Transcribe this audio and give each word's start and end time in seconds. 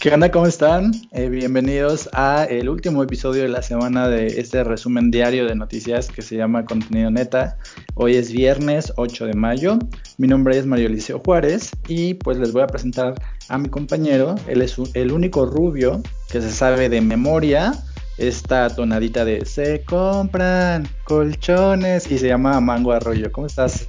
¿Qué 0.00 0.14
onda? 0.14 0.30
¿Cómo 0.30 0.46
están? 0.46 0.92
Eh, 1.12 1.28
bienvenidos 1.28 2.08
a 2.14 2.44
el 2.44 2.70
último 2.70 3.02
episodio 3.02 3.42
de 3.42 3.50
la 3.50 3.60
semana 3.60 4.08
de 4.08 4.28
este 4.28 4.64
resumen 4.64 5.10
diario 5.10 5.44
de 5.44 5.54
noticias 5.54 6.08
que 6.08 6.22
se 6.22 6.38
llama 6.38 6.64
Contenido 6.64 7.10
Neta. 7.10 7.58
Hoy 7.96 8.16
es 8.16 8.32
viernes 8.32 8.94
8 8.96 9.26
de 9.26 9.34
mayo. 9.34 9.78
Mi 10.16 10.26
nombre 10.26 10.56
es 10.56 10.64
Mario 10.64 10.88
Liceo 10.88 11.20
Juárez 11.22 11.72
y 11.86 12.14
pues 12.14 12.38
les 12.38 12.50
voy 12.50 12.62
a 12.62 12.66
presentar 12.66 13.12
a 13.50 13.58
mi 13.58 13.68
compañero. 13.68 14.36
Él 14.48 14.62
es 14.62 14.76
el 14.94 15.12
único 15.12 15.44
rubio 15.44 16.00
que 16.30 16.40
se 16.40 16.50
sabe 16.50 16.88
de 16.88 17.02
memoria 17.02 17.74
esta 18.16 18.74
tonadita 18.74 19.26
de 19.26 19.44
se 19.44 19.84
compran 19.84 20.88
colchones 21.04 22.10
y 22.10 22.16
se 22.16 22.28
llama 22.28 22.58
Mango 22.62 22.92
Arroyo. 22.92 23.30
¿Cómo 23.32 23.48
estás? 23.48 23.86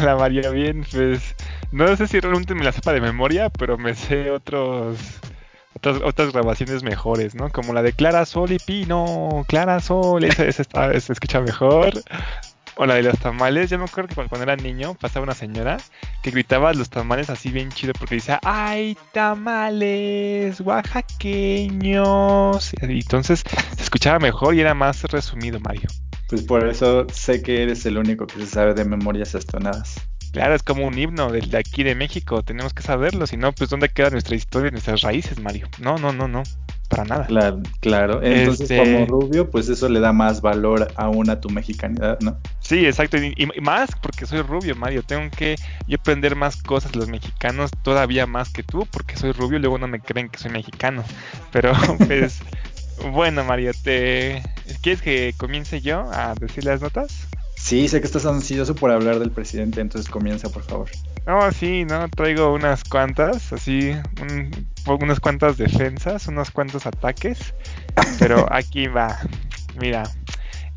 Hola 0.00 0.14
Mario, 0.14 0.52
bien, 0.52 0.86
pues 0.92 1.34
no 1.72 1.96
sé 1.96 2.06
si 2.06 2.20
realmente 2.20 2.54
me 2.54 2.62
la 2.62 2.70
sepa 2.70 2.92
de 2.92 3.00
memoria, 3.00 3.50
pero 3.50 3.78
me 3.78 3.96
sé 3.96 4.30
otros 4.30 4.96
otras, 5.74 6.00
otras 6.02 6.32
grabaciones 6.32 6.82
mejores, 6.82 7.34
¿no? 7.34 7.50
Como 7.50 7.72
la 7.72 7.82
de 7.82 7.92
Clara 7.92 8.26
Sol 8.26 8.52
y 8.52 8.58
Pino, 8.58 9.44
Clara 9.48 9.80
Sol, 9.80 10.24
esa, 10.24 10.44
está, 10.44 11.00
se 11.00 11.12
escucha 11.12 11.40
mejor. 11.40 11.92
O 12.76 12.86
la 12.86 12.94
de 12.94 13.02
los 13.02 13.18
tamales, 13.18 13.68
yo 13.68 13.78
me 13.78 13.84
acuerdo 13.84 14.08
que 14.08 14.14
cuando 14.14 14.42
era 14.42 14.56
niño 14.56 14.94
pasaba 14.94 15.24
una 15.24 15.34
señora 15.34 15.76
que 16.22 16.30
gritaba 16.30 16.72
los 16.72 16.88
tamales 16.88 17.28
así 17.28 17.50
bien 17.50 17.68
chido 17.70 17.92
porque 17.98 18.14
decía, 18.14 18.40
¡ay, 18.42 18.96
tamales 19.12 20.60
oaxaqueños! 20.60 22.72
Y 22.80 23.00
entonces 23.00 23.44
se 23.76 23.82
escuchaba 23.82 24.18
mejor 24.18 24.54
y 24.54 24.60
era 24.60 24.72
más 24.72 25.02
resumido, 25.02 25.60
Mario. 25.60 25.90
Pues 26.30 26.42
por 26.42 26.66
eso 26.66 27.06
sé 27.12 27.42
que 27.42 27.64
eres 27.64 27.84
el 27.86 27.98
único 27.98 28.26
que 28.26 28.38
se 28.38 28.46
sabe 28.46 28.72
de 28.72 28.86
memorias 28.86 29.34
estonadas. 29.34 29.96
Claro, 30.32 30.54
es 30.54 30.62
como 30.62 30.86
un 30.86 30.96
himno 30.96 31.30
de 31.30 31.58
aquí 31.58 31.82
de 31.82 31.96
México, 31.96 32.42
tenemos 32.42 32.72
que 32.72 32.82
saberlo, 32.82 33.26
si 33.26 33.36
no, 33.36 33.52
pues 33.52 33.68
¿dónde 33.68 33.88
queda 33.88 34.10
nuestra 34.10 34.36
historia, 34.36 34.70
nuestras 34.70 35.02
raíces, 35.02 35.40
Mario? 35.40 35.68
No, 35.80 35.96
no, 35.98 36.12
no, 36.12 36.28
no, 36.28 36.44
para 36.88 37.04
nada. 37.04 37.26
Claro, 37.26 37.60
claro. 37.80 38.22
Entonces, 38.22 38.70
este 38.70 38.78
como 38.78 39.06
rubio, 39.06 39.50
pues 39.50 39.68
eso 39.68 39.88
le 39.88 39.98
da 39.98 40.12
más 40.12 40.40
valor 40.40 40.92
aún 40.94 41.30
a 41.30 41.40
tu 41.40 41.50
mexicanidad, 41.50 42.20
¿no? 42.20 42.38
Sí, 42.60 42.86
exacto, 42.86 43.16
y, 43.16 43.48
más 43.60 43.90
porque 44.00 44.24
soy 44.24 44.42
rubio, 44.42 44.76
Mario, 44.76 45.02
tengo 45.02 45.28
que 45.36 45.56
yo 45.88 45.98
aprender 45.98 46.36
más 46.36 46.62
cosas 46.62 46.92
de 46.92 47.00
los 47.00 47.08
mexicanos, 47.08 47.72
todavía 47.82 48.26
más 48.26 48.50
que 48.50 48.62
tú, 48.62 48.86
porque 48.90 49.16
soy 49.16 49.32
rubio, 49.32 49.58
luego 49.58 49.78
no 49.78 49.88
me 49.88 50.00
creen 50.00 50.28
que 50.28 50.38
soy 50.38 50.52
mexicano, 50.52 51.02
pero 51.50 51.72
pues... 52.06 52.40
Bueno, 53.12 53.42
Mario, 53.44 53.72
¿te... 53.82 54.42
¿quieres 54.82 55.00
que 55.00 55.32
comience 55.38 55.80
yo 55.80 56.10
a 56.12 56.34
decir 56.34 56.66
las 56.66 56.82
notas? 56.82 57.26
Sí, 57.62 57.86
sé 57.88 58.00
que 58.00 58.06
estás 58.06 58.26
ansioso 58.26 58.74
por 58.74 58.90
hablar 58.90 59.18
del 59.18 59.30
presidente, 59.30 59.80
entonces 59.80 60.10
comienza, 60.10 60.48
por 60.48 60.62
favor. 60.64 60.88
No, 61.26 61.52
sí, 61.52 61.84
no, 61.84 62.08
traigo 62.08 62.52
unas 62.52 62.82
cuantas, 62.82 63.52
así, 63.52 63.92
unas 64.86 65.20
cuantas 65.20 65.56
defensas, 65.58 66.26
unos 66.26 66.50
cuantos 66.50 66.86
ataques, 66.86 67.54
pero 68.18 68.46
aquí 68.50 68.88
va. 68.88 69.16
Mira, 69.78 70.02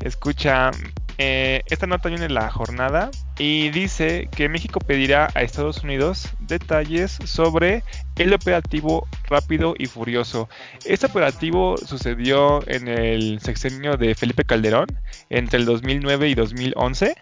escucha, 0.00 0.70
eh, 1.18 1.62
esta 1.66 1.86
nota 1.86 2.10
viene 2.10 2.26
en 2.26 2.34
la 2.34 2.50
jornada 2.50 3.10
y 3.38 3.70
dice 3.70 4.28
que 4.30 4.48
México 4.48 4.78
pedirá 4.78 5.28
a 5.34 5.42
Estados 5.42 5.82
Unidos 5.82 6.28
detalles 6.38 7.18
sobre 7.24 7.82
el 8.16 8.32
operativo 8.32 9.08
rápido 9.28 9.74
y 9.76 9.86
furioso. 9.86 10.48
Este 10.84 11.06
operativo 11.06 11.76
sucedió 11.78 12.66
en 12.68 12.86
el 12.86 13.40
sexenio 13.40 13.96
de 13.96 14.14
Felipe 14.14 14.44
Calderón 14.44 14.86
entre 15.30 15.58
el 15.58 15.64
2009 15.64 16.28
y 16.28 16.34
2011. 16.34 17.16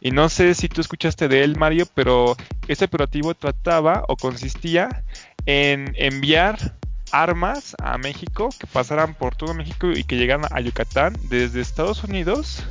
Y 0.00 0.12
no 0.12 0.28
sé 0.28 0.54
si 0.54 0.68
tú 0.68 0.80
escuchaste 0.80 1.28
de 1.28 1.42
él, 1.42 1.56
Mario, 1.56 1.86
pero 1.94 2.36
este 2.68 2.86
operativo 2.86 3.34
trataba 3.34 4.04
o 4.08 4.16
consistía 4.16 5.02
en 5.44 5.92
enviar 5.96 6.56
armas 7.10 7.74
a 7.82 7.98
México 7.98 8.50
que 8.58 8.66
pasaran 8.66 9.14
por 9.14 9.34
todo 9.34 9.54
México 9.54 9.90
y 9.90 10.04
que 10.04 10.16
llegaran 10.16 10.46
a 10.50 10.60
Yucatán 10.60 11.14
desde 11.28 11.60
Estados 11.60 12.04
Unidos 12.04 12.64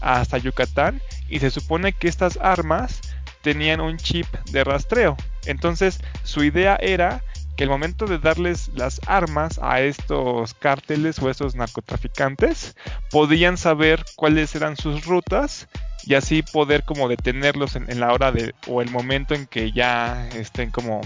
hasta 0.00 0.38
Yucatán 0.38 1.00
y 1.32 1.40
se 1.40 1.50
supone 1.50 1.94
que 1.94 2.08
estas 2.08 2.38
armas 2.42 3.00
tenían 3.40 3.80
un 3.80 3.96
chip 3.96 4.26
de 4.50 4.62
rastreo. 4.62 5.16
Entonces 5.46 5.98
su 6.24 6.44
idea 6.44 6.76
era 6.76 7.24
que 7.56 7.64
el 7.64 7.70
momento 7.70 8.06
de 8.06 8.18
darles 8.18 8.68
las 8.74 9.00
armas 9.06 9.58
a 9.62 9.80
estos 9.80 10.52
cárteles 10.54 11.18
o 11.20 11.30
estos 11.30 11.54
narcotraficantes 11.54 12.76
podían 13.10 13.56
saber 13.56 14.04
cuáles 14.14 14.54
eran 14.54 14.76
sus 14.76 15.06
rutas 15.06 15.68
y 16.04 16.14
así 16.14 16.42
poder 16.42 16.84
como 16.84 17.08
detenerlos 17.08 17.76
en, 17.76 17.98
la 17.98 18.12
hora 18.12 18.30
de 18.30 18.54
o 18.66 18.82
el 18.82 18.90
momento 18.90 19.34
en 19.34 19.46
que 19.46 19.72
ya 19.72 20.28
estén 20.34 20.70
como 20.70 21.00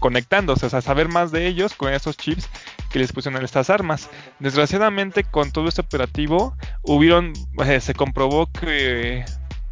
conectándose, 0.00 0.66
o 0.66 0.70
sea, 0.70 0.80
saber 0.80 1.08
más 1.08 1.32
de 1.32 1.46
ellos 1.46 1.74
con 1.74 1.92
esos 1.92 2.16
chips 2.16 2.48
que 2.90 2.98
les 2.98 3.12
pusieron 3.12 3.42
estas 3.44 3.70
armas. 3.70 4.08
Desgraciadamente 4.38 5.24
con 5.24 5.52
todo 5.52 5.68
este 5.68 5.80
operativo 5.80 6.56
hubieron, 6.82 7.32
eh, 7.64 7.80
se 7.80 7.94
comprobó 7.94 8.50
que 8.50 9.24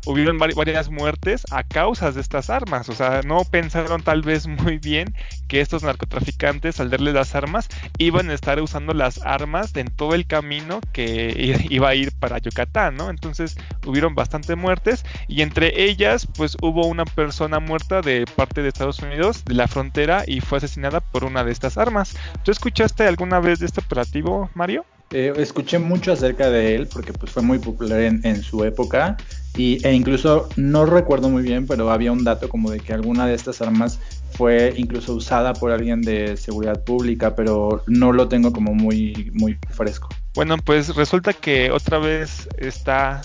hubieron 0.06 0.38
varias 0.38 0.90
muertes 0.90 1.46
a 1.50 1.62
causa 1.62 2.12
de 2.12 2.20
estas 2.20 2.50
armas. 2.50 2.88
O 2.88 2.94
sea, 2.94 3.22
no 3.22 3.44
pensaron 3.44 4.02
tal 4.02 4.22
vez 4.22 4.46
muy 4.46 4.78
bien 4.78 5.14
que 5.48 5.60
estos 5.60 5.82
narcotraficantes, 5.82 6.80
al 6.80 6.90
darles 6.90 7.14
las 7.14 7.34
armas, 7.34 7.68
iban 7.98 8.30
a 8.30 8.34
estar 8.34 8.60
usando 8.60 8.94
las 8.94 9.24
armas 9.24 9.74
en 9.76 9.88
todo 9.88 10.14
el 10.14 10.26
camino 10.26 10.80
que 10.92 11.58
iba 11.70 11.88
a 11.88 11.94
ir 11.94 12.12
para 12.18 12.38
Yucatán, 12.38 12.96
¿no? 12.96 13.10
Entonces 13.10 13.56
hubieron 13.86 14.14
bastante 14.14 14.56
muertes 14.56 15.04
y 15.28 15.42
entre 15.42 15.82
ellas, 15.84 16.26
pues 16.36 16.56
hubo 16.62 16.86
una 16.86 17.04
persona 17.04 17.60
muerta 17.60 18.00
de 18.00 18.24
parte 18.36 18.62
de 18.62 18.68
Estados 18.68 19.00
Unidos, 19.00 19.44
de 19.44 19.54
la 19.54 19.68
frontera, 19.68 20.24
y 20.26 20.40
fue 20.40 20.58
asesinada 20.58 21.00
por 21.00 21.24
una 21.24 21.44
de 21.44 21.52
estas 21.52 21.78
armas. 21.78 22.16
¿Tú 22.44 22.50
escuchaste 22.50 23.06
alguna 23.06 23.40
vez 23.40 23.58
de 23.58 23.66
este 23.66 23.80
operativo, 23.80 24.50
Mario? 24.54 24.84
Eh, 25.12 25.32
escuché 25.38 25.80
mucho 25.80 26.12
acerca 26.12 26.50
de 26.50 26.76
él 26.76 26.86
porque 26.86 27.12
pues 27.12 27.32
fue 27.32 27.42
muy 27.42 27.58
popular 27.58 28.00
en, 28.00 28.20
en 28.22 28.44
su 28.44 28.62
época 28.62 29.16
y, 29.56 29.84
e 29.84 29.92
incluso 29.92 30.48
no 30.54 30.86
recuerdo 30.86 31.28
muy 31.28 31.42
bien, 31.42 31.66
pero 31.66 31.90
había 31.90 32.12
un 32.12 32.22
dato 32.22 32.48
como 32.48 32.70
de 32.70 32.78
que 32.78 32.92
alguna 32.92 33.26
de 33.26 33.34
estas 33.34 33.60
armas 33.60 33.98
fue 34.34 34.72
incluso 34.76 35.14
usada 35.14 35.52
por 35.52 35.72
alguien 35.72 36.00
de 36.02 36.36
seguridad 36.36 36.84
pública, 36.84 37.34
pero 37.34 37.82
no 37.88 38.12
lo 38.12 38.28
tengo 38.28 38.52
como 38.52 38.72
muy, 38.72 39.32
muy 39.34 39.58
fresco. 39.70 40.08
Bueno, 40.34 40.56
pues 40.58 40.94
resulta 40.94 41.32
que 41.32 41.72
otra 41.72 41.98
vez 41.98 42.48
está 42.58 43.22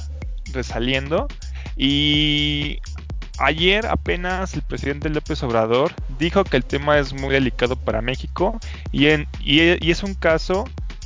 resaliendo 0.54 1.28
y 1.78 2.80
Ayer 3.38 3.86
apenas 3.88 4.54
el 4.54 4.62
presidente 4.62 5.10
López 5.10 5.44
Obrador 5.44 5.92
dijo 6.20 6.46
que 6.46 6.56
el 6.56 6.64
tema 6.64 6.98
es 7.00 7.12
muy 7.12 7.34
delicado 7.34 7.76
para 7.76 8.02
México 8.02 8.58
y, 8.94 9.08
en, 9.08 9.28
y 9.42 9.60
es 9.60 10.04
un 10.04 10.14
caso 10.14 10.64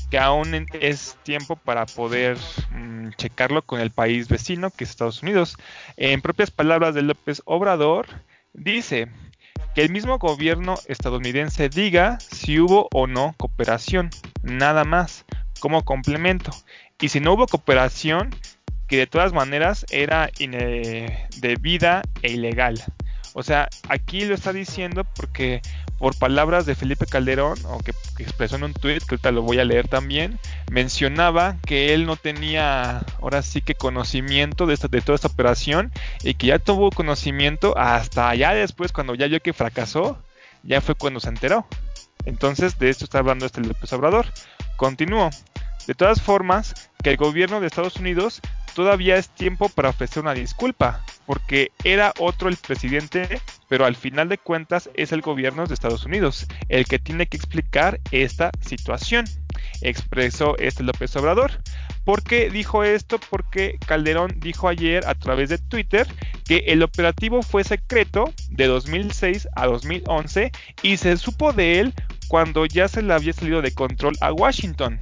que 0.09 0.17
aún 0.17 0.65
es 0.73 1.17
tiempo 1.23 1.55
para 1.55 1.85
poder 1.85 2.37
mm, 2.71 3.09
checarlo 3.17 3.61
con 3.61 3.79
el 3.79 3.91
país 3.91 4.27
vecino, 4.27 4.71
que 4.71 4.83
es 4.83 4.89
Estados 4.89 5.21
Unidos. 5.21 5.55
En 5.97 6.21
propias 6.21 6.51
palabras 6.51 6.95
de 6.95 7.03
López 7.03 7.41
Obrador, 7.45 8.07
dice 8.53 9.07
que 9.75 9.81
el 9.81 9.91
mismo 9.91 10.17
gobierno 10.17 10.75
estadounidense 10.87 11.69
diga 11.69 12.17
si 12.19 12.59
hubo 12.59 12.87
o 12.93 13.07
no 13.07 13.35
cooperación, 13.37 14.09
nada 14.41 14.83
más, 14.83 15.25
como 15.59 15.85
complemento. 15.85 16.51
Y 16.99 17.09
si 17.09 17.19
no 17.19 17.33
hubo 17.33 17.47
cooperación, 17.47 18.31
que 18.87 18.97
de 18.97 19.07
todas 19.07 19.33
maneras 19.33 19.85
era 19.91 20.31
indebida 20.39 22.01
e 22.23 22.31
ilegal. 22.31 22.81
O 23.33 23.43
sea, 23.43 23.69
aquí 23.87 24.25
lo 24.25 24.33
está 24.33 24.51
diciendo 24.51 25.05
porque 25.15 25.61
por 25.99 26.17
palabras 26.17 26.65
de 26.65 26.75
Felipe 26.75 27.05
Calderón, 27.05 27.59
o 27.65 27.77
que, 27.79 27.91
expresó 28.19 28.55
en 28.55 28.63
un 28.63 28.73
tweet, 28.73 28.99
que 28.99 29.15
ahorita 29.15 29.31
lo 29.31 29.43
voy 29.43 29.59
a 29.59 29.65
leer 29.65 29.87
también, 29.87 30.39
mencionaba 30.71 31.57
que 31.65 31.93
él 31.93 32.05
no 32.05 32.15
tenía 32.15 32.99
ahora 33.21 33.41
sí 33.41 33.61
que 33.61 33.75
conocimiento 33.75 34.65
de, 34.65 34.73
esta, 34.73 34.87
de 34.87 35.01
toda 35.01 35.17
esta 35.17 35.27
operación 35.27 35.91
y 36.23 36.33
que 36.33 36.47
ya 36.47 36.59
tuvo 36.59 36.89
conocimiento 36.89 37.77
hasta 37.77 38.29
allá 38.29 38.53
después, 38.53 38.93
cuando 38.93 39.13
ya 39.13 39.27
vio 39.27 39.41
que 39.41 39.53
fracasó, 39.53 40.17
ya 40.63 40.81
fue 40.81 40.95
cuando 40.95 41.19
se 41.19 41.29
enteró. 41.29 41.67
Entonces, 42.25 42.79
de 42.79 42.89
esto 42.89 43.05
está 43.05 43.19
hablando 43.19 43.45
este 43.45 43.61
López 43.61 43.91
Obrador. 43.93 44.25
Continúo. 44.77 45.29
De 45.87 45.95
todas 45.95 46.21
formas, 46.21 46.89
que 47.03 47.11
el 47.11 47.17
gobierno 47.17 47.59
de 47.59 47.67
Estados 47.67 47.95
Unidos 47.97 48.41
todavía 48.75 49.17
es 49.17 49.29
tiempo 49.29 49.69
para 49.69 49.89
ofrecer 49.89 50.21
una 50.21 50.33
disculpa, 50.33 51.03
porque 51.29 51.71
era 51.83 52.11
otro 52.17 52.49
el 52.49 52.57
presidente, 52.57 53.39
pero 53.67 53.85
al 53.85 53.95
final 53.95 54.29
de 54.29 54.39
cuentas 54.39 54.89
es 54.95 55.11
el 55.11 55.21
gobierno 55.21 55.67
de 55.67 55.75
Estados 55.75 56.03
Unidos 56.03 56.47
el 56.69 56.85
que 56.85 56.97
tiene 56.97 57.27
que 57.27 57.37
explicar 57.37 57.99
esta 58.09 58.49
situación, 58.65 59.25
expresó 59.81 60.57
este 60.57 60.81
López 60.81 61.15
Obrador. 61.17 61.51
¿Por 62.03 62.23
qué 62.23 62.49
dijo 62.49 62.83
esto? 62.83 63.19
Porque 63.29 63.77
Calderón 63.85 64.37
dijo 64.37 64.67
ayer 64.67 65.05
a 65.05 65.13
través 65.13 65.49
de 65.49 65.59
Twitter 65.59 66.07
que 66.45 66.63
el 66.65 66.81
operativo 66.81 67.43
fue 67.43 67.63
secreto 67.63 68.33
de 68.49 68.65
2006 68.65 69.49
a 69.55 69.67
2011 69.67 70.51
y 70.81 70.97
se 70.97 71.15
supo 71.17 71.53
de 71.53 71.79
él 71.79 71.93
cuando 72.27 72.65
ya 72.65 72.87
se 72.87 73.03
le 73.03 73.13
había 73.13 73.33
salido 73.33 73.61
de 73.61 73.75
control 73.75 74.15
a 74.21 74.33
Washington. 74.33 74.99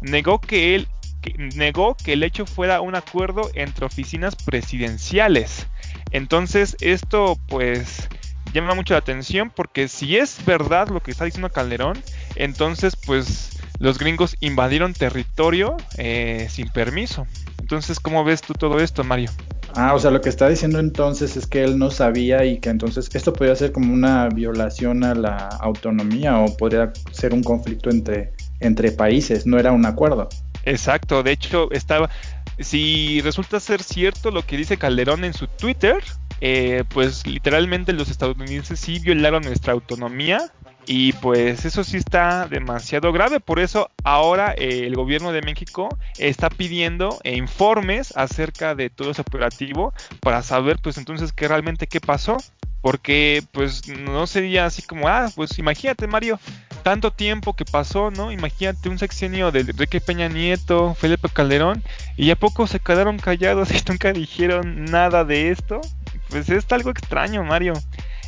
Negó 0.00 0.40
que 0.40 0.74
él 0.74 0.88
negó 1.36 1.96
que 1.96 2.14
el 2.14 2.22
hecho 2.22 2.46
fuera 2.46 2.80
un 2.80 2.94
acuerdo 2.94 3.50
entre 3.54 3.86
oficinas 3.86 4.36
presidenciales. 4.36 5.66
Entonces 6.10 6.76
esto 6.80 7.38
pues 7.48 8.08
llama 8.52 8.74
mucho 8.74 8.94
la 8.94 8.98
atención 8.98 9.50
porque 9.54 9.88
si 9.88 10.16
es 10.16 10.44
verdad 10.44 10.88
lo 10.88 11.00
que 11.00 11.10
está 11.10 11.24
diciendo 11.24 11.50
Calderón, 11.50 11.98
Entonces, 12.34 12.94
pues 12.96 13.58
los 13.78 13.98
gringos 13.98 14.36
invadieron 14.40 14.92
territorio 14.92 15.76
eh, 15.96 16.48
sin 16.50 16.68
permiso. 16.68 17.26
Entonces, 17.60 18.00
¿cómo 18.00 18.24
ves 18.24 18.40
tú 18.40 18.54
todo 18.54 18.80
esto, 18.80 19.04
Mario? 19.04 19.30
Ah, 19.74 19.94
o 19.94 19.98
sea, 19.98 20.10
lo 20.10 20.20
que 20.20 20.28
está 20.28 20.48
diciendo 20.48 20.78
entonces 20.78 21.36
es 21.36 21.46
que 21.46 21.62
él 21.62 21.78
no 21.78 21.90
sabía 21.90 22.44
y 22.44 22.58
que 22.58 22.70
entonces 22.70 23.10
esto 23.12 23.32
podría 23.32 23.54
ser 23.54 23.72
como 23.72 23.92
una 23.92 24.28
violación 24.28 25.04
a 25.04 25.14
la 25.14 25.36
autonomía 25.60 26.38
o 26.38 26.56
podría 26.56 26.92
ser 27.12 27.34
un 27.34 27.42
conflicto 27.42 27.90
entre, 27.90 28.32
entre 28.60 28.92
países, 28.92 29.46
no 29.46 29.58
era 29.58 29.70
un 29.72 29.84
acuerdo. 29.84 30.28
Exacto, 30.68 31.22
de 31.22 31.32
hecho 31.32 31.70
estaba, 31.72 32.10
si 32.58 33.20
resulta 33.22 33.58
ser 33.58 33.82
cierto 33.82 34.30
lo 34.30 34.42
que 34.42 34.58
dice 34.58 34.76
Calderón 34.76 35.24
en 35.24 35.32
su 35.32 35.46
Twitter, 35.46 35.96
eh, 36.40 36.84
pues 36.90 37.26
literalmente 37.26 37.92
los 37.94 38.10
estadounidenses 38.10 38.78
sí 38.78 38.98
violaron 38.98 39.42
nuestra 39.42 39.72
autonomía 39.72 40.52
y 40.86 41.14
pues 41.14 41.64
eso 41.64 41.84
sí 41.84 41.96
está 41.96 42.46
demasiado 42.48 43.12
grave. 43.12 43.40
Por 43.40 43.60
eso 43.60 43.90
ahora 44.04 44.54
eh, 44.56 44.86
el 44.86 44.94
gobierno 44.94 45.32
de 45.32 45.40
México 45.40 45.88
está 46.18 46.50
pidiendo 46.50 47.18
eh, 47.24 47.34
informes 47.36 48.14
acerca 48.14 48.74
de 48.74 48.90
todo 48.90 49.12
ese 49.12 49.22
operativo 49.22 49.94
para 50.20 50.42
saber 50.42 50.78
pues 50.82 50.98
entonces 50.98 51.32
qué 51.32 51.48
realmente 51.48 51.86
qué 51.86 52.00
pasó. 52.00 52.36
Porque 52.80 53.42
pues 53.52 53.88
no 53.88 54.28
sería 54.28 54.64
así 54.64 54.82
como, 54.82 55.08
ah, 55.08 55.28
pues 55.34 55.58
imagínate 55.58 56.06
Mario, 56.06 56.38
tanto 56.78 57.10
tiempo 57.12 57.54
que 57.54 57.64
pasó, 57.64 58.10
¿no? 58.10 58.32
Imagínate 58.32 58.88
un 58.88 58.98
sexenio 58.98 59.50
de 59.50 59.60
Enrique 59.60 60.00
Peña 60.00 60.28
Nieto, 60.28 60.94
Felipe 60.94 61.28
Calderón, 61.28 61.82
y 62.16 62.30
a 62.30 62.36
poco 62.36 62.66
se 62.66 62.80
quedaron 62.80 63.18
callados 63.18 63.70
y 63.72 63.82
nunca 63.88 64.12
dijeron 64.12 64.84
nada 64.86 65.24
de 65.24 65.50
esto. 65.50 65.80
Pues 66.30 66.48
es 66.48 66.70
algo 66.72 66.90
extraño, 66.90 67.44
Mario. 67.44 67.74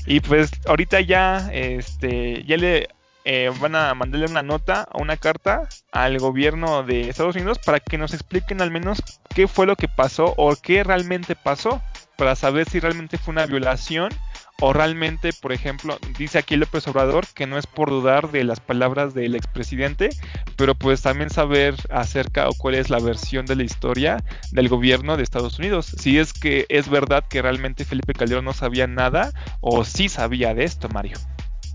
Y 0.07 0.21
pues 0.21 0.51
ahorita 0.67 1.01
ya, 1.01 1.51
este, 1.53 2.45
ya 2.45 2.57
le 2.57 2.89
eh, 3.25 3.53
van 3.61 3.77
a 3.77 3.95
mandarle 3.95 4.27
una 4.27 4.43
nota 4.43 4.89
o 4.93 5.03
una 5.03 5.17
carta 5.17 5.69
al 5.93 6.19
gobierno 6.19 6.83
de 6.83 7.09
Estados 7.09 7.37
Unidos 7.37 7.59
para 7.59 7.79
que 7.79 7.99
nos 7.99 8.15
expliquen 8.15 8.63
al 8.63 8.71
menos 8.71 9.03
qué 9.35 9.47
fue 9.47 9.67
lo 9.67 9.77
que 9.77 9.89
pasó 9.89 10.33
o 10.39 10.57
qué 10.57 10.85
realmente 10.85 11.37
pasó, 11.37 11.83
para 12.17 12.35
saber 12.35 12.69
si 12.69 12.81
realmente 12.81 13.19
fue 13.19 13.33
una 13.33 13.47
violación 13.47 14.11
o 14.61 14.73
realmente, 14.73 15.31
por 15.33 15.53
ejemplo, 15.53 15.99
dice 16.19 16.39
aquí 16.39 16.57
López 16.57 16.87
Obrador 16.87 17.27
que 17.35 17.47
no 17.47 17.59
es 17.59 17.67
por 17.67 17.91
dudar 17.91 18.31
de 18.31 18.45
las 18.45 18.61
palabras 18.61 19.15
del 19.15 19.35
expresidente, 19.35 20.11
pero 20.57 20.75
pues 20.75 21.03
también 21.03 21.31
saber 21.31 21.75
acerca 21.91 22.49
o 22.49 22.53
cuál 22.53 22.75
es 22.75 22.91
la 22.91 22.99
versión 22.99 23.47
de 23.47 23.57
la 23.57 23.65
historia 23.65 24.23
del 24.53 24.69
gobierno 24.69 25.17
de 25.17 25.23
Estados 25.23 25.59
Unidos. 25.59 25.87
Si 25.99 26.19
es 26.19 26.33
que 26.33 26.67
es 26.69 26.89
verdad 26.89 27.25
que 27.29 27.43
realmente 27.43 27.85
Felipe 27.85 28.13
Calderón 28.13 28.45
no 28.45 28.53
sabía 28.53 28.87
nada 28.87 29.33
o 29.61 29.85
sí 29.85 30.09
sabía 30.09 30.55
de 30.55 30.65
esto, 30.65 30.89
Mario. 30.91 31.17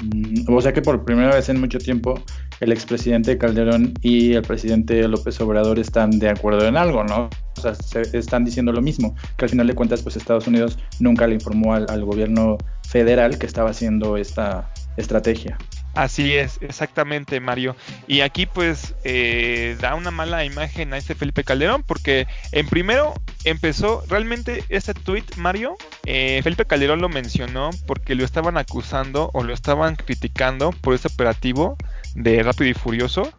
Mm, 0.04 0.54
o 0.54 0.62
sea 0.62 0.74
que 0.74 0.82
por 0.82 1.06
primera 1.06 1.34
vez 1.34 1.50
en 1.50 1.60
mucho 1.60 1.80
tiempo 1.80 2.22
el 2.60 2.72
expresidente 2.72 3.38
Calderón 3.38 3.94
y 4.02 4.34
el 4.34 4.42
presidente 4.42 5.08
López 5.08 5.40
Obrador 5.42 5.80
están 5.80 6.20
de 6.20 6.30
acuerdo 6.30 6.68
en 6.68 6.78
algo, 6.78 7.04
¿no? 7.04 7.30
O 7.58 7.62
sea, 7.62 7.74
se 7.74 8.02
están 8.18 8.46
diciendo 8.46 8.72
lo 8.72 8.82
mismo, 8.82 9.16
que 9.38 9.46
al 9.46 9.50
final 9.50 9.68
de 9.68 9.74
cuentas 9.74 10.02
pues 10.02 10.16
Estados 10.18 10.48
Unidos 10.48 10.78
nunca 11.00 11.26
le 11.28 11.36
informó 11.36 11.74
al 11.74 12.06
gobierno 12.06 12.58
federal 12.96 13.38
que 13.38 13.46
estaba 13.46 13.72
haciendo 13.72 14.16
esta 14.16 14.72
estrategia. 14.96 15.58
Así 15.96 16.34
es, 16.34 16.60
exactamente, 16.62 17.42
Mario. 17.42 17.76
Y 18.08 18.22
aquí 18.22 18.46
pues 18.46 18.96
eh, 19.04 19.76
da 19.82 19.96
una 19.96 20.12
mala 20.12 20.46
imagen 20.46 20.94
a 20.94 20.98
este 20.98 21.14
Felipe 21.14 21.44
Calderón 21.44 21.84
porque 21.84 22.26
en 22.54 22.68
primero 22.70 23.14
empezó 23.44 24.02
realmente 24.08 24.64
este 24.70 24.94
tweet, 24.94 25.26
Mario, 25.36 25.76
eh, 26.06 26.40
Felipe 26.42 26.64
Calderón 26.64 27.02
lo 27.02 27.10
mencionó 27.10 27.72
porque 27.86 28.16
lo 28.16 28.24
estaban 28.24 28.56
acusando 28.56 29.30
o 29.34 29.44
lo 29.44 29.54
estaban 29.54 29.98
criticando 29.98 30.72
por 30.72 30.94
ese 30.94 31.10
operativo 31.10 31.76
de 32.14 32.44
Rápido 32.44 32.70
y 32.70 32.76
Furioso. 32.76 33.34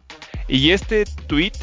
Y 0.47 0.69
este 0.69 1.05
tweet 1.25 1.53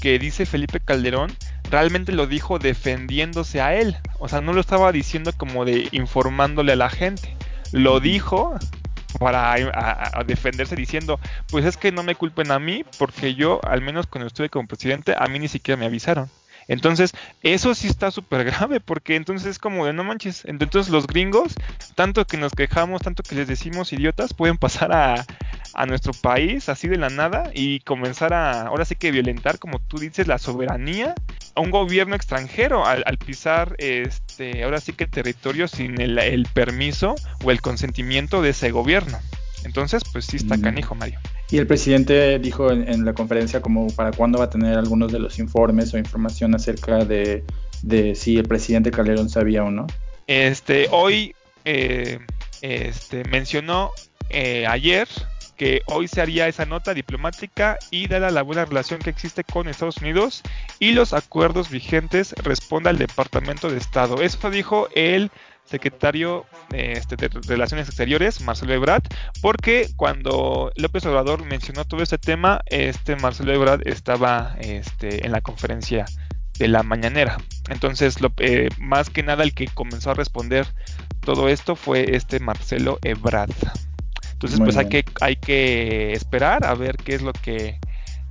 que 0.00 0.18
dice 0.18 0.46
Felipe 0.46 0.80
Calderón 0.80 1.30
realmente 1.70 2.12
lo 2.12 2.26
dijo 2.26 2.58
defendiéndose 2.58 3.60
a 3.60 3.74
él. 3.74 3.96
O 4.18 4.28
sea, 4.28 4.40
no 4.40 4.52
lo 4.52 4.60
estaba 4.60 4.92
diciendo 4.92 5.32
como 5.36 5.64
de 5.64 5.88
informándole 5.90 6.72
a 6.72 6.76
la 6.76 6.90
gente. 6.90 7.34
Lo 7.72 8.00
dijo 8.00 8.54
para 9.18 9.54
defenderse 10.26 10.76
diciendo, 10.76 11.18
pues 11.50 11.64
es 11.64 11.76
que 11.76 11.92
no 11.92 12.02
me 12.02 12.14
culpen 12.14 12.50
a 12.50 12.58
mí 12.58 12.84
porque 12.98 13.34
yo, 13.34 13.60
al 13.64 13.82
menos 13.82 14.06
cuando 14.06 14.26
estuve 14.26 14.48
como 14.48 14.66
presidente, 14.66 15.14
a 15.16 15.26
mí 15.26 15.38
ni 15.38 15.48
siquiera 15.48 15.78
me 15.78 15.86
avisaron. 15.86 16.30
Entonces, 16.68 17.12
eso 17.42 17.74
sí 17.74 17.88
está 17.88 18.10
súper 18.10 18.44
grave, 18.50 18.80
porque 18.80 19.16
entonces 19.16 19.48
es 19.48 19.58
como 19.58 19.86
de 19.86 19.92
no 19.92 20.04
manches. 20.04 20.44
Entonces, 20.44 20.90
los 20.90 21.06
gringos, 21.06 21.54
tanto 21.94 22.24
que 22.26 22.36
nos 22.36 22.52
quejamos, 22.52 23.02
tanto 23.02 23.22
que 23.22 23.34
les 23.34 23.48
decimos 23.48 23.92
idiotas, 23.92 24.34
pueden 24.34 24.58
pasar 24.58 24.92
a, 24.92 25.26
a 25.74 25.86
nuestro 25.86 26.12
país 26.12 26.68
así 26.68 26.88
de 26.88 26.98
la 26.98 27.10
nada 27.10 27.50
y 27.54 27.80
comenzar 27.80 28.32
a, 28.32 28.62
ahora 28.62 28.84
sí 28.84 28.94
que 28.96 29.10
violentar, 29.10 29.58
como 29.58 29.80
tú 29.80 29.98
dices, 29.98 30.26
la 30.26 30.38
soberanía 30.38 31.14
a 31.54 31.60
un 31.60 31.70
gobierno 31.70 32.14
extranjero 32.14 32.86
al, 32.86 33.18
pisar, 33.18 33.74
este, 33.78 34.64
ahora 34.64 34.80
sí 34.80 34.92
que 34.92 35.06
territorio 35.06 35.68
sin 35.68 36.00
el, 36.00 36.18
el, 36.18 36.46
permiso 36.52 37.14
o 37.44 37.50
el 37.50 37.60
consentimiento 37.60 38.42
de 38.42 38.50
ese 38.50 38.70
gobierno. 38.70 39.18
Entonces, 39.64 40.02
pues 40.12 40.26
sí 40.26 40.38
está 40.38 40.56
mm. 40.56 40.60
canijo, 40.60 40.94
Mario. 40.94 41.20
Y 41.50 41.58
el 41.58 41.66
presidente 41.66 42.38
dijo 42.38 42.70
en, 42.70 43.04
la 43.04 43.12
conferencia 43.12 43.60
como 43.60 43.88
para 43.88 44.10
cuándo 44.10 44.38
va 44.38 44.46
a 44.46 44.50
tener 44.50 44.78
algunos 44.78 45.12
de 45.12 45.18
los 45.18 45.38
informes 45.38 45.92
o 45.92 45.98
información 45.98 46.54
acerca 46.54 47.04
de, 47.04 47.44
de 47.82 48.14
si 48.14 48.38
el 48.38 48.48
presidente 48.48 48.90
Calderón 48.90 49.28
sabía 49.28 49.62
o 49.62 49.70
no. 49.70 49.86
Este, 50.26 50.88
hoy 50.90 51.34
eh, 51.64 52.20
este, 52.62 53.24
mencionó 53.24 53.90
eh, 54.30 54.66
ayer 54.66 55.08
que 55.56 55.82
hoy 55.86 56.08
se 56.08 56.20
haría 56.20 56.48
esa 56.48 56.66
nota 56.66 56.94
diplomática 56.94 57.78
y 57.90 58.08
dada 58.08 58.30
la 58.30 58.42
buena 58.42 58.64
relación 58.64 59.00
que 59.00 59.10
existe 59.10 59.44
con 59.44 59.68
Estados 59.68 59.98
Unidos 59.98 60.42
y 60.78 60.92
los 60.92 61.12
acuerdos 61.12 61.70
vigentes 61.70 62.34
responda 62.42 62.90
al 62.90 62.98
Departamento 62.98 63.70
de 63.70 63.78
Estado. 63.78 64.22
Eso 64.22 64.50
dijo 64.50 64.88
el 64.94 65.30
secretario 65.64 66.44
este, 66.72 67.16
de 67.16 67.28
Relaciones 67.46 67.88
Exteriores, 67.88 68.40
Marcelo 68.40 68.74
Ebrard, 68.74 69.04
porque 69.40 69.88
cuando 69.96 70.72
López 70.76 71.06
Obrador 71.06 71.44
mencionó 71.44 71.84
todo 71.84 72.02
este 72.02 72.18
tema, 72.18 72.60
este 72.66 73.16
Marcelo 73.16 73.52
Ebrard 73.52 73.86
estaba 73.86 74.56
este, 74.60 75.24
en 75.24 75.32
la 75.32 75.40
conferencia 75.40 76.04
de 76.58 76.68
la 76.68 76.82
mañanera. 76.82 77.38
Entonces, 77.70 78.20
lo, 78.20 78.32
eh, 78.38 78.68
más 78.78 79.10
que 79.10 79.22
nada 79.22 79.44
el 79.44 79.54
que 79.54 79.68
comenzó 79.68 80.10
a 80.10 80.14
responder 80.14 80.66
todo 81.20 81.48
esto 81.48 81.76
fue 81.76 82.16
este 82.16 82.40
Marcelo 82.40 82.98
Ebrard. 83.02 83.54
Entonces, 84.42 84.60
pues 84.60 84.76
hay 84.76 84.88
que, 84.88 85.04
hay 85.20 85.36
que 85.36 86.12
esperar 86.14 86.66
a 86.66 86.74
ver 86.74 86.96
qué 86.96 87.14
es 87.14 87.22
lo 87.22 87.32
que 87.32 87.78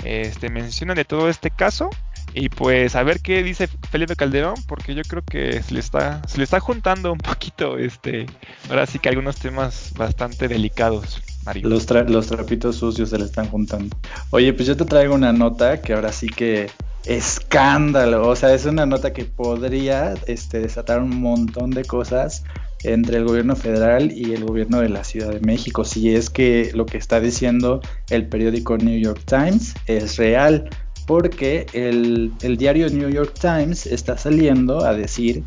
este, 0.03 0.49
mencionan 0.49 0.97
de 0.97 1.05
todo 1.05 1.29
este 1.29 1.51
caso. 1.51 1.89
Y 2.33 2.49
pues 2.49 2.95
a 2.95 3.03
ver 3.03 3.21
qué 3.21 3.43
dice 3.43 3.67
Felipe 3.89 4.15
Calderón, 4.15 4.55
porque 4.67 4.93
yo 4.93 5.03
creo 5.03 5.23
que 5.23 5.63
se 5.63 5.73
le 5.73 5.79
está, 5.79 6.21
se 6.27 6.37
le 6.37 6.43
está 6.43 6.59
juntando 6.59 7.11
un 7.11 7.17
poquito, 7.17 7.77
este, 7.77 8.25
ahora 8.69 8.85
sí 8.85 8.99
que 8.99 9.09
algunos 9.09 9.37
temas 9.37 9.93
bastante 9.97 10.47
delicados. 10.47 11.21
Mario. 11.45 11.69
Los, 11.69 11.89
los 11.89 12.27
trapitos 12.27 12.75
sucios 12.75 13.09
se 13.09 13.17
le 13.17 13.25
están 13.25 13.47
juntando. 13.47 13.97
Oye, 14.29 14.53
pues 14.53 14.67
yo 14.67 14.77
te 14.77 14.85
traigo 14.85 15.15
una 15.15 15.33
nota 15.33 15.81
que 15.81 15.93
ahora 15.93 16.11
sí 16.11 16.27
que 16.27 16.69
escándalo. 17.05 18.27
O 18.27 18.35
sea, 18.35 18.53
es 18.53 18.65
una 18.65 18.85
nota 18.85 19.13
que 19.13 19.25
podría 19.25 20.13
este, 20.27 20.59
desatar 20.59 20.99
un 20.99 21.21
montón 21.21 21.71
de 21.71 21.83
cosas 21.83 22.43
entre 22.83 23.17
el 23.17 23.25
gobierno 23.25 23.55
federal 23.55 24.11
y 24.11 24.33
el 24.33 24.45
gobierno 24.45 24.79
de 24.79 24.89
la 24.89 25.03
Ciudad 25.03 25.31
de 25.31 25.39
México. 25.41 25.85
Si 25.85 26.13
es 26.15 26.29
que 26.29 26.71
lo 26.73 26.85
que 26.85 26.97
está 26.97 27.19
diciendo 27.19 27.81
el 28.09 28.27
periódico 28.27 28.77
New 28.77 28.99
York 28.99 29.21
Times 29.25 29.73
es 29.87 30.17
real, 30.17 30.69
porque 31.07 31.65
el, 31.73 32.31
el 32.41 32.57
diario 32.57 32.89
New 32.89 33.09
York 33.09 33.33
Times 33.39 33.85
está 33.85 34.17
saliendo 34.17 34.85
a 34.85 34.93
decir 34.93 35.43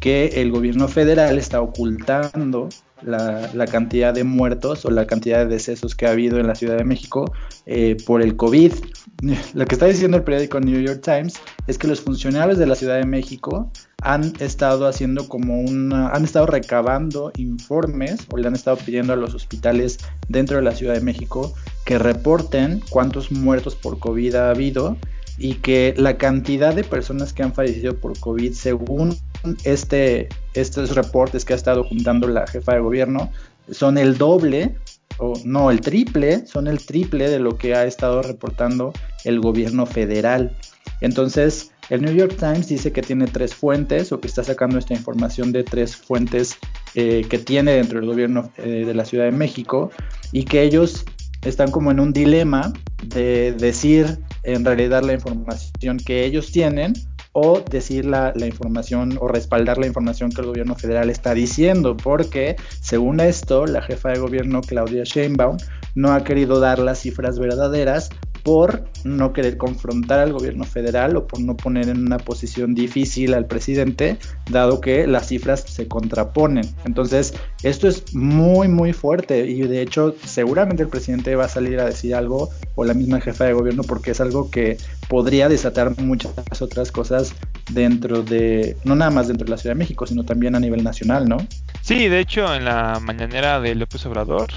que 0.00 0.26
el 0.40 0.52
gobierno 0.52 0.88
federal 0.88 1.38
está 1.38 1.60
ocultando 1.60 2.68
la, 3.02 3.66
cantidad 3.66 4.12
de 4.14 4.24
muertos 4.24 4.84
o 4.84 4.90
la 4.90 5.06
cantidad 5.06 5.38
de 5.38 5.46
decesos 5.46 5.94
que 5.94 6.06
ha 6.06 6.10
habido 6.10 6.38
en 6.38 6.46
la 6.46 6.54
Ciudad 6.54 6.76
de 6.76 6.84
México 6.84 7.32
eh, 7.66 7.96
por 8.06 8.22
el 8.22 8.36
COVID. 8.36 8.72
Lo 9.54 9.66
que 9.66 9.74
está 9.74 9.86
diciendo 9.86 10.16
el 10.16 10.22
periódico 10.22 10.60
New 10.60 10.80
York 10.80 11.00
Times 11.02 11.34
es 11.66 11.78
que 11.78 11.88
los 11.88 12.00
funcionarios 12.00 12.58
de 12.58 12.66
la 12.66 12.74
Ciudad 12.74 12.96
de 12.96 13.06
México 13.06 13.70
han 14.02 14.32
estado 14.38 14.86
haciendo 14.86 15.28
como 15.28 15.60
una, 15.60 16.08
han 16.10 16.24
estado 16.24 16.46
recabando 16.46 17.32
informes 17.36 18.26
o 18.30 18.36
le 18.36 18.46
han 18.46 18.54
estado 18.54 18.76
pidiendo 18.76 19.12
a 19.12 19.16
los 19.16 19.34
hospitales 19.34 19.98
dentro 20.28 20.56
de 20.56 20.62
la 20.62 20.72
Ciudad 20.72 20.94
de 20.94 21.00
México 21.00 21.52
que 21.84 21.98
reporten 21.98 22.80
cuántos 22.90 23.32
muertos 23.32 23.74
por 23.74 23.98
COVID 23.98 24.34
ha 24.36 24.50
habido 24.50 24.96
y 25.38 25.54
que 25.54 25.94
la 25.96 26.16
cantidad 26.16 26.74
de 26.74 26.84
personas 26.84 27.32
que 27.32 27.42
han 27.42 27.54
fallecido 27.54 27.96
por 27.96 28.18
COVID 28.18 28.52
según 28.52 29.16
este, 29.64 30.28
estos 30.54 30.94
reportes 30.94 31.44
que 31.44 31.52
ha 31.52 31.56
estado 31.56 31.84
juntando 31.84 32.28
la 32.28 32.46
jefa 32.46 32.74
de 32.74 32.80
gobierno 32.80 33.30
son 33.70 33.98
el 33.98 34.16
doble, 34.16 34.76
o 35.18 35.34
no, 35.44 35.70
el 35.70 35.80
triple, 35.80 36.46
son 36.46 36.68
el 36.68 36.84
triple 36.84 37.28
de 37.28 37.38
lo 37.38 37.58
que 37.58 37.74
ha 37.74 37.84
estado 37.84 38.22
reportando 38.22 38.92
el 39.24 39.40
gobierno 39.40 39.84
federal. 39.84 40.56
Entonces, 41.00 41.72
el 41.90 42.02
New 42.02 42.14
York 42.14 42.36
Times 42.38 42.68
dice 42.68 42.92
que 42.92 43.02
tiene 43.02 43.26
tres 43.26 43.54
fuentes 43.54 44.12
o 44.12 44.20
que 44.20 44.28
está 44.28 44.44
sacando 44.44 44.78
esta 44.78 44.94
información 44.94 45.52
de 45.52 45.64
tres 45.64 45.96
fuentes 45.96 46.56
eh, 46.94 47.26
que 47.28 47.38
tiene 47.38 47.72
dentro 47.72 47.98
del 47.98 48.08
gobierno 48.08 48.52
eh, 48.58 48.84
de 48.86 48.94
la 48.94 49.04
Ciudad 49.04 49.24
de 49.24 49.32
México 49.32 49.90
y 50.32 50.44
que 50.44 50.62
ellos 50.62 51.04
están 51.42 51.70
como 51.70 51.90
en 51.90 52.00
un 52.00 52.12
dilema 52.12 52.72
de 53.04 53.52
decir 53.52 54.18
en 54.42 54.64
realidad 54.64 55.02
la 55.02 55.14
información 55.14 55.98
que 55.98 56.24
ellos 56.24 56.52
tienen 56.52 56.94
o 57.40 57.60
decir 57.60 58.04
la, 58.04 58.32
información 58.44 59.16
o 59.20 59.28
respaldar 59.28 59.78
la 59.78 59.86
información 59.86 60.30
que 60.30 60.40
el 60.40 60.48
gobierno 60.48 60.74
federal 60.74 61.08
está 61.08 61.34
diciendo, 61.34 61.96
porque 61.96 62.56
según 62.80 63.20
esto, 63.20 63.66
la 63.66 63.80
jefa 63.80 64.08
de 64.10 64.18
gobierno 64.18 64.60
Claudia 64.60 65.04
Sheinbaum 65.04 65.56
no 65.94 66.12
ha 66.12 66.24
querido 66.24 66.58
dar 66.58 66.80
las 66.80 66.98
cifras 66.98 67.38
verdaderas 67.38 68.10
por 68.48 68.82
no 69.04 69.34
querer 69.34 69.58
confrontar 69.58 70.20
al 70.20 70.32
gobierno 70.32 70.64
federal 70.64 71.18
o 71.18 71.26
por 71.26 71.38
no 71.38 71.54
poner 71.54 71.90
en 71.90 71.98
una 71.98 72.16
posición 72.16 72.74
difícil 72.74 73.34
al 73.34 73.44
presidente, 73.44 74.16
dado 74.50 74.80
que 74.80 75.06
las 75.06 75.28
cifras 75.28 75.64
se 75.68 75.86
contraponen. 75.86 76.64
Entonces, 76.86 77.34
esto 77.62 77.88
es 77.88 78.14
muy, 78.14 78.68
muy 78.68 78.94
fuerte 78.94 79.46
y 79.46 79.60
de 79.64 79.82
hecho 79.82 80.14
seguramente 80.24 80.82
el 80.82 80.88
presidente 80.88 81.36
va 81.36 81.44
a 81.44 81.48
salir 81.50 81.78
a 81.78 81.84
decir 81.84 82.14
algo 82.14 82.48
o 82.74 82.86
la 82.86 82.94
misma 82.94 83.20
jefa 83.20 83.44
de 83.44 83.52
gobierno 83.52 83.82
porque 83.82 84.12
es 84.12 84.20
algo 84.22 84.50
que 84.50 84.78
podría 85.10 85.50
desatar 85.50 86.00
muchas 86.00 86.32
otras 86.62 86.90
cosas 86.90 87.34
dentro 87.70 88.22
de, 88.22 88.78
no 88.84 88.94
nada 88.94 89.10
más 89.10 89.28
dentro 89.28 89.44
de 89.44 89.50
la 89.50 89.58
Ciudad 89.58 89.74
de 89.74 89.80
México, 89.80 90.06
sino 90.06 90.24
también 90.24 90.54
a 90.54 90.60
nivel 90.60 90.82
nacional, 90.82 91.28
¿no? 91.28 91.36
Sí, 91.82 92.08
de 92.08 92.20
hecho 92.20 92.54
en 92.54 92.64
la 92.64 92.98
mañanera 92.98 93.60
de 93.60 93.74
López 93.74 94.06
Obrador, 94.06 94.48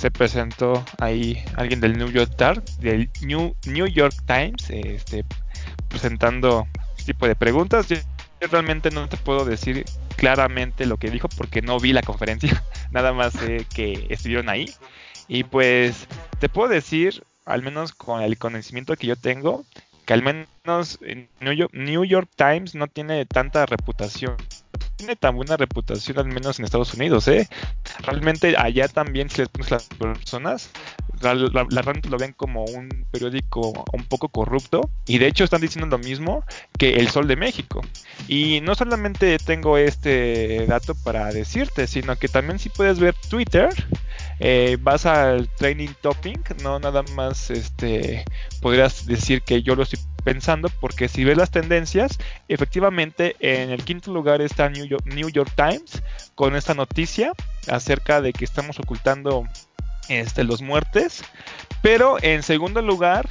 se 0.00 0.10
presentó 0.10 0.82
ahí 0.98 1.44
alguien 1.56 1.78
del 1.78 1.98
New 1.98 2.10
York 2.10 2.32
Times, 2.34 2.80
del 2.80 3.10
New, 3.20 3.86
York 3.86 4.14
Times, 4.26 4.70
este, 4.70 5.26
presentando 5.88 6.66
este 6.96 7.12
tipo 7.12 7.28
de 7.28 7.36
preguntas. 7.36 7.86
Yo 7.86 7.98
realmente 8.50 8.90
no 8.90 9.10
te 9.10 9.18
puedo 9.18 9.44
decir 9.44 9.84
claramente 10.16 10.86
lo 10.86 10.96
que 10.96 11.10
dijo 11.10 11.28
porque 11.36 11.60
no 11.60 11.78
vi 11.78 11.92
la 11.92 12.00
conferencia, 12.00 12.64
nada 12.90 13.12
más 13.12 13.34
sé 13.34 13.66
que 13.74 14.06
estuvieron 14.08 14.48
ahí. 14.48 14.72
Y 15.28 15.44
pues 15.44 16.06
te 16.38 16.48
puedo 16.48 16.68
decir, 16.68 17.22
al 17.44 17.62
menos 17.62 17.92
con 17.92 18.22
el 18.22 18.38
conocimiento 18.38 18.96
que 18.96 19.06
yo 19.06 19.16
tengo, 19.16 19.66
que 20.06 20.14
al 20.14 20.22
menos 20.22 20.98
New 21.72 22.04
York 22.06 22.30
Times 22.36 22.74
no 22.74 22.86
tiene 22.86 23.26
tanta 23.26 23.66
reputación 23.66 24.38
tiene 25.00 25.16
tan 25.16 25.34
buena 25.34 25.56
reputación, 25.56 26.18
al 26.18 26.26
menos 26.26 26.58
en 26.58 26.66
Estados 26.66 26.92
Unidos, 26.92 27.26
¿eh? 27.28 27.48
Realmente 28.02 28.54
allá 28.56 28.86
también, 28.86 29.30
si 29.30 29.38
les 29.38 29.48
pones 29.48 29.70
las 29.70 29.84
personas, 29.84 30.70
la, 31.22 31.34
la, 31.34 31.66
lo 32.08 32.18
ven 32.18 32.34
como 32.34 32.64
un 32.64 33.06
periódico 33.10 33.84
un 33.92 34.04
poco 34.04 34.28
corrupto 34.28 34.90
y 35.06 35.18
de 35.18 35.26
hecho 35.26 35.44
están 35.44 35.60
diciendo 35.60 35.96
lo 35.96 36.02
mismo 36.02 36.44
que 36.78 36.90
El 36.94 37.08
Sol 37.08 37.26
de 37.26 37.36
México. 37.36 37.80
Y 38.28 38.60
no 38.60 38.74
solamente 38.74 39.38
tengo 39.38 39.78
este 39.78 40.66
dato 40.66 40.94
para 40.94 41.32
decirte, 41.32 41.86
sino 41.86 42.16
que 42.16 42.28
también 42.28 42.58
si 42.58 42.68
puedes 42.68 42.98
ver 42.98 43.14
Twitter, 43.28 43.70
eh, 44.40 44.78
vas 44.80 45.04
al 45.04 45.48
training 45.56 45.90
topic, 46.00 46.60
no 46.62 46.78
nada 46.78 47.02
más 47.14 47.50
este 47.50 48.24
podrías 48.62 49.06
decir 49.06 49.42
que 49.42 49.62
yo 49.62 49.76
lo 49.76 49.82
estoy 49.82 50.00
pensando, 50.24 50.70
porque 50.80 51.08
si 51.08 51.24
ves 51.24 51.36
las 51.36 51.50
tendencias, 51.50 52.18
efectivamente 52.48 53.36
en 53.40 53.70
el 53.70 53.84
quinto 53.84 54.12
lugar 54.12 54.40
está 54.40 54.70
New 54.70 54.86
York, 54.86 55.04
New 55.04 55.28
York 55.28 55.52
Times 55.54 56.02
con 56.34 56.56
esta 56.56 56.72
noticia 56.72 57.32
acerca 57.68 58.22
de 58.22 58.32
que 58.32 58.46
estamos 58.46 58.78
ocultando 58.78 59.44
este, 60.08 60.42
los 60.42 60.62
muertes, 60.62 61.22
pero 61.82 62.16
en 62.22 62.42
segundo 62.42 62.80
lugar 62.80 63.28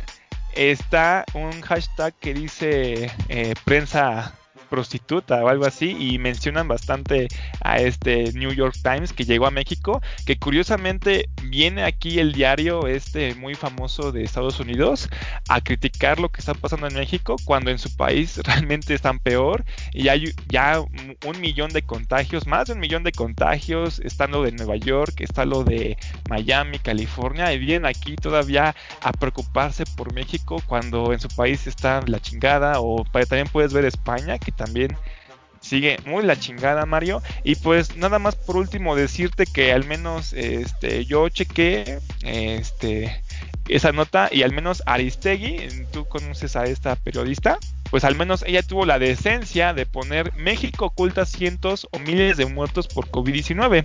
está 0.56 1.26
un 1.34 1.62
hashtag 1.62 2.14
que 2.20 2.34
dice 2.36 3.12
eh, 3.30 3.54
prensa 3.66 4.36
prostituta 4.70 5.44
o 5.44 5.50
algo 5.50 5.66
así 5.66 5.96
y 6.00 6.20
mencionan 6.20 6.68
bastante 6.68 7.28
a 7.62 7.78
este 7.78 8.32
New 8.34 8.54
York 8.54 8.76
Times 8.82 9.14
que 9.14 9.26
llegó 9.26 9.48
a 9.48 9.52
México, 9.52 10.02
que 10.26 10.38
curiosamente 10.38 11.30
viene 11.44 11.84
aquí 11.84 12.20
el 12.20 12.32
diario 12.32 12.88
este 12.88 13.36
muy 13.36 13.56
famoso 13.56 14.12
de 14.12 14.24
Estados 14.24 14.60
Unidos 14.60 15.10
a 15.48 15.62
criticar 15.62 16.20
lo 16.20 16.30
que 16.30 16.40
está 16.40 16.54
pasando 16.54 16.88
en 16.88 16.94
México 16.94 17.36
cuando 17.44 17.72
en 17.72 17.80
su 17.80 17.96
país 17.96 18.38
realmente 18.44 18.94
están 18.94 19.20
peor 19.20 19.66
y 19.92 20.08
hay 20.08 20.32
ya 20.48 20.80
un 20.80 21.42
millón 21.42 21.72
de 21.72 21.82
contagios, 21.82 22.48
más 22.48 22.68
de 22.68 22.74
un 22.74 22.80
millón 22.80 23.04
de 23.04 23.12
contagios, 23.12 24.00
está 24.00 24.28
lo 24.28 24.44
de 24.44 24.52
Nueva 24.52 24.76
York, 24.76 25.22
está 25.22 25.46
lo 25.46 25.64
de 25.64 25.98
Miami, 26.30 26.80
California 26.80 27.52
y 27.54 27.60
vienen 27.60 27.86
aquí 27.86 28.16
todavía 28.16 28.76
a 29.02 29.12
preocuparse 29.12 29.86
por 29.98 30.14
México 30.14 30.62
cuando 30.66 31.14
en 31.14 31.20
su 31.20 31.28
país 31.30 31.68
está 31.68 32.02
la 32.06 32.20
chingada 32.20 32.80
o 32.80 33.04
también 33.04 33.48
puedes 33.52 33.74
ver 33.74 33.86
España 33.86 34.38
que 34.38 34.52
también 34.60 34.96
sigue 35.62 35.98
muy 36.06 36.24
la 36.24 36.40
chingada 36.40 36.86
Mario. 36.86 37.22
Y 37.44 37.56
pues 37.56 37.96
nada 37.96 38.20
más 38.20 38.36
por 38.36 38.58
último 38.58 38.96
decirte 38.96 39.46
que 39.46 39.72
al 39.72 39.86
menos 39.86 40.34
este 40.34 41.06
yo 41.06 41.30
chequé 41.30 42.00
este 42.24 43.24
esa 43.68 43.92
nota 43.92 44.30
y 44.32 44.44
al 44.44 44.52
menos 44.52 44.84
Aristegui 44.86 45.70
tú 45.92 46.06
conoces 46.06 46.56
a 46.56 46.66
esta 46.66 46.96
periodista 46.96 47.60
pues 47.92 48.04
al 48.04 48.16
menos 48.16 48.44
ella 48.48 48.62
tuvo 48.64 48.86
la 48.86 49.00
decencia 49.00 49.74
de 49.74 49.86
poner 49.86 50.34
México 50.36 50.86
oculta 50.86 51.26
cientos 51.26 51.88
o 51.92 52.00
miles 52.00 52.38
de 52.38 52.46
muertos 52.46 52.88
por 52.88 53.08
COVID-19, 53.10 53.84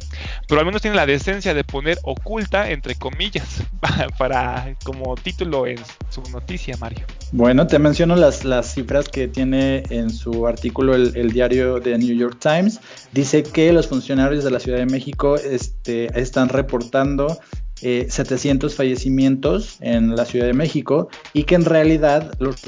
pero 0.48 0.60
al 0.60 0.66
menos 0.66 0.82
tiene 0.82 0.96
la 0.96 1.06
decencia 1.06 1.54
de 1.54 1.64
poner 1.64 1.98
oculta 2.02 2.70
entre 2.70 2.94
comillas 2.94 3.62
para, 4.18 4.76
como 4.84 5.14
título 5.16 5.66
en 5.66 5.78
su 6.10 6.22
noticia, 6.30 6.76
Mario. 6.78 7.04
Bueno, 7.32 7.66
te 7.66 7.78
menciono 7.78 8.16
las, 8.16 8.44
las 8.44 8.74
cifras 8.74 9.08
que 9.08 9.28
tiene 9.28 9.82
en 9.90 10.10
su 10.10 10.46
artículo 10.46 10.94
el, 10.94 11.32
diario 11.32 11.80
de 11.80 11.98
New 11.98 12.16
York 12.16 12.38
Times. 12.40 12.80
Dice 13.12 13.42
que 13.42 13.72
los 13.72 13.88
funcionarios 13.88 14.44
de 14.44 14.50
la 14.50 14.60
Ciudad 14.60 14.78
de 14.78 14.86
México 14.86 15.36
este, 15.36 16.08
están 16.18 16.48
reportando 16.48 17.38
700 17.80 18.72
eh, 18.72 18.76
fallecimientos 18.76 19.76
en 19.80 20.14
la 20.14 20.24
Ciudad 20.24 20.46
de 20.46 20.54
México 20.54 21.08
y 21.32 21.44
que 21.44 21.54
en 21.54 21.64
realidad 21.64 22.32
los 22.38 22.62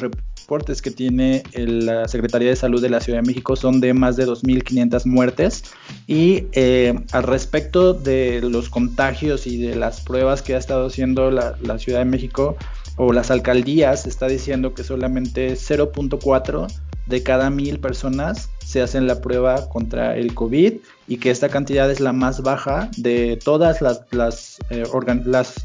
reportes 0.46 0.80
que 0.80 0.92
tiene 0.92 1.42
la 1.54 2.06
Secretaría 2.06 2.50
de 2.50 2.54
Salud 2.54 2.80
de 2.80 2.88
la 2.88 3.00
Ciudad 3.00 3.18
de 3.20 3.26
México 3.26 3.56
son 3.56 3.80
de 3.80 3.92
más 3.94 4.16
de 4.16 4.28
2.500 4.28 5.04
muertes. 5.04 5.64
Y 6.06 6.44
eh, 6.52 6.94
al 7.10 7.24
respecto 7.24 7.94
de 7.94 8.40
los 8.42 8.68
contagios 8.68 9.48
y 9.48 9.56
de 9.60 9.74
las 9.74 10.02
pruebas 10.02 10.42
que 10.42 10.54
ha 10.54 10.58
estado 10.58 10.86
haciendo 10.86 11.32
la, 11.32 11.56
la 11.62 11.80
Ciudad 11.80 11.98
de 11.98 12.04
México 12.04 12.56
o 12.96 13.12
las 13.12 13.32
alcaldías, 13.32 14.06
está 14.06 14.28
diciendo 14.28 14.72
que 14.72 14.84
solamente 14.84 15.54
0.4 15.54 16.68
de 17.06 17.22
cada 17.24 17.50
mil 17.50 17.80
personas 17.80 18.48
se 18.64 18.82
hacen 18.82 19.08
la 19.08 19.20
prueba 19.20 19.68
contra 19.68 20.16
el 20.16 20.32
COVID 20.32 20.74
y 21.08 21.18
que 21.18 21.30
esta 21.30 21.48
cantidad 21.48 21.90
es 21.90 22.00
la 22.00 22.12
más 22.12 22.42
baja 22.42 22.90
de 22.96 23.38
todas 23.42 23.80
las, 23.80 24.02
las, 24.10 24.58
eh, 24.70 24.84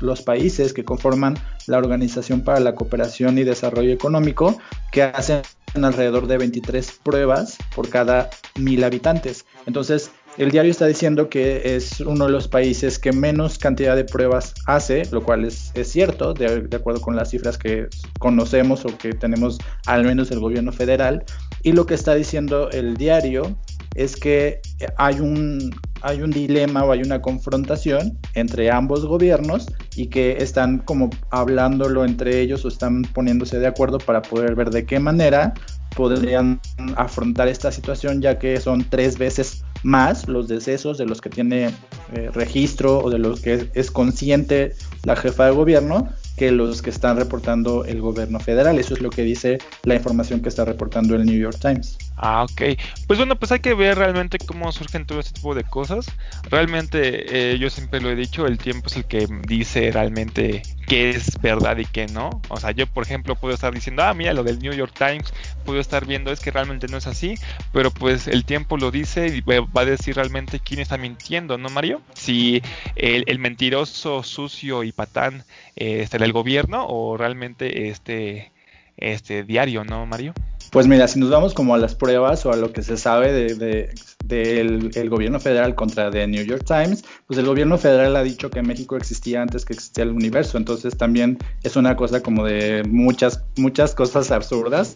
los 0.01 0.21
países 0.21 0.73
que 0.73 0.83
conforman 0.83 1.37
la 1.67 1.77
Organización 1.77 2.41
para 2.41 2.59
la 2.59 2.75
Cooperación 2.75 3.37
y 3.37 3.43
Desarrollo 3.43 3.91
Económico, 3.91 4.57
que 4.91 5.03
hacen 5.03 5.41
alrededor 5.75 6.27
de 6.27 6.37
23 6.37 6.99
pruebas 7.03 7.57
por 7.75 7.89
cada 7.89 8.29
mil 8.55 8.83
habitantes. 8.83 9.45
Entonces, 9.65 10.11
el 10.37 10.49
diario 10.49 10.71
está 10.71 10.87
diciendo 10.87 11.29
que 11.29 11.75
es 11.75 11.99
uno 11.99 12.25
de 12.25 12.31
los 12.31 12.47
países 12.47 12.99
que 12.99 13.11
menos 13.11 13.57
cantidad 13.57 13.97
de 13.97 14.05
pruebas 14.05 14.53
hace, 14.65 15.03
lo 15.11 15.23
cual 15.23 15.43
es, 15.43 15.73
cierto, 15.83 16.33
de, 16.33 16.69
acuerdo 16.73 17.01
con 17.01 17.17
las 17.17 17.31
cifras 17.31 17.57
que 17.57 17.87
conocemos 18.17 18.85
o 18.85 18.97
que 18.97 19.11
tenemos 19.11 19.57
al 19.85 20.05
menos 20.05 20.31
el 20.31 20.39
gobierno 20.39 20.71
federal. 20.71 21.25
Y 21.63 21.73
lo 21.73 21.85
que 21.85 21.95
está 21.95 22.15
diciendo 22.15 22.69
el 22.71 22.95
diario 22.95 23.57
es 23.95 24.15
que 24.15 24.61
hay 24.97 25.19
un, 25.19 25.73
hay 26.01 26.21
un 26.21 26.31
dilema 26.31 26.83
o 26.83 26.91
hay 26.91 27.01
una 27.01 27.21
confrontación 27.21 28.17
entre 28.35 28.71
ambos 28.71 29.05
gobiernos 29.05 29.67
y 29.95 30.07
que 30.07 30.37
están 30.39 30.79
como 30.79 31.09
hablándolo 31.29 32.05
entre 32.05 32.39
ellos 32.39 32.65
o 32.65 32.67
están 32.67 33.03
poniéndose 33.03 33.59
de 33.59 33.67
acuerdo 33.67 33.97
para 33.97 34.21
poder 34.21 34.55
ver 34.55 34.69
de 34.69 34.85
qué 34.85 34.99
manera 34.99 35.53
podrían 35.95 36.59
afrontar 36.95 37.47
esta 37.47 37.71
situación 37.71 38.21
ya 38.21 38.39
que 38.39 38.59
son 38.59 38.85
tres 38.89 39.17
veces 39.17 39.63
más 39.83 40.27
los 40.27 40.47
decesos 40.47 40.97
de 40.97 41.05
los 41.05 41.21
que 41.21 41.29
tiene 41.29 41.67
eh, 42.13 42.29
registro 42.33 42.99
o 42.99 43.09
de 43.09 43.19
los 43.19 43.41
que 43.41 43.69
es, 43.73 43.91
consciente 43.91 44.73
la 45.03 45.15
jefa 45.15 45.45
de 45.45 45.51
gobierno 45.51 46.09
que 46.37 46.51
los 46.51 46.81
que 46.81 46.89
están 46.89 47.17
reportando 47.17 47.85
el 47.85 48.01
gobierno 48.01 48.39
federal. 48.39 48.79
Eso 48.79 48.93
es 48.93 49.01
lo 49.01 49.09
que 49.09 49.23
dice 49.23 49.59
la 49.83 49.95
información 49.95 50.41
que 50.41 50.49
está 50.49 50.65
reportando 50.65 51.15
el 51.15 51.25
New 51.25 51.37
York 51.37 51.57
Times. 51.59 51.97
Ah, 52.23 52.43
ok. 52.43 52.77
Pues 53.07 53.17
bueno, 53.17 53.35
pues 53.35 53.51
hay 53.51 53.61
que 53.61 53.73
ver 53.73 53.97
realmente 53.97 54.37
cómo 54.37 54.71
surgen 54.71 55.07
todo 55.07 55.19
este 55.19 55.33
tipo 55.33 55.55
de 55.55 55.63
cosas. 55.63 56.05
Realmente, 56.51 57.53
eh, 57.53 57.57
yo 57.57 57.71
siempre 57.71 57.99
lo 57.99 58.11
he 58.11 58.15
dicho, 58.15 58.45
el 58.45 58.59
tiempo 58.59 58.87
es 58.89 58.97
el 58.97 59.05
que 59.05 59.27
dice 59.47 59.91
realmente 59.91 60.61
qué 60.85 61.09
es 61.09 61.41
verdad 61.41 61.77
y 61.77 61.85
qué 61.85 62.05
no. 62.05 62.29
O 62.49 62.57
sea, 62.57 62.71
yo, 62.71 62.85
por 62.85 63.03
ejemplo, 63.03 63.35
puedo 63.35 63.55
estar 63.55 63.73
diciendo, 63.73 64.03
ah, 64.03 64.13
mira, 64.13 64.33
lo 64.33 64.43
del 64.43 64.59
New 64.59 64.71
York 64.71 64.93
Times, 64.95 65.33
puedo 65.65 65.79
estar 65.79 66.05
viendo, 66.05 66.31
es 66.31 66.41
que 66.41 66.51
realmente 66.51 66.85
no 66.87 66.97
es 66.97 67.07
así, 67.07 67.33
pero 67.73 67.89
pues 67.89 68.27
el 68.27 68.45
tiempo 68.45 68.77
lo 68.77 68.91
dice 68.91 69.27
y 69.27 69.41
va 69.41 69.81
a 69.81 69.85
decir 69.85 70.15
realmente 70.15 70.59
quién 70.59 70.79
está 70.79 70.97
mintiendo, 70.97 71.57
¿no, 71.57 71.69
Mario? 71.69 72.01
Si 72.13 72.61
el, 72.95 73.39
mentiroso, 73.39 74.21
sucio 74.21 74.83
y 74.83 74.91
patán 74.91 75.43
eh, 75.75 76.07
el 76.11 76.33
gobierno 76.33 76.85
o 76.87 77.17
realmente 77.17 77.89
este, 77.89 78.51
este 78.97 79.41
diario, 79.41 79.83
¿no, 79.83 80.05
Mario? 80.05 80.35
Pues 80.71 80.87
mira, 80.87 81.05
si 81.09 81.19
nos 81.19 81.29
vamos 81.29 81.53
como 81.53 81.75
a 81.75 81.77
las 81.77 81.95
pruebas 81.95 82.45
o 82.45 82.51
a 82.53 82.55
lo 82.55 82.71
que 82.71 82.81
se 82.81 82.95
sabe 82.95 83.33
de, 83.33 83.93
del 84.23 85.09
gobierno 85.09 85.37
federal 85.41 85.75
contra 85.75 86.09
The 86.09 86.25
New 86.27 86.45
York 86.45 86.63
Times, 86.65 87.03
pues 87.27 87.37
el 87.37 87.45
gobierno 87.45 87.77
federal 87.77 88.15
ha 88.15 88.23
dicho 88.23 88.49
que 88.49 88.61
México 88.61 88.95
existía 88.95 89.41
antes 89.41 89.65
que 89.65 89.73
existía 89.73 90.05
el 90.05 90.11
universo, 90.11 90.57
entonces 90.57 90.95
también 90.95 91.37
es 91.63 91.75
una 91.75 91.97
cosa 91.97 92.23
como 92.23 92.45
de 92.45 92.83
muchas, 92.87 93.43
muchas 93.57 93.93
cosas 93.93 94.31
absurdas 94.31 94.95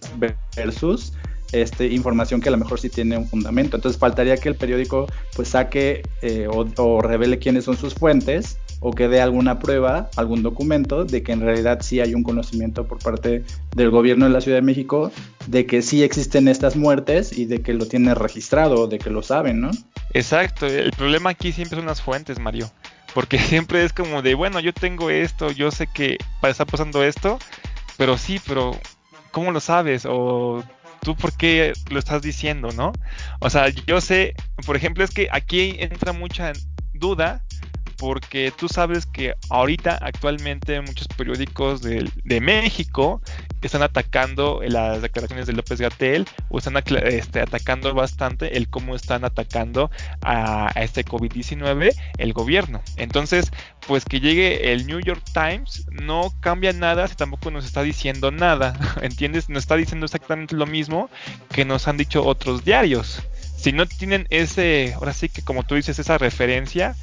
versus 0.56 1.12
este, 1.52 1.88
información 1.88 2.42
que 2.42 2.50
a 2.50 2.52
lo 2.52 2.58
mejor 2.58 2.80
sí 2.80 2.90
tiene 2.90 3.18
un 3.18 3.28
fundamento. 3.28 3.76
Entonces 3.76 4.00
faltaría 4.00 4.38
que 4.38 4.50
el 4.50 4.56
periódico 4.56 5.08
pues 5.36 5.50
saque 5.50 6.04
eh, 6.22 6.48
o, 6.50 7.02
revele 7.02 7.38
quiénes 7.40 7.66
son 7.66 7.78
sus 7.78 7.94
fuentes 7.94 8.60
o 8.88 8.94
que 8.94 9.08
dé 9.08 9.20
alguna 9.20 9.58
prueba, 9.58 10.12
algún 10.16 10.44
documento 10.44 11.06
de 11.06 11.24
que 11.24 11.32
en 11.32 11.42
realidad 11.42 11.80
sí 11.82 12.02
hay 12.02 12.14
un 12.14 12.22
conocimiento 12.22 12.86
por 12.86 13.00
parte 13.00 13.44
del 13.76 13.90
gobierno 13.90 14.26
de 14.26 14.32
la 14.32 14.42
Ciudad 14.42 14.60
de 14.60 14.62
México 14.62 15.12
de 15.48 15.66
que 15.66 15.82
sí 15.82 16.04
existen 16.04 16.48
estas 16.48 16.76
muertes 16.76 17.36
y 17.36 17.46
de 17.46 17.64
que 17.64 17.74
lo 17.74 17.88
tiene 17.88 18.14
registrado, 18.14 18.86
de 18.86 19.00
que 19.00 19.10
lo 19.10 19.24
saben, 19.24 19.60
¿no? 19.60 19.72
Exacto, 20.14 20.68
el 20.68 20.92
problema 20.92 21.32
aquí 21.32 21.52
siempre 21.52 21.80
son 21.80 21.88
las 21.88 22.00
fuentes, 22.00 22.38
Mario. 22.38 22.70
Porque 23.16 23.40
siempre 23.52 23.84
es 23.84 23.92
como 23.92 24.22
de, 24.22 24.36
bueno, 24.36 24.60
yo 24.60 24.72
tengo 24.72 25.10
esto, 25.10 25.50
yo 25.50 25.72
sé 25.72 25.88
que 25.88 26.20
está 26.44 26.66
pasando 26.66 27.04
esto, 27.04 27.40
pero 27.98 28.20
sí, 28.20 28.40
pero 28.46 28.80
¿cómo 29.32 29.52
lo 29.52 29.62
sabes? 29.62 30.06
O 30.08 30.64
tú 31.02 31.16
por 31.16 31.34
qué 31.34 31.74
lo 31.90 31.98
estás 31.98 32.22
diciendo, 32.22 32.70
¿no? 32.76 32.94
O 33.40 33.50
sea, 33.50 33.70
yo 33.70 34.00
sé, 34.00 34.36
por 34.64 34.76
ejemplo, 34.76 35.04
es 35.04 35.10
que 35.10 35.28
aquí 35.32 35.76
entra 35.80 36.14
mucha 36.14 36.54
duda 36.94 37.42
porque 37.98 38.52
tú 38.56 38.68
sabes 38.68 39.06
que 39.06 39.36
ahorita 39.50 39.98
actualmente 40.02 40.82
muchos 40.82 41.08
periódicos 41.08 41.82
de, 41.82 42.10
México 42.42 43.22
están 43.62 43.82
atacando 43.82 44.62
las 44.64 45.02
declaraciones 45.02 45.48
de 45.48 45.54
López 45.54 45.82
Gatel 45.82 46.28
o 46.50 46.60
están 46.60 46.76
este, 46.78 47.42
atacando 47.42 47.94
bastante 47.94 48.58
el 48.58 48.70
cómo 48.70 48.96
están 48.96 49.26
atacando 49.26 49.90
a, 50.22 50.68
a 50.78 50.84
este 50.84 51.04
COVID-19 51.04 51.96
el 52.18 52.34
gobierno. 52.34 52.82
Entonces, 52.98 53.52
pues 53.88 54.06
que 54.06 54.20
llegue 54.20 54.72
el 54.72 54.86
New 54.86 55.00
York 55.00 55.24
Times 55.34 55.86
no 55.90 56.34
cambia 56.42 56.74
nada 56.74 57.08
si 57.08 57.16
tampoco 57.16 57.52
nos 57.52 57.66
está 57.66 57.84
diciendo 57.84 58.32
nada, 58.32 58.78
¿entiendes? 59.02 59.50
Nos 59.50 59.64
está 59.64 59.76
diciendo 59.76 60.06
exactamente 60.06 60.56
lo 60.56 60.66
mismo 60.66 61.10
que 61.52 61.66
nos 61.66 61.88
han 61.88 61.98
dicho 61.98 62.26
otros 62.26 62.64
diarios. 62.64 63.22
Si 63.58 63.72
no 63.72 63.86
tienen 63.86 64.28
ese, 64.30 64.94
ahora 64.96 65.14
sí 65.14 65.30
que 65.30 65.42
como 65.42 65.64
tú 65.64 65.76
dices, 65.76 65.98
esa 65.98 66.18
referencia, 66.18 66.96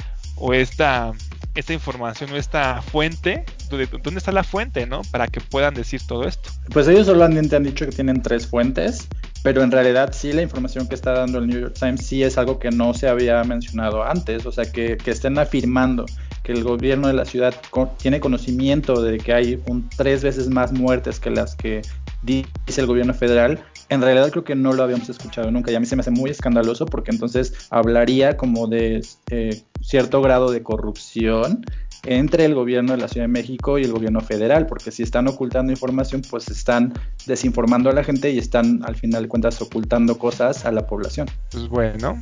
o 0.43 0.53
esta, 0.53 1.13
esta 1.55 1.73
información 1.73 2.33
o 2.33 2.37
esta 2.37 2.83
fuente, 2.83 3.45
¿dónde 3.71 4.19
está 4.19 4.33
la 4.33 4.43
fuente, 4.43 4.87
no? 4.87 5.03
Para 5.13 5.29
que 5.29 5.41
puedan 5.41 5.73
decir 5.73 6.01
todo 6.07 6.27
esto. 6.27 6.51
Pues 6.73 6.89
ellos 6.89 7.07
solamente 7.07 7.55
han 7.55 7.63
dicho 7.63 7.87
que 7.87 7.93
tienen 7.93 8.21
tres 8.23 8.49
fuentes, 8.49 9.07
pero 9.45 9.63
en 9.63 9.71
realidad 9.71 10.11
sí 10.13 10.33
la 10.33 10.43
información 10.43 10.89
que 10.89 10.97
está 10.97 11.13
dando 11.13 11.39
el 11.39 11.47
New 11.47 11.61
York 11.61 11.77
Times 11.79 12.05
sí 12.05 12.25
es 12.25 12.39
algo 12.39 12.59
que 12.59 12.73
no 12.73 12.93
se 12.93 13.09
había 13.09 13.45
mencionado 13.45 14.03
antes, 14.03 14.45
o 14.45 14.51
sea, 14.51 14.65
que, 14.65 14.97
que 14.97 15.13
estén 15.13 15.39
afirmando 15.39 16.07
que 16.43 16.51
el 16.51 16.65
gobierno 16.65 17.07
de 17.07 17.15
la 17.15 17.25
ciudad 17.25 17.55
tiene 17.99 18.19
conocimiento 18.19 19.01
de 19.01 19.19
que 19.19 19.33
hay 19.33 19.63
un 19.67 19.89
tres 19.97 20.25
veces 20.25 20.49
más 20.49 20.73
muertes 20.73 21.21
que 21.21 21.31
las 21.31 21.55
que 21.55 21.83
dice 22.25 22.81
el 22.81 22.87
gobierno 22.87 23.15
federal, 23.15 23.61
en 23.91 24.01
realidad 24.01 24.31
creo 24.31 24.43
que 24.43 24.55
no 24.55 24.73
lo 24.73 24.83
habíamos 24.83 25.09
escuchado 25.09 25.51
nunca 25.51 25.71
y 25.71 25.75
a 25.77 25.81
mí 25.81 25.87
se 25.87 25.95
me 25.95 26.01
hace 26.01 26.11
muy 26.11 26.31
escandaloso 26.31 26.87
porque 26.87 27.11
entonces 27.11 27.69
hablaría 27.71 28.37
como 28.37 28.67
de 28.67 29.05
eh, 29.31 29.63
cierto 29.83 30.23
grado 30.23 30.51
de 30.51 30.63
corrupción 30.63 31.65
entre 32.05 32.45
el 32.45 32.55
gobierno 32.55 32.93
de 32.93 32.99
la 32.99 33.09
Ciudad 33.09 33.25
de 33.25 33.33
México 33.33 33.79
y 33.79 33.85
el 33.85 33.93
gobierno 33.93 34.21
federal, 34.21 34.67
porque 34.67 34.91
si 34.91 35.03
están 35.03 35.29
ocultando 35.29 35.73
información, 35.73 36.23
pues 36.29 36.49
están 36.49 36.93
desinformando 37.27 37.91
a 37.91 37.93
la 37.93 38.03
gente 38.03 38.31
y 38.31 38.39
están 38.39 38.83
al 38.85 38.97
final 38.97 39.23
de 39.23 39.29
cuentas 39.29 39.61
ocultando 39.63 40.19
cosas 40.19 40.65
a 40.65 40.73
la 40.73 40.87
población. 40.87 41.29
Pues 41.53 41.69
bueno, 41.69 42.21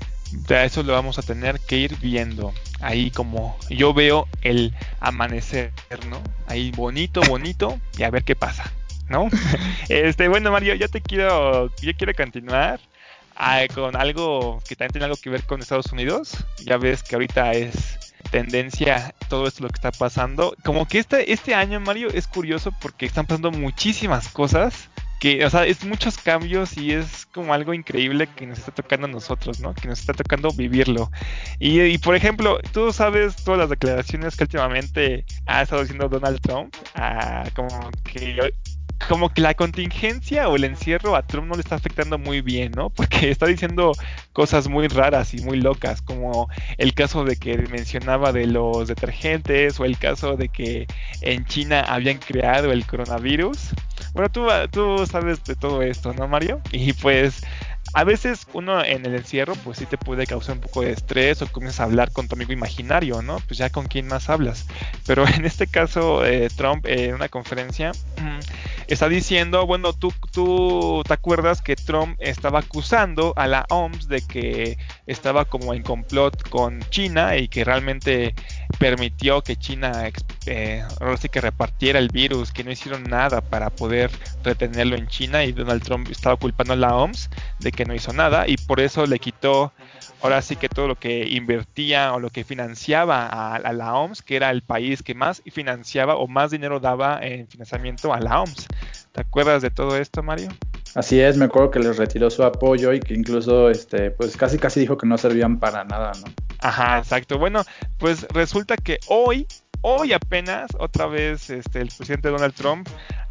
ya 0.49 0.65
eso 0.65 0.83
lo 0.83 0.93
vamos 0.93 1.19
a 1.19 1.23
tener 1.23 1.61
que 1.61 1.79
ir 1.79 1.97
viendo. 1.99 2.53
Ahí 2.81 3.11
como 3.11 3.57
yo 3.71 3.95
veo 3.95 4.27
el 4.43 4.75
amanecer, 5.01 5.73
¿no? 6.11 6.21
Ahí 6.47 6.73
bonito, 6.73 7.23
bonito 7.29 7.79
y 7.97 8.03
a 8.03 8.11
ver 8.11 8.25
qué 8.25 8.37
pasa. 8.37 8.71
¿no? 9.09 9.29
este, 9.89 10.29
bueno, 10.29 10.53
Mario, 10.53 10.75
yo 10.75 10.89
te 10.89 11.01
quiero, 11.01 11.75
yo 11.83 11.93
quiero 11.97 12.15
continuar 12.15 12.81
ah, 13.41 13.63
con 13.75 13.97
algo 13.97 14.61
que 14.69 14.77
también 14.77 14.93
tiene 14.93 15.05
algo 15.07 15.17
que 15.17 15.31
ver 15.31 15.45
con 15.45 15.61
Estados 15.61 15.93
Unidos. 15.93 16.45
Ya 16.65 16.77
ves 16.77 17.03
que 17.03 17.17
ahorita 17.17 17.53
es 17.53 17.99
tendencia 18.31 19.15
todo 19.29 19.47
esto 19.47 19.63
lo 19.63 19.71
que 19.71 19.77
está 19.77 19.93
pasando. 19.93 20.55
Como 20.65 20.87
que 20.87 20.99
este, 20.99 21.33
este 21.33 21.55
año, 21.55 21.81
Mario, 21.81 22.09
es 22.13 22.27
curioso 22.27 22.73
porque 22.81 23.07
están 23.07 23.27
pasando 23.27 23.51
muchísimas 23.51 24.29
cosas. 24.29 24.89
Que, 25.19 25.45
o 25.45 25.51
sea, 25.51 25.67
es 25.67 25.85
muchos 25.85 26.17
cambios 26.17 26.79
y 26.79 26.93
es 26.93 27.27
como 27.27 27.53
algo 27.53 27.75
increíble 27.75 28.27
que 28.27 28.47
nos 28.47 28.59
está 28.59 28.73
tocando 28.73 29.07
a 29.07 29.11
nosotros, 29.11 29.61
¿no? 29.61 29.75
Que 29.75 29.87
nos 29.87 30.01
está 30.01 30.15
tocando 30.15 30.51
vivirlo. 30.51 31.11
Y, 31.59 31.79
y 31.83 31.99
por 31.99 32.17
ejemplo, 32.17 32.59
tú 32.73 32.91
sabes 32.91 33.37
todas 33.37 33.61
las 33.61 33.69
declaraciones 33.69 34.35
que 34.35 34.45
últimamente 34.45 35.27
ha 35.45 35.61
estado 35.61 35.83
haciendo 35.83 36.09
Donald 36.09 36.41
Trump, 36.41 36.75
ah, 36.95 37.45
como 37.55 37.91
que 38.03 38.51
como 39.09 39.31
que 39.31 39.41
la 39.41 39.55
contingencia 39.55 40.49
o 40.49 40.57
el 40.57 40.65
encierro 40.65 41.17
a 41.17 41.23
Trump 41.23 41.49
no 41.49 41.55
le 41.55 41.61
está 41.61 41.75
afectando 41.75 42.19
muy 42.19 42.41
bien, 42.41 42.73
¿no? 42.73 42.91
Porque 42.91 43.31
está 43.31 43.47
diciendo 43.47 43.93
cosas 44.33 44.69
muy 44.69 44.89
raras 44.89 45.35
y 45.35 45.39
muy 45.43 45.61
locas, 45.61 46.03
como 46.03 46.49
el 46.79 46.95
caso 46.95 47.25
de 47.25 47.37
que 47.37 47.57
mencionaba 47.57 48.33
de 48.33 48.47
los 48.47 48.89
detergentes 48.89 49.81
o 49.81 49.85
el 49.85 49.99
caso 49.99 50.37
de 50.37 50.49
que 50.49 50.87
en 51.21 51.45
China 51.47 51.81
habían 51.81 52.19
creado 52.19 52.73
el 52.73 52.87
coronavirus. 52.87 53.71
Bueno, 54.13 54.31
tú, 54.31 54.47
tú 54.71 55.07
sabes 55.07 55.43
de 55.45 55.55
todo 55.55 55.83
esto, 55.83 56.13
¿no, 56.15 56.27
Mario? 56.27 56.61
Y 56.73 56.93
pues 56.95 57.43
a 57.93 58.05
veces 58.05 58.47
uno 58.53 58.85
en 58.85 59.05
el 59.05 59.15
encierro 59.15 59.55
pues 59.57 59.79
sí 59.79 59.87
te 59.87 59.99
puede 59.99 60.27
causar 60.27 60.57
un 60.57 60.61
poco 60.63 60.83
de 60.83 60.93
estrés 60.93 61.43
o 61.43 61.47
comienzas 61.47 61.81
a 61.81 61.85
hablar 61.85 62.13
con 62.13 62.29
tu 62.29 62.37
amigo 62.37 62.53
imaginario, 62.53 63.23
¿no? 63.23 63.39
Pues 63.47 63.59
ya 63.59 63.71
con 63.71 63.87
quién 63.87 64.07
más 64.07 64.31
hablas. 64.31 64.67
Pero 65.07 65.27
en 65.27 65.45
este 65.45 65.67
caso 65.67 66.25
eh, 66.25 66.49
Trump 66.57 66.87
en 66.87 67.15
una 67.15 67.29
conferencia 67.29 67.93
está 68.87 69.09
diciendo, 69.09 69.67
bueno, 69.67 69.93
tú, 69.93 70.13
tú 70.33 71.03
te 71.07 71.15
acuerdas 71.15 71.63
que 71.63 71.77
Trump 71.77 72.17
estaba 72.21 72.61
acusando 72.61 73.33
a 73.37 73.47
la 73.47 73.67
OMS 73.71 74.09
de 74.09 74.21
que 74.23 74.79
estaba 75.07 75.45
como 75.45 75.75
en 75.75 75.83
complot 75.83 76.49
con 76.49 76.81
China 76.91 77.37
y 77.37 77.49
que 77.49 77.65
realmente 77.65 78.35
permitió 78.79 79.43
que 79.43 79.57
China 79.57 80.09
eh, 80.47 80.85
ahora 81.01 81.17
sí 81.17 81.29
que 81.29 81.41
repartiera 81.41 81.99
el 81.99 82.09
virus, 82.09 82.53
que 82.53 82.65
no 82.65 82.71
hicieron 82.71 83.05
nada 83.05 83.41
para 83.41 83.71
poder 83.71 84.11
retenerlo 84.43 84.97
en 84.97 85.09
China 85.09 85.45
y 85.45 85.53
Donald 85.53 85.83
Trump 85.83 86.09
estaba 86.11 86.37
culpando 86.37 86.75
a 86.75 86.77
la 86.77 86.97
OMS 86.97 87.31
de 87.59 87.73
que 87.73 87.85
no 87.85 87.95
hizo 87.95 88.13
nada 88.13 88.47
y 88.49 88.57
por 88.57 88.81
eso 88.81 89.07
le 89.07 89.19
quitó 89.19 89.73
ahora 90.23 90.43
sí 90.43 90.57
que 90.57 90.69
todo 90.69 90.89
lo 90.89 90.97
que 90.97 91.29
invertía 91.29 92.13
o 92.13 92.21
lo 92.21 92.31
que 92.31 92.45
financiaba 92.45 93.27
a, 93.57 93.73
la 93.73 93.95
OMS, 93.95 94.23
que 94.23 94.37
era 94.37 94.51
el 94.51 94.63
país 94.63 95.03
que 95.03 95.15
más 95.15 95.43
financiaba 95.47 96.17
o 96.17 96.27
más 96.27 96.51
dinero 96.51 96.81
daba 96.81 97.19
en 97.23 97.49
financiamiento 97.49 98.13
a 98.13 98.21
la 98.21 98.41
OMS. 98.41 98.67
¿Te 99.13 99.21
acuerdas 99.21 99.63
de 99.63 99.71
todo 99.71 99.97
esto, 99.97 100.23
Mario? 100.23 100.51
Así 100.95 101.21
es, 101.21 101.37
me 101.37 101.45
acuerdo 101.45 101.71
que 101.71 101.79
les 101.79 101.97
retiró 101.97 102.31
su 102.31 102.43
apoyo 102.43 102.93
y 102.93 103.01
que 103.01 103.15
incluso, 103.15 103.71
este, 103.71 104.11
pues 104.11 104.37
casi 104.37 104.59
casi 104.59 104.81
dijo 104.81 104.97
que 104.97 105.07
no 105.07 105.17
servían 105.19 105.59
para 105.59 105.85
nada, 105.85 106.13
¿no? 106.21 106.33
Ajá, 106.61 106.99
exacto. 106.99 107.39
Bueno, 107.39 107.65
pues 107.99 108.27
resulta 108.31 108.77
que 108.77 108.99
hoy, 109.09 109.47
hoy 109.81 110.13
apenas, 110.13 110.71
otra 110.79 111.07
vez, 111.07 111.51
este, 111.51 111.81
el 111.81 111.89
presidente 111.89 112.29
Donald 112.29 112.55
Trump 112.55 112.89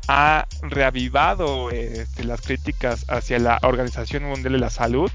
ha 0.08 0.48
reavivado 0.64 1.70
este, 1.70 2.24
las 2.24 2.42
críticas 2.42 3.06
hacia 3.10 3.38
la 3.38 3.60
Organización 3.62 4.24
Mundial 4.24 4.54
de 4.54 4.60
la 4.60 4.72
Salud 4.72 5.12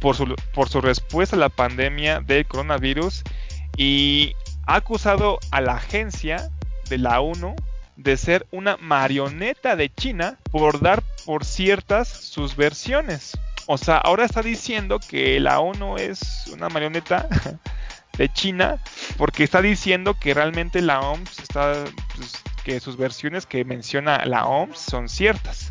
por 0.00 0.16
su, 0.16 0.34
por 0.52 0.68
su 0.68 0.82
respuesta 0.82 1.36
a 1.36 1.38
la 1.38 1.48
pandemia 1.48 2.20
del 2.20 2.46
coronavirus 2.46 3.22
y 3.76 4.34
ha 4.66 4.76
acusado 4.76 5.38
a 5.50 5.62
la 5.62 5.76
agencia 5.76 6.50
de 6.90 6.98
la 6.98 7.20
ONU 7.20 7.56
de 7.96 8.16
ser 8.18 8.46
una 8.50 8.76
marioneta 8.76 9.76
de 9.76 9.88
China 9.88 10.38
por 10.50 10.80
dar 10.80 11.02
por 11.24 11.44
ciertas 11.44 12.08
sus 12.08 12.56
versiones. 12.56 13.38
O 13.66 13.78
sea, 13.78 13.98
ahora 13.98 14.24
está 14.24 14.42
diciendo 14.42 15.00
que 15.00 15.40
la 15.40 15.60
ONU 15.60 15.96
es 15.96 16.46
una 16.52 16.68
marioneta 16.68 17.26
de 18.18 18.32
China 18.32 18.78
porque 19.16 19.44
está 19.44 19.62
diciendo 19.62 20.14
que 20.14 20.34
realmente 20.34 20.82
la 20.82 21.00
OMS 21.00 21.38
está 21.38 21.84
pues, 22.16 22.42
que 22.64 22.80
sus 22.80 22.96
versiones 22.96 23.46
que 23.46 23.64
menciona 23.64 24.24
la 24.24 24.46
OMS 24.46 24.78
son 24.78 25.08
ciertas. 25.08 25.70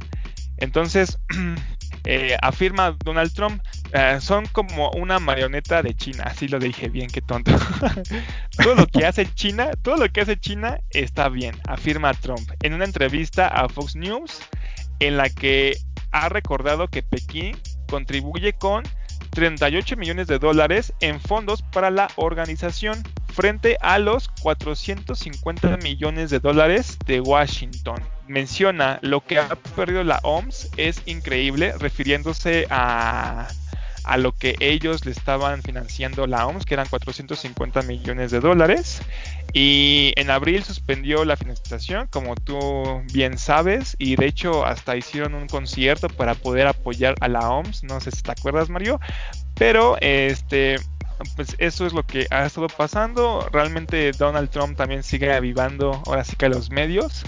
Entonces, 0.57 1.19
eh, 2.05 2.37
afirma 2.41 2.95
Donald 3.03 3.33
Trump, 3.33 3.61
eh, 3.93 4.17
son 4.21 4.45
como 4.47 4.91
una 4.91 5.19
marioneta 5.19 5.81
de 5.81 5.95
China, 5.95 6.23
así 6.25 6.47
lo 6.47 6.59
dije 6.59 6.89
bien, 6.89 7.09
qué 7.09 7.21
tonto. 7.21 7.51
todo 8.57 8.75
lo 8.75 8.87
que 8.87 9.05
hace 9.05 9.31
China, 9.33 9.71
todo 9.81 9.97
lo 9.97 10.09
que 10.09 10.21
hace 10.21 10.39
China 10.39 10.79
está 10.91 11.29
bien, 11.29 11.55
afirma 11.67 12.13
Trump 12.13 12.49
en 12.61 12.73
una 12.73 12.85
entrevista 12.85 13.47
a 13.47 13.69
Fox 13.69 13.95
News 13.95 14.39
en 14.99 15.17
la 15.17 15.29
que 15.29 15.77
ha 16.11 16.29
recordado 16.29 16.87
que 16.87 17.03
Pekín 17.03 17.57
contribuye 17.93 18.53
con 18.53 18.81
38 19.29 19.97
millones 19.97 20.25
de 20.25 20.39
dólares 20.39 20.93
en 20.99 21.21
fondos 21.21 21.61
para 21.61 21.91
la 21.91 22.07
organización 22.15 23.03
frente 23.31 23.77
a 23.81 23.99
los 23.99 24.29
450 24.41 25.77
millones 25.77 26.31
de 26.31 26.39
dólares 26.39 26.97
de 27.05 27.21
Washington. 27.21 28.01
menciona 28.27 28.97
lo 29.03 29.23
que 29.23 29.37
ha 29.37 29.47
perdido 29.75 30.03
la 30.03 30.19
OMS 30.23 30.71
es 30.77 31.03
increíble, 31.05 31.71
refiriéndose 31.77 32.65
a 32.71 33.47
a 34.03 34.17
lo 34.17 34.31
que 34.33 34.55
ellos 34.59 35.05
le 35.05 35.11
estaban 35.11 35.61
financiando 35.61 36.27
la 36.27 36.45
OMS, 36.47 36.65
que 36.65 36.73
eran 36.73 36.87
450 36.87 37.81
millones 37.83 38.31
de 38.31 38.39
dólares. 38.39 39.01
Y 39.53 40.13
en 40.15 40.29
abril 40.29 40.63
suspendió 40.63 41.25
la 41.25 41.37
financiación, 41.37 42.07
como 42.07 42.35
tú 42.35 43.03
bien 43.13 43.37
sabes, 43.37 43.95
y 43.99 44.15
de 44.15 44.25
hecho 44.25 44.65
hasta 44.65 44.97
hicieron 44.97 45.35
un 45.35 45.47
concierto 45.47 46.09
para 46.09 46.33
poder 46.35 46.67
apoyar 46.67 47.15
a 47.21 47.27
la 47.27 47.49
OMS, 47.49 47.83
no 47.83 47.99
sé 47.99 48.11
si 48.11 48.23
te 48.23 48.31
acuerdas 48.31 48.69
Mario, 48.69 48.99
pero 49.55 49.97
este 50.01 50.77
pues 51.35 51.55
eso 51.57 51.85
es 51.85 51.93
lo 51.93 52.03
que 52.03 52.27
ha 52.31 52.45
estado 52.45 52.67
pasando. 52.67 53.47
Realmente 53.51 54.11
Donald 54.11 54.49
Trump 54.49 54.77
también 54.77 55.03
sigue 55.03 55.31
avivando 55.31 56.01
ahora 56.05 56.23
sí 56.23 56.35
que 56.35 56.49
los 56.49 56.69
medios 56.69 57.23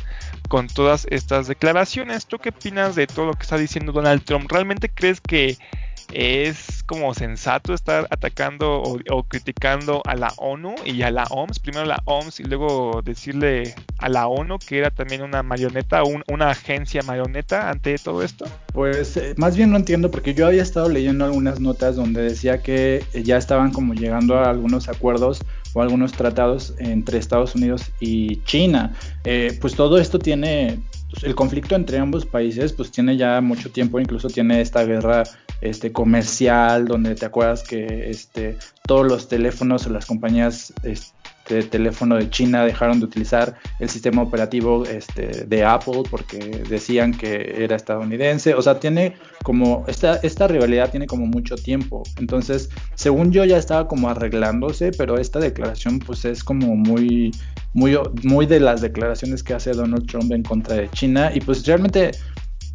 con 0.50 0.68
todas 0.68 1.08
estas 1.10 1.48
declaraciones. 1.48 2.26
¿Tú 2.26 2.40
qué 2.40 2.50
opinas 2.50 2.96
de 2.96 3.08
todo 3.08 3.28
lo 3.28 3.34
que 3.34 3.44
está 3.44 3.58
diciendo 3.58 3.92
Donald 3.92 4.24
Trump? 4.24 4.52
¿Realmente 4.52 4.90
crees 4.90 5.22
que 5.22 5.58
es 6.12 6.84
como 6.84 7.14
sensato 7.14 7.74
estar 7.74 8.08
atacando 8.10 8.82
o, 8.82 9.24
criticando 9.24 10.02
a 10.06 10.16
la 10.16 10.32
ONU 10.38 10.76
y 10.86 11.02
a 11.02 11.12
la 11.12 11.26
OMS, 11.26 11.60
primero 11.60 11.86
la 11.86 12.02
OMS 12.06 12.40
y 12.40 12.44
luego 12.44 13.02
decirle 13.04 13.76
a 13.98 14.10
la 14.10 14.28
ONU 14.28 14.60
que 14.60 14.78
era 14.78 14.92
también 14.92 15.24
una 15.24 15.44
marioneta, 15.44 16.04
una 16.28 16.50
agencia 16.50 17.02
marioneta 17.04 17.70
ante 17.70 17.98
todo 17.98 18.24
esto? 18.24 18.46
Pues 18.74 19.18
eh, 19.18 19.34
más 19.38 19.56
bien 19.56 19.72
no 19.72 19.78
entiendo 19.78 20.12
porque 20.12 20.34
yo 20.34 20.48
había 20.48 20.64
estado 20.64 20.90
leyendo 20.90 21.26
algunas 21.26 21.60
notas 21.60 21.96
donde 21.96 22.22
decía 22.22 22.62
que 22.62 23.04
ya 23.24 23.38
estaban 23.38 23.72
como 23.72 23.94
llegando 23.94 24.38
a 24.38 24.50
algunos 24.50 24.90
acuerdos 24.90 25.42
o 25.74 25.82
algunos 25.82 26.14
tratados 26.14 26.74
entre 26.80 27.18
Estados 27.18 27.56
Unidos 27.56 27.92
y 28.00 28.38
China. 28.44 28.94
Eh, 29.24 29.58
pues 29.60 29.76
todo 29.76 29.98
esto 29.98 30.20
tiene 30.20 30.80
pues, 31.12 31.24
el 31.24 31.36
conflicto 31.36 31.76
entre 31.76 31.98
ambos 31.98 32.26
países 32.26 32.74
pues 32.74 32.92
tiene 32.92 33.18
ya 33.18 33.42
mucho 33.42 33.70
tiempo, 33.72 34.00
incluso 34.00 34.28
tiene 34.28 34.62
esta 34.62 34.84
guerra 34.84 35.24
este 35.62 35.92
comercial 35.92 36.88
donde 36.88 37.16
te 37.16 37.26
acuerdas 37.26 37.64
que 37.64 38.10
este 38.10 38.58
todos 38.86 39.06
los 39.06 39.28
teléfonos 39.28 39.88
o 39.88 39.90
las 39.90 40.06
compañías 40.06 40.74
este, 40.84 41.56
de 41.56 41.64
teléfono 41.64 42.16
de 42.16 42.30
China 42.30 42.66
dejaron 42.66 43.00
de 43.00 43.06
utilizar 43.06 43.56
el 43.80 43.90
sistema 43.90 44.22
operativo 44.22 44.86
este, 44.86 45.46
de 45.46 45.64
Apple 45.64 46.04
porque 46.10 46.64
decían 46.70 47.14
que 47.14 47.64
era 47.64 47.76
estadounidense, 47.76 48.54
o 48.56 48.62
sea, 48.62 48.80
tiene 48.80 49.16
como 49.44 49.86
esta 49.88 50.16
esta 50.18 50.48
rivalidad 50.48 50.90
tiene 50.90 51.08
como 51.08 51.26
mucho 51.26 51.56
tiempo. 51.56 52.04
Entonces, 52.18 52.70
según 52.96 53.32
yo 53.32 53.46
ya 53.46 53.58
estaba 53.58 53.88
como 53.88 54.10
arreglándose, 54.10 54.92
pero 54.92 55.18
esta 55.18 55.40
declaración 55.40 56.00
pues 56.00 56.26
es 56.26 56.44
como 56.44 56.76
muy 56.76 57.32
muy, 57.76 57.98
muy 58.24 58.46
de 58.46 58.62
las 58.62 58.80
declaraciones 58.80 59.44
que 59.44 59.54
hace 59.54 59.72
Donald 59.72 60.08
Trump 60.08 60.32
en 60.32 60.44
contra 60.44 60.78
de 60.78 60.90
China 60.92 61.30
y 61.34 61.42
pues 61.42 61.66
realmente 61.68 62.12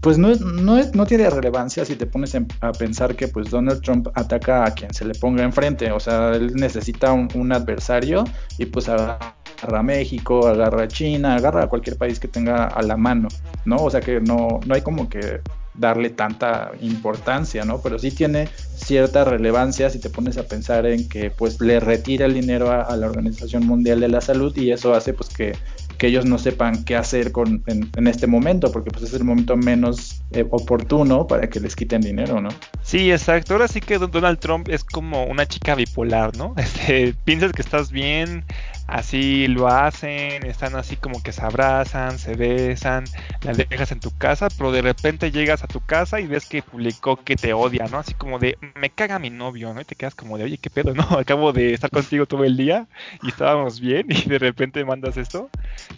pues 0.00 0.16
no, 0.16 0.34
no, 0.34 0.80
no 0.94 1.06
tiene 1.06 1.28
relevancia 1.28 1.84
si 1.84 1.96
te 1.96 2.06
pones 2.06 2.34
a 2.34 2.72
pensar 2.72 3.14
que 3.16 3.28
pues 3.28 3.50
Donald 3.50 3.82
Trump 3.82 4.08
ataca 4.14 4.64
a 4.64 4.74
quien 4.74 4.92
se 4.94 5.04
le 5.04 5.14
ponga 5.14 5.42
enfrente, 5.42 5.92
o 5.92 6.00
sea, 6.00 6.32
él 6.32 6.54
necesita 6.54 7.12
un, 7.12 7.50
adversario 7.52 8.24
y 8.58 8.66
pues 8.66 8.88
agarra 8.88 9.34
a 9.62 9.82
México, 9.82 10.46
agarra 10.46 10.84
a 10.84 10.88
China, 10.88 11.34
agarra 11.34 11.64
a 11.64 11.66
cualquier 11.68 11.96
país 11.96 12.18
que 12.20 12.28
tenga 12.28 12.66
a 12.66 12.82
la 12.82 12.96
mano, 12.96 13.28
¿no? 13.64 13.76
O 13.76 13.90
sea 13.90 14.00
que 14.00 14.20
no, 14.20 14.60
no 14.64 14.74
hay 14.74 14.82
como 14.82 15.08
que 15.08 15.40
darle 15.74 16.10
tanta 16.10 16.72
importancia, 16.80 17.64
¿no? 17.64 17.80
Pero 17.80 17.98
sí 17.98 18.10
tiene 18.10 18.48
cierta 18.76 19.24
relevancia 19.24 19.90
si 19.90 19.98
te 19.98 20.10
pones 20.10 20.36
a 20.38 20.44
pensar 20.44 20.86
en 20.86 21.08
que 21.08 21.30
pues 21.30 21.60
le 21.60 21.80
retira 21.80 22.26
el 22.26 22.34
dinero 22.34 22.70
a, 22.70 22.96
la 22.96 23.06
Organización 23.06 23.66
Mundial 23.66 24.00
de 24.00 24.08
la 24.08 24.20
Salud 24.20 24.56
y 24.56 24.72
eso 24.72 24.94
hace 24.94 25.14
pues 25.14 25.30
que, 25.30 25.56
que 26.00 26.06
ellos 26.06 26.24
no 26.24 26.38
sepan 26.38 26.82
qué 26.84 26.96
hacer 26.96 27.30
con, 27.30 27.62
en, 27.66 28.06
este 28.06 28.26
momento, 28.26 28.72
porque 28.72 28.90
pues 28.90 29.04
es 29.04 29.12
el 29.12 29.22
momento 29.22 29.54
menos 29.58 30.22
eh, 30.30 30.46
oportuno 30.50 31.26
para 31.26 31.50
que 31.50 31.60
les 31.60 31.76
quiten 31.76 32.00
dinero, 32.00 32.40
¿no? 32.40 32.48
Sí, 32.82 33.12
exacto. 33.12 33.52
Ahora 33.52 33.68
sí 33.68 33.82
que 33.82 33.98
Donald 33.98 34.38
Trump 34.38 34.70
es 34.70 34.82
como 34.82 35.24
una 35.26 35.44
chica 35.44 35.74
bipolar, 35.74 36.34
¿no? 36.38 36.54
Este, 36.70 37.14
piensas 37.24 37.52
que 37.52 37.60
estás 37.60 37.92
bien, 37.92 38.46
así 38.90 39.46
lo 39.46 39.68
hacen, 39.68 40.44
están 40.44 40.74
así 40.74 40.96
como 40.96 41.22
que 41.22 41.32
se 41.32 41.42
abrazan, 41.42 42.18
se 42.18 42.34
besan, 42.34 43.04
la 43.42 43.52
dejas 43.52 43.92
en 43.92 44.00
tu 44.00 44.10
casa, 44.16 44.48
pero 44.56 44.72
de 44.72 44.82
repente 44.82 45.30
llegas 45.30 45.62
a 45.62 45.68
tu 45.68 45.80
casa 45.80 46.20
y 46.20 46.26
ves 46.26 46.46
que 46.46 46.62
publicó 46.62 47.16
que 47.16 47.36
te 47.36 47.52
odia, 47.52 47.86
¿no? 47.90 47.98
Así 47.98 48.14
como 48.14 48.38
de, 48.38 48.58
me 48.74 48.90
caga 48.90 49.18
mi 49.18 49.30
novio, 49.30 49.72
¿no? 49.72 49.80
Y 49.80 49.84
te 49.84 49.94
quedas 49.94 50.14
como 50.14 50.36
de, 50.36 50.44
oye, 50.44 50.58
¿qué 50.58 50.70
pedo, 50.70 50.92
no? 50.94 51.02
Acabo 51.18 51.52
de 51.52 51.72
estar 51.72 51.90
contigo 51.90 52.26
todo 52.26 52.44
el 52.44 52.56
día 52.56 52.88
y 53.22 53.28
estábamos 53.28 53.80
bien 53.80 54.06
y 54.08 54.28
de 54.28 54.38
repente 54.38 54.84
mandas 54.84 55.16
esto. 55.16 55.48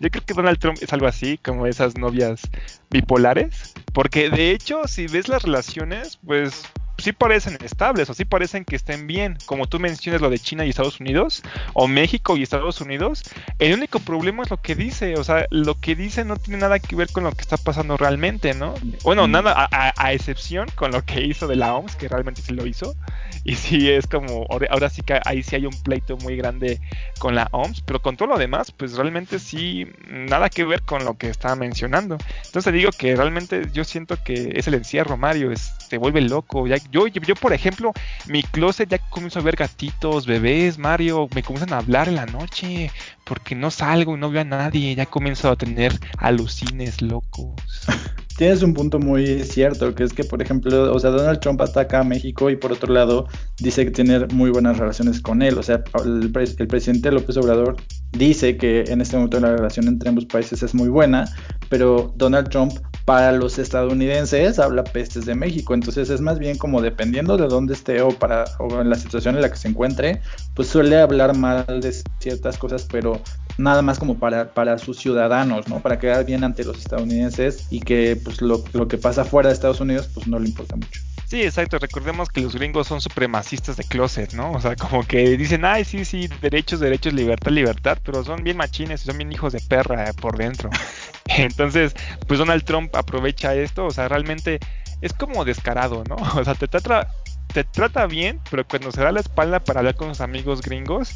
Yo 0.01 0.11
creo 0.11 0.25
que 0.25 0.35
Donald 0.35 0.59
Trump 0.59 0.79
es 0.81 0.93
algo 0.93 1.07
así, 1.07 1.39
como 1.39 1.67
esas 1.67 1.97
novias 1.97 2.43
bipolares, 2.91 3.75
porque 3.95 4.29
de 4.29 4.51
hecho, 4.51 4.87
si 4.87 5.07
ves 5.07 5.29
las 5.29 5.43
relaciones, 5.43 6.19
pues 6.25 6.63
sí 7.03 7.13
parecen 7.13 7.59
estables 7.63 8.09
o 8.09 8.15
sí 8.15 8.25
parecen 8.25 8.65
que 8.65 8.77
estén 8.77 9.07
bien, 9.07 9.37
como 9.47 9.67
tú 9.67 9.79
mencionas 9.79 10.21
lo 10.21 10.31
de 10.31 10.39
China 10.39 10.65
y 10.65 10.71
Estados 10.71 11.01
Unidos, 11.01 11.43
o 11.75 11.89
México 11.89 12.37
y 12.37 12.43
Estados 12.43 12.81
Unidos, 12.81 13.23
el 13.59 13.75
único 13.75 13.99
problema 13.99 14.43
es 14.43 14.51
lo 14.51 14.61
que 14.61 14.75
dice, 14.75 15.15
o 15.17 15.25
sea, 15.25 15.47
lo 15.51 15.75
que 15.79 15.95
dice 15.95 16.25
no 16.25 16.37
tiene 16.37 16.61
nada 16.61 16.79
que 16.79 16.97
ver 16.97 17.11
con 17.11 17.25
lo 17.25 17.33
que 17.33 17.43
está 17.43 17.57
pasando 17.57 17.97
realmente, 17.97 18.55
¿no? 18.55 18.75
Bueno, 19.03 19.29
nada, 19.29 19.69
a, 19.71 20.13
excepción 20.13 20.69
con 20.75 20.93
lo 20.93 21.03
que 21.05 21.23
hizo 21.23 21.47
de 21.47 21.57
la 21.57 21.75
OMS, 21.75 21.97
que 21.97 22.09
realmente 22.09 22.43
sí 22.43 22.55
lo 22.55 22.67
hizo, 22.67 22.95
y 23.45 23.55
sí 23.55 23.91
es 23.91 24.07
como, 24.07 24.47
ahora 24.71 24.89
sí 24.89 25.03
que 25.03 25.21
ahí 25.25 25.43
sí 25.43 25.57
hay 25.57 25.67
un 25.67 25.83
pleito 25.83 26.17
muy 26.19 26.37
grande 26.37 26.81
con 27.19 27.35
la 27.35 27.49
OMS, 27.51 27.83
pero 27.83 28.01
con 28.01 28.17
todo 28.17 28.29
lo 28.29 28.39
demás, 28.39 28.71
pues 28.71 28.97
realmente 28.97 29.39
sí, 29.39 29.87
nada 30.09 30.49
que 30.49 30.65
ver 30.65 30.83
con 30.83 31.05
lo 31.05 31.15
que 31.15 31.29
estaba 31.29 31.57
mencionando. 31.57 32.19
Entonces 32.45 32.73
digo 32.73 32.91
que 32.97 33.17
realmente 33.17 33.69
yo 33.73 33.85
siento 33.85 34.17
que 34.23 34.53
es 34.55 34.67
el 34.67 34.75
encierro, 34.75 35.17
Mario, 35.17 35.51
es, 35.51 35.73
te 35.89 35.99
vuelve 35.99 36.21
loco, 36.21 36.67
ya 36.67 36.77
yo, 36.93 37.07
yo, 37.07 37.35
por 37.35 37.53
ejemplo, 37.53 37.93
mi 38.29 38.43
closet 38.43 38.89
ya 38.89 38.99
comienzo 38.99 39.39
a 39.39 39.43
ver 39.43 39.57
gatitos, 39.57 40.27
bebés, 40.27 40.79
Mario, 40.79 41.29
me 41.35 41.43
comienzan 41.43 41.73
a 41.73 41.79
hablar 41.79 42.09
en 42.09 42.17
la 42.17 42.27
noche, 42.27 42.91
porque 43.25 43.55
no 43.55 43.71
salgo 43.71 44.15
y 44.15 44.21
no 44.21 44.31
veo 44.31 44.43
a 44.43 44.45
nadie, 44.45 44.95
ya 44.95 45.07
comienzo 45.07 45.51
a 45.51 45.57
tener 45.57 45.99
alucines 46.19 47.01
locos. 47.01 47.55
Tienes 48.37 48.63
un 48.63 48.75
punto 48.75 48.99
muy 48.99 49.45
cierto, 49.45 49.95
que 49.95 50.05
es 50.05 50.13
que, 50.13 50.25
por 50.25 50.43
ejemplo, 50.43 50.93
o 50.93 50.99
sea, 50.99 51.11
Donald 51.11 51.41
Trump 51.41 51.61
ataca 51.61 52.01
a 52.01 52.05
México 52.05 52.51
y 52.51 52.57
por 52.57 52.73
otro 52.73 52.93
lado 52.93 53.29
dice 53.59 53.85
que 53.85 53.91
tiene 53.91 54.27
muy 54.33 54.51
buenas 54.51 54.79
relaciones 54.79 55.21
con 55.21 55.43
él. 55.43 55.59
O 55.59 55.63
sea, 55.63 55.85
el, 56.05 56.33
el 56.59 56.67
presidente 56.67 57.13
López 57.13 57.37
Obrador 57.37 57.77
dice 58.13 58.57
que 58.57 58.85
en 58.89 59.01
este 59.01 59.17
momento 59.17 59.39
la 59.39 59.55
relación 59.55 59.87
entre 59.87 60.09
ambos 60.09 60.25
países 60.25 60.63
es 60.63 60.75
muy 60.75 60.89
buena, 60.89 61.27
pero 61.69 62.15
Donald 62.17 62.49
Trump 62.49 62.73
para 63.05 63.33
los 63.33 63.59
estadounidenses 63.59 64.59
habla 64.59 64.85
pestes 64.85 65.27
de 65.27 65.35
México, 65.35 65.75
entonces 65.75 66.11
es 66.11 66.21
más 66.21 66.39
bien 66.39 66.57
como 66.59 66.81
dependiendo 66.81 67.37
de 67.37 67.49
dónde 67.49 67.75
esté 67.75 68.01
o 68.03 68.11
para 68.11 68.45
o 68.59 68.81
en 68.81 68.91
la 68.91 68.97
situación 68.97 69.35
en 69.35 69.43
la 69.43 69.51
que 69.51 69.57
se 69.57 69.69
encuentre, 69.69 70.21
pues 70.55 70.69
suele 70.69 71.01
hablar 71.01 71.37
mal 71.37 71.65
de 71.81 71.95
ciertas 72.19 72.59
cosas, 72.59 72.87
pero 72.91 73.21
nada 73.59 73.83
más 73.83 73.99
como 73.99 74.19
para, 74.19 74.53
para 74.53 74.79
sus 74.79 74.99
ciudadanos, 74.99 75.69
¿no? 75.69 75.81
Para 75.81 75.99
quedar 75.99 76.25
bien 76.25 76.45
ante 76.45 76.65
los 76.65 76.79
estadounidenses 76.79 77.67
y 77.71 77.81
que 77.81 78.17
pues 78.23 78.41
lo, 78.41 78.63
lo 78.73 78.89
que 78.89 78.99
pasa 78.99 79.25
fuera 79.25 79.49
de 79.49 79.55
Estados 79.55 79.81
Unidos 79.81 80.09
pues 80.13 80.27
no 80.27 80.39
le 80.39 80.49
importa 80.49 80.77
mucho. 80.77 81.01
Sí, 81.33 81.43
exacto. 81.43 81.79
Recordemos 81.79 82.29
que 82.29 82.43
los 82.43 82.55
gringos 82.55 82.89
son 82.89 83.01
supremacistas 83.01 83.79
de 83.79 83.85
closet, 83.85 84.35
¿no? 84.35 84.53
O 84.53 84.61
sea, 84.61 84.77
como 84.77 85.03
que 85.03 85.39
dicen, 85.39 85.65
ay, 85.65 85.83
sí, 85.83 86.05
sí, 86.05 86.29
derechos, 86.43 86.79
derechos, 86.79 87.15
libertad, 87.15 87.51
libertad, 87.51 87.97
pero 88.05 88.23
son 88.23 88.45
bien 88.45 88.59
machines 88.59 89.01
son 89.01 89.17
bien 89.17 89.33
hijos 89.33 89.55
de 89.55 89.61
perra 89.61 90.13
por 90.13 90.37
dentro. 90.37 90.69
Entonces, 91.25 91.95
pues 92.29 92.39
Donald 92.39 92.65
Trump 92.65 92.95
aprovecha 92.95 93.55
esto, 93.55 93.87
o 93.87 93.91
sea, 93.91 94.09
realmente 94.09 94.61
es 95.01 95.15
como 95.15 95.47
descarado, 95.47 96.05
¿no? 96.07 96.17
O 96.39 96.45
sea, 96.45 96.55
te 96.55 96.69
trata, 96.69 97.09
te 97.47 97.65
trata 97.65 98.05
bien, 98.07 98.39
pero 98.51 98.69
cuando 98.69 98.93
se 98.93 99.01
da 99.01 99.11
la 99.11 99.21
espalda 99.21 99.59
para 99.59 99.81
hablar 99.81 99.95
con 99.95 100.09
sus 100.09 100.21
amigos 100.21 100.61
gringos, 100.61 101.15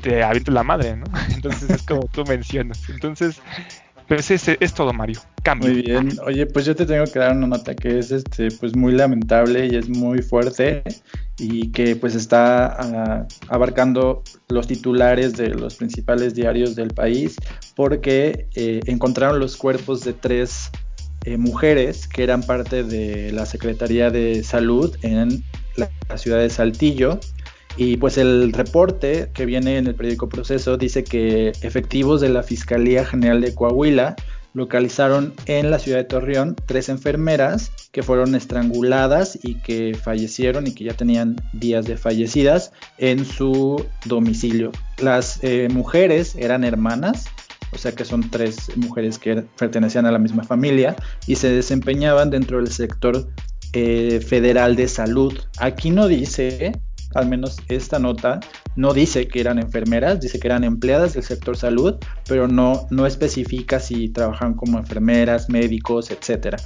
te 0.00 0.22
avienta 0.22 0.52
la 0.52 0.62
madre, 0.62 0.96
¿no? 0.96 1.04
Entonces 1.34 1.68
es 1.68 1.82
como 1.82 2.06
tú 2.06 2.24
mencionas. 2.24 2.88
Entonces, 2.88 3.42
pues 4.10 4.28
es 4.32 4.74
todo, 4.74 4.92
Mario. 4.92 5.20
Cambio. 5.44 5.70
Muy 5.70 5.82
bien. 5.82 6.10
Oye, 6.26 6.44
pues 6.44 6.66
yo 6.66 6.74
te 6.74 6.84
tengo 6.84 7.04
que 7.04 7.20
dar 7.20 7.36
una 7.36 7.46
nota 7.46 7.76
que 7.76 8.00
es 8.00 8.10
este, 8.10 8.48
pues 8.50 8.74
muy 8.74 8.90
lamentable 8.90 9.68
y 9.68 9.76
es 9.76 9.88
muy 9.88 10.20
fuerte 10.20 10.82
y 11.38 11.70
que 11.70 11.94
pues 11.94 12.16
está 12.16 12.66
ah, 12.66 13.28
abarcando 13.46 14.24
los 14.48 14.66
titulares 14.66 15.34
de 15.34 15.50
los 15.50 15.76
principales 15.76 16.34
diarios 16.34 16.74
del 16.74 16.88
país 16.88 17.36
porque 17.76 18.48
eh, 18.56 18.80
encontraron 18.86 19.38
los 19.38 19.56
cuerpos 19.56 20.02
de 20.02 20.12
tres 20.12 20.72
eh, 21.24 21.36
mujeres 21.36 22.08
que 22.08 22.24
eran 22.24 22.42
parte 22.42 22.82
de 22.82 23.30
la 23.30 23.46
Secretaría 23.46 24.10
de 24.10 24.42
Salud 24.42 24.92
en 25.02 25.44
la 25.76 26.18
ciudad 26.18 26.40
de 26.40 26.50
Saltillo 26.50 27.20
y 27.80 27.96
pues 27.96 28.18
el 28.18 28.52
reporte 28.52 29.30
que 29.32 29.46
viene 29.46 29.78
en 29.78 29.86
el 29.86 29.94
periódico 29.94 30.28
Proceso 30.28 30.76
dice 30.76 31.02
que 31.02 31.48
efectivos 31.62 32.20
de 32.20 32.28
la 32.28 32.42
Fiscalía 32.42 33.06
General 33.06 33.40
de 33.40 33.54
Coahuila 33.54 34.16
localizaron 34.52 35.32
en 35.46 35.70
la 35.70 35.78
ciudad 35.78 35.96
de 35.96 36.04
Torreón 36.04 36.56
tres 36.66 36.90
enfermeras 36.90 37.72
que 37.90 38.02
fueron 38.02 38.34
estranguladas 38.34 39.38
y 39.42 39.62
que 39.62 39.94
fallecieron 39.94 40.66
y 40.66 40.74
que 40.74 40.84
ya 40.84 40.92
tenían 40.92 41.36
días 41.54 41.86
de 41.86 41.96
fallecidas 41.96 42.72
en 42.98 43.24
su 43.24 43.82
domicilio. 44.04 44.72
Las 44.98 45.42
eh, 45.42 45.68
mujeres 45.72 46.36
eran 46.36 46.64
hermanas 46.64 47.28
o 47.72 47.78
sea 47.78 47.92
que 47.92 48.04
son 48.04 48.28
tres 48.28 48.76
mujeres 48.76 49.18
que 49.18 49.36
pertenecían 49.56 50.04
a 50.04 50.12
la 50.12 50.18
misma 50.18 50.44
familia 50.44 50.96
y 51.26 51.36
se 51.36 51.48
desempeñaban 51.48 52.28
dentro 52.28 52.58
del 52.58 52.70
sector 52.70 53.26
eh, 53.72 54.20
federal 54.20 54.76
de 54.76 54.86
salud. 54.86 55.32
Aquí 55.58 55.90
no 55.90 56.08
dice 56.08 56.72
al 57.14 57.28
menos 57.28 57.56
esta 57.68 57.98
nota, 57.98 58.40
no 58.76 58.92
dice 58.92 59.28
que 59.28 59.40
eran 59.40 59.58
enfermeras, 59.58 60.20
dice 60.20 60.38
que 60.38 60.48
eran 60.48 60.64
empleadas 60.64 61.14
del 61.14 61.22
sector 61.22 61.56
salud, 61.56 61.96
pero 62.26 62.48
no, 62.48 62.86
no 62.90 63.06
especifica 63.06 63.80
si 63.80 64.08
trabajan 64.08 64.54
como 64.54 64.78
enfermeras, 64.78 65.48
médicos, 65.48 66.10
etc. 66.10 66.56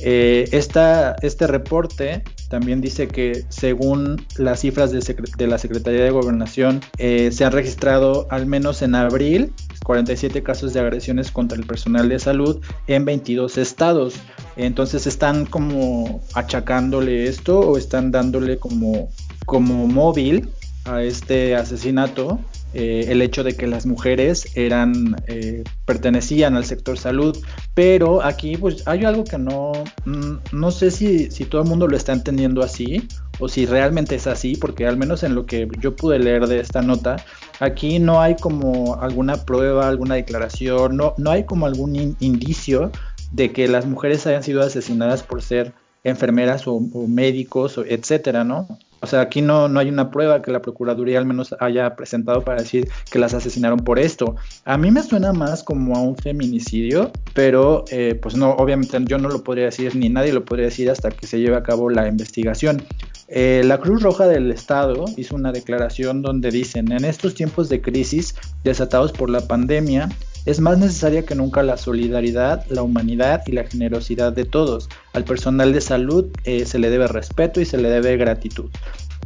Eh, 0.00 0.48
este 0.50 1.46
reporte 1.46 2.24
también 2.48 2.80
dice 2.80 3.08
que 3.08 3.44
según 3.48 4.24
las 4.36 4.60
cifras 4.60 4.90
de, 4.90 5.46
la 5.46 5.58
Secretaría 5.58 6.04
de 6.04 6.10
Gobernación, 6.10 6.80
eh, 6.98 7.30
se 7.32 7.44
han 7.44 7.52
registrado 7.52 8.26
al 8.30 8.46
menos 8.46 8.82
en 8.82 8.94
abril 8.94 9.52
47 9.82 10.42
casos 10.42 10.72
de 10.72 10.80
agresiones 10.80 11.30
contra 11.30 11.58
el 11.58 11.64
personal 11.64 12.08
de 12.08 12.18
salud 12.18 12.60
en 12.86 13.04
22 13.04 13.58
estados. 13.58 14.14
Entonces 14.56 15.06
están 15.06 15.46
como 15.46 16.22
achacándole 16.34 17.26
esto 17.26 17.60
o 17.60 17.76
están 17.76 18.10
dándole 18.10 18.58
como 18.58 19.10
como 19.46 19.86
móvil 19.86 20.48
a 20.84 21.02
este 21.02 21.54
asesinato 21.54 22.40
eh, 22.74 23.06
el 23.08 23.20
hecho 23.20 23.44
de 23.44 23.54
que 23.54 23.66
las 23.66 23.84
mujeres 23.84 24.56
eran 24.56 25.16
eh, 25.26 25.62
pertenecían 25.84 26.56
al 26.56 26.64
sector 26.64 26.98
salud. 26.98 27.36
Pero 27.74 28.22
aquí 28.22 28.56
pues 28.56 28.86
hay 28.88 29.04
algo 29.04 29.24
que 29.24 29.36
no 29.38 29.72
mm, 30.06 30.36
no 30.52 30.70
sé 30.70 30.90
si, 30.90 31.30
si 31.30 31.44
todo 31.44 31.62
el 31.62 31.68
mundo 31.68 31.86
lo 31.86 31.96
está 31.96 32.12
entendiendo 32.12 32.62
así 32.62 33.06
o 33.38 33.48
si 33.48 33.66
realmente 33.66 34.14
es 34.14 34.26
así 34.26 34.56
porque 34.56 34.86
al 34.86 34.96
menos 34.96 35.22
en 35.22 35.34
lo 35.34 35.46
que 35.46 35.68
yo 35.80 35.96
pude 35.96 36.18
leer 36.18 36.46
de 36.46 36.60
esta 36.60 36.80
nota 36.80 37.16
aquí 37.60 37.98
no 37.98 38.20
hay 38.20 38.36
como 38.36 39.00
alguna 39.00 39.36
prueba 39.36 39.88
alguna 39.88 40.14
declaración 40.14 40.96
no 40.96 41.14
no 41.16 41.30
hay 41.30 41.44
como 41.44 41.66
algún 41.66 42.16
indicio 42.20 42.92
de 43.32 43.52
que 43.52 43.68
las 43.68 43.86
mujeres 43.86 44.26
hayan 44.26 44.42
sido 44.42 44.62
asesinadas 44.62 45.22
por 45.22 45.42
ser 45.42 45.72
enfermeras 46.04 46.66
o, 46.66 46.80
médicos 47.08 47.78
etcétera 47.78 48.44
no 48.44 48.68
o 49.02 49.06
sea, 49.06 49.20
aquí 49.20 49.42
no, 49.42 49.68
no 49.68 49.80
hay 49.80 49.88
una 49.88 50.10
prueba 50.12 50.40
que 50.42 50.52
la 50.52 50.62
Procuraduría 50.62 51.18
al 51.18 51.26
menos 51.26 51.54
haya 51.58 51.96
presentado 51.96 52.42
para 52.42 52.62
decir 52.62 52.88
que 53.10 53.18
las 53.18 53.34
asesinaron 53.34 53.80
por 53.80 53.98
esto. 53.98 54.36
A 54.64 54.78
mí 54.78 54.92
me 54.92 55.02
suena 55.02 55.32
más 55.32 55.64
como 55.64 55.96
a 55.96 56.00
un 56.00 56.16
feminicidio, 56.16 57.10
pero 57.34 57.84
eh, 57.90 58.18
pues 58.22 58.36
no, 58.36 58.52
obviamente 58.52 58.96
yo 59.04 59.18
no 59.18 59.28
lo 59.28 59.42
podría 59.42 59.64
decir 59.64 59.96
ni 59.96 60.08
nadie 60.08 60.32
lo 60.32 60.44
podría 60.44 60.66
decir 60.66 60.88
hasta 60.88 61.10
que 61.10 61.26
se 61.26 61.40
lleve 61.40 61.56
a 61.56 61.64
cabo 61.64 61.90
la 61.90 62.06
investigación. 62.06 62.84
Eh, 63.26 63.62
la 63.64 63.78
Cruz 63.78 64.02
Roja 64.02 64.28
del 64.28 64.52
Estado 64.52 65.06
hizo 65.16 65.34
una 65.34 65.50
declaración 65.50 66.22
donde 66.22 66.50
dicen, 66.50 66.92
en 66.92 67.04
estos 67.04 67.34
tiempos 67.34 67.68
de 67.68 67.80
crisis 67.80 68.36
desatados 68.62 69.10
por 69.10 69.30
la 69.30 69.40
pandemia, 69.40 70.10
es 70.44 70.60
más 70.60 70.78
necesaria 70.78 71.24
que 71.24 71.34
nunca 71.34 71.62
la 71.62 71.76
solidaridad, 71.76 72.64
la 72.68 72.82
humanidad 72.82 73.42
y 73.46 73.52
la 73.52 73.64
generosidad 73.64 74.32
de 74.32 74.44
todos. 74.44 74.88
Al 75.12 75.24
personal 75.24 75.72
de 75.72 75.80
salud 75.80 76.26
eh, 76.44 76.66
se 76.66 76.78
le 76.78 76.90
debe 76.90 77.06
respeto 77.06 77.60
y 77.60 77.64
se 77.64 77.78
le 77.78 77.88
debe 77.88 78.16
gratitud. 78.16 78.70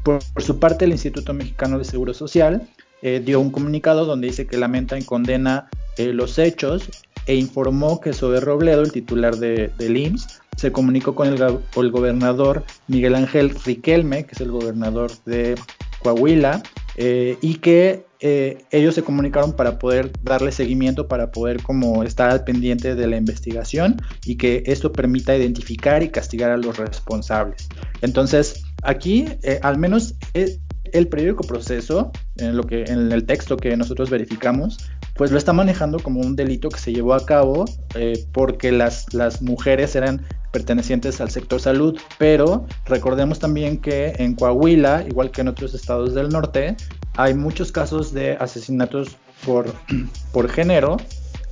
Por, 0.03 0.21
su 0.39 0.59
parte, 0.59 0.85
el 0.85 0.93
Instituto 0.93 1.33
Mexicano 1.33 1.79
de 1.79 1.85
Seguro 1.85 2.15
Social 2.15 2.69
eh, 3.03 3.23
dio 3.25 3.41
un 3.41 3.51
comunicado 3.51 4.05
donde 4.05 4.29
dice 4.29 4.47
que 4.47 4.59
lamenta 4.59 4.99
y 4.99 5.03
condena 5.03 5.69
eh, 5.97 6.13
los 6.13 6.39
hechos 6.39 6.89
e 7.27 7.35
informó 7.35 8.01
que 8.01 8.13
Sober 8.13 8.45
Robledo, 8.45 8.83
el 8.83 8.93
titular 8.93 9.37
de, 9.37 9.71
del 9.79 9.97
IMSS, 9.97 10.41
se 10.57 10.73
comunicó 10.73 11.15
con 11.15 11.29
el, 11.29 11.43
el, 11.43 11.91
gobernador 11.91 12.65
Miguel 12.89 13.15
Ángel 13.15 13.51
Riquelme, 13.65 14.25
que 14.25 14.33
es 14.33 14.41
el 14.41 14.51
gobernador 14.51 15.11
de 15.25 15.55
Coahuila, 16.03 16.63
y 16.99 17.55
que 17.57 18.07
eh, 18.21 18.65
ellos 18.71 18.95
se 18.95 19.03
comunicaron 19.03 19.53
para 19.53 19.79
poder 19.79 20.11
darle 20.23 20.51
seguimiento, 20.51 21.07
para 21.07 21.31
poder 21.31 21.63
como 21.63 22.03
estar 22.03 22.31
al 22.31 22.45
pendiente 22.45 22.95
de 22.95 23.07
la 23.07 23.17
investigación 23.17 24.01
y 24.25 24.37
que 24.37 24.63
esto 24.67 24.91
permita 24.93 25.37
identificar 25.37 26.03
y 26.03 26.09
castigar 26.09 26.51
a 26.51 26.57
los 26.57 26.79
responsables. 26.79 27.69
Entonces, 28.01 28.65
aquí, 28.83 29.27
eh, 29.43 29.59
al 29.63 29.79
menos 29.79 30.15
eh, 30.33 30.59
el 30.93 31.09
periódico 31.09 31.45
Proceso, 31.45 32.11
en, 32.37 32.57
lo 32.57 32.63
que, 32.65 32.85
en 32.85 33.13
el 33.13 33.25
texto 33.27 33.57
que 33.57 33.77
nosotros 33.77 34.09
verificamos, 34.09 34.79
pues 35.17 35.31
lo 35.31 35.39
está 35.39 35.53
manejando 35.53 35.99
como 35.99 36.21
un 36.21 36.37
delito 36.37 36.69
que 36.69 36.79
se 36.79 36.93
llevó 36.93 37.15
a 37.15 37.25
cabo 37.25 37.65
porque 38.33 38.73
las, 38.73 39.13
las 39.15 39.43
mujeres 39.43 39.97
eran 39.97 40.27
pertenecientes 40.53 41.21
al 41.21 41.31
sector 41.31 41.61
salud, 41.61 41.99
pero 42.19 42.67
recordemos 42.87 43.39
también 43.39 43.79
que 43.79 44.15
en 44.17 44.35
Coahuila, 44.35 45.05
igual 45.07 45.31
que 45.31 45.43
en 45.43 45.49
otros 45.49 45.75
estados 45.75 46.15
del 46.15 46.31
norte, 46.31 46.77
hay 47.17 47.35
muchos 47.35 47.73
casos 47.73 48.13
de 48.13 48.37
asesinatos 48.37 49.17
por, 49.45 49.73
por 50.33 50.49
género 50.49 50.97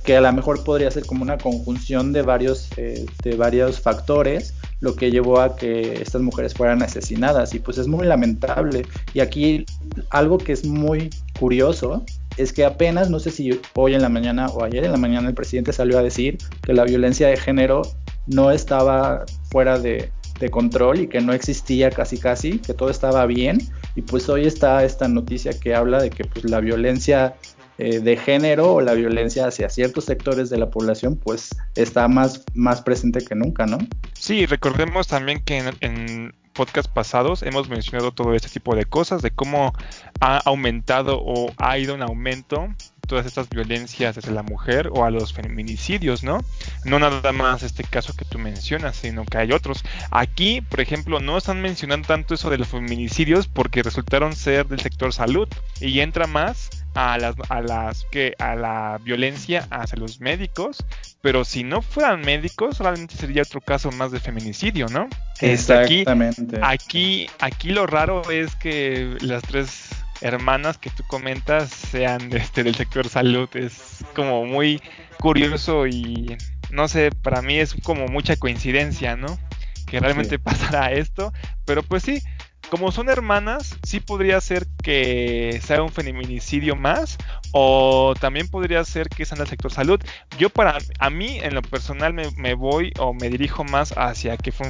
que 0.03 0.15
a 0.15 0.21
lo 0.21 0.31
mejor 0.31 0.63
podría 0.63 0.89
ser 0.91 1.05
como 1.05 1.23
una 1.23 1.37
conjunción 1.37 2.13
de 2.13 2.21
varios, 2.21 2.69
eh, 2.77 3.05
de 3.23 3.35
varios 3.35 3.79
factores 3.79 4.53
lo 4.79 4.95
que 4.95 5.09
llevó 5.09 5.39
a 5.39 5.55
que 5.55 6.01
estas 6.01 6.21
mujeres 6.21 6.53
fueran 6.53 6.83
asesinadas. 6.83 7.55
Y 7.55 7.59
pues 7.59 7.79
es 7.79 7.87
muy 7.87 8.05
lamentable. 8.05 8.85
Y 9.15 9.19
aquí 9.19 9.65
algo 10.11 10.37
que 10.37 10.53
es 10.53 10.63
muy 10.63 11.09
curioso 11.39 12.05
es 12.37 12.53
que 12.53 12.65
apenas 12.65 13.09
no 13.09 13.19
sé 13.19 13.31
si 13.31 13.59
hoy 13.73 13.95
en 13.95 14.01
la 14.01 14.09
mañana 14.09 14.47
o 14.47 14.63
ayer 14.63 14.83
en 14.83 14.91
la 14.91 14.97
mañana 14.97 15.29
el 15.29 15.35
presidente 15.35 15.73
salió 15.73 15.97
a 15.97 16.03
decir 16.03 16.37
que 16.61 16.73
la 16.73 16.83
violencia 16.83 17.27
de 17.27 17.37
género 17.37 17.81
no 18.27 18.51
estaba 18.51 19.25
fuera 19.49 19.79
de, 19.79 20.11
de 20.39 20.49
control 20.49 20.99
y 21.01 21.07
que 21.07 21.21
no 21.21 21.33
existía 21.33 21.89
casi 21.89 22.17
casi, 22.17 22.59
que 22.59 22.73
todo 22.73 22.89
estaba 22.89 23.25
bien. 23.25 23.59
Y 23.95 24.01
pues 24.01 24.27
hoy 24.29 24.45
está 24.45 24.83
esta 24.83 25.07
noticia 25.07 25.57
que 25.59 25.75
habla 25.75 26.01
de 26.01 26.09
que 26.09 26.25
pues 26.25 26.45
la 26.45 26.59
violencia 26.59 27.35
eh, 27.77 27.99
de 27.99 28.17
género 28.17 28.75
o 28.75 28.81
la 28.81 28.93
violencia 28.93 29.47
hacia 29.47 29.69
ciertos 29.69 30.05
sectores 30.05 30.49
de 30.49 30.57
la 30.57 30.69
población 30.69 31.17
pues 31.17 31.49
está 31.75 32.07
más, 32.07 32.43
más 32.53 32.81
presente 32.81 33.19
que 33.23 33.35
nunca, 33.35 33.65
¿no? 33.65 33.77
Sí, 34.13 34.45
recordemos 34.45 35.07
también 35.07 35.43
que 35.43 35.57
en, 35.57 35.73
en 35.81 36.35
podcast 36.55 36.89
pasados 36.89 37.43
hemos 37.43 37.69
mencionado 37.69 38.11
todo 38.11 38.33
este 38.33 38.49
tipo 38.49 38.75
de 38.75 38.85
cosas, 38.85 39.21
de 39.21 39.29
cómo 39.29 39.73
ha 40.21 40.37
aumentado 40.37 41.21
o 41.21 41.51
ha 41.57 41.77
ido 41.77 41.93
en 41.93 42.01
aumento 42.01 42.69
todas 43.05 43.25
estas 43.25 43.49
violencias 43.49 44.17
hacia 44.17 44.31
la 44.31 44.41
mujer 44.41 44.89
o 44.91 45.05
a 45.05 45.11
los 45.11 45.33
feminicidios, 45.33 46.23
¿no? 46.23 46.39
No 46.85 46.97
nada 46.97 47.31
más 47.31 47.61
este 47.61 47.83
caso 47.83 48.13
que 48.15 48.25
tú 48.25 48.39
mencionas, 48.39 48.95
sino 48.95 49.25
que 49.25 49.37
hay 49.37 49.51
otros. 49.51 49.83
Aquí, 50.09 50.61
por 50.61 50.81
ejemplo, 50.81 51.19
no 51.19 51.37
están 51.37 51.61
mencionando 51.61 52.07
tanto 52.07 52.33
eso 52.33 52.49
de 52.49 52.57
los 52.57 52.69
feminicidios 52.69 53.47
porque 53.47 53.83
resultaron 53.83 54.33
ser 54.35 54.67
del 54.67 54.79
sector 54.79 55.13
salud 55.13 55.47
y 55.79 55.99
entra 55.99 56.25
más 56.25 56.69
a 56.95 57.17
las, 57.17 57.35
a 57.49 57.61
las 57.61 58.05
que 58.11 58.33
a 58.39 58.55
la 58.55 58.99
violencia 59.03 59.67
hacia 59.69 59.97
los 59.97 60.19
médicos, 60.19 60.77
pero 61.21 61.45
si 61.45 61.63
no 61.63 61.81
fueran 61.81 62.21
médicos, 62.21 62.79
realmente 62.79 63.15
sería 63.15 63.43
otro 63.43 63.61
caso 63.61 63.91
más 63.91 64.11
de 64.11 64.19
feminicidio, 64.19 64.87
¿no? 64.87 65.07
Este, 65.41 65.81
Exactamente. 65.81 66.59
aquí, 66.63 67.27
aquí 67.39 67.71
lo 67.71 67.85
raro 67.85 68.29
es 68.31 68.55
que 68.55 69.17
las 69.21 69.43
tres 69.43 69.89
hermanas 70.21 70.77
que 70.77 70.89
tú 70.89 71.03
comentas 71.07 71.69
sean 71.69 72.31
este, 72.33 72.63
del 72.63 72.75
sector 72.75 73.07
salud. 73.07 73.49
Es 73.53 74.03
como 74.15 74.45
muy 74.45 74.81
curioso 75.19 75.87
y 75.87 76.37
no 76.71 76.87
sé, 76.87 77.11
para 77.11 77.41
mí 77.41 77.57
es 77.57 77.75
como 77.83 78.07
mucha 78.07 78.35
coincidencia, 78.37 79.15
¿no? 79.15 79.37
Que 79.85 79.99
realmente 79.99 80.39
pasara 80.39 80.91
esto. 80.91 81.33
Pero 81.65 81.83
pues 81.83 82.03
sí, 82.03 82.21
como 82.69 82.91
son 82.91 83.09
hermanas, 83.09 83.77
sí 83.83 83.99
podría 83.99 84.39
ser 84.41 84.67
que 84.83 85.59
sea 85.63 85.81
un 85.81 85.91
feminicidio 85.91 86.75
más 86.75 87.17
o 87.51 88.13
también 88.19 88.47
podría 88.47 88.83
ser 88.83 89.09
que 89.09 89.25
sean 89.25 89.39
del 89.39 89.47
sector 89.47 89.71
salud. 89.71 89.99
Yo 90.37 90.49
para 90.49 90.77
a 90.99 91.09
mí 91.09 91.39
en 91.41 91.55
lo 91.55 91.61
personal 91.61 92.13
me, 92.13 92.53
voy 92.53 92.91
o 92.99 93.13
me 93.13 93.29
dirijo 93.29 93.63
más 93.63 93.93
hacia 93.97 94.37
que 94.37 94.51
fue 94.51 94.67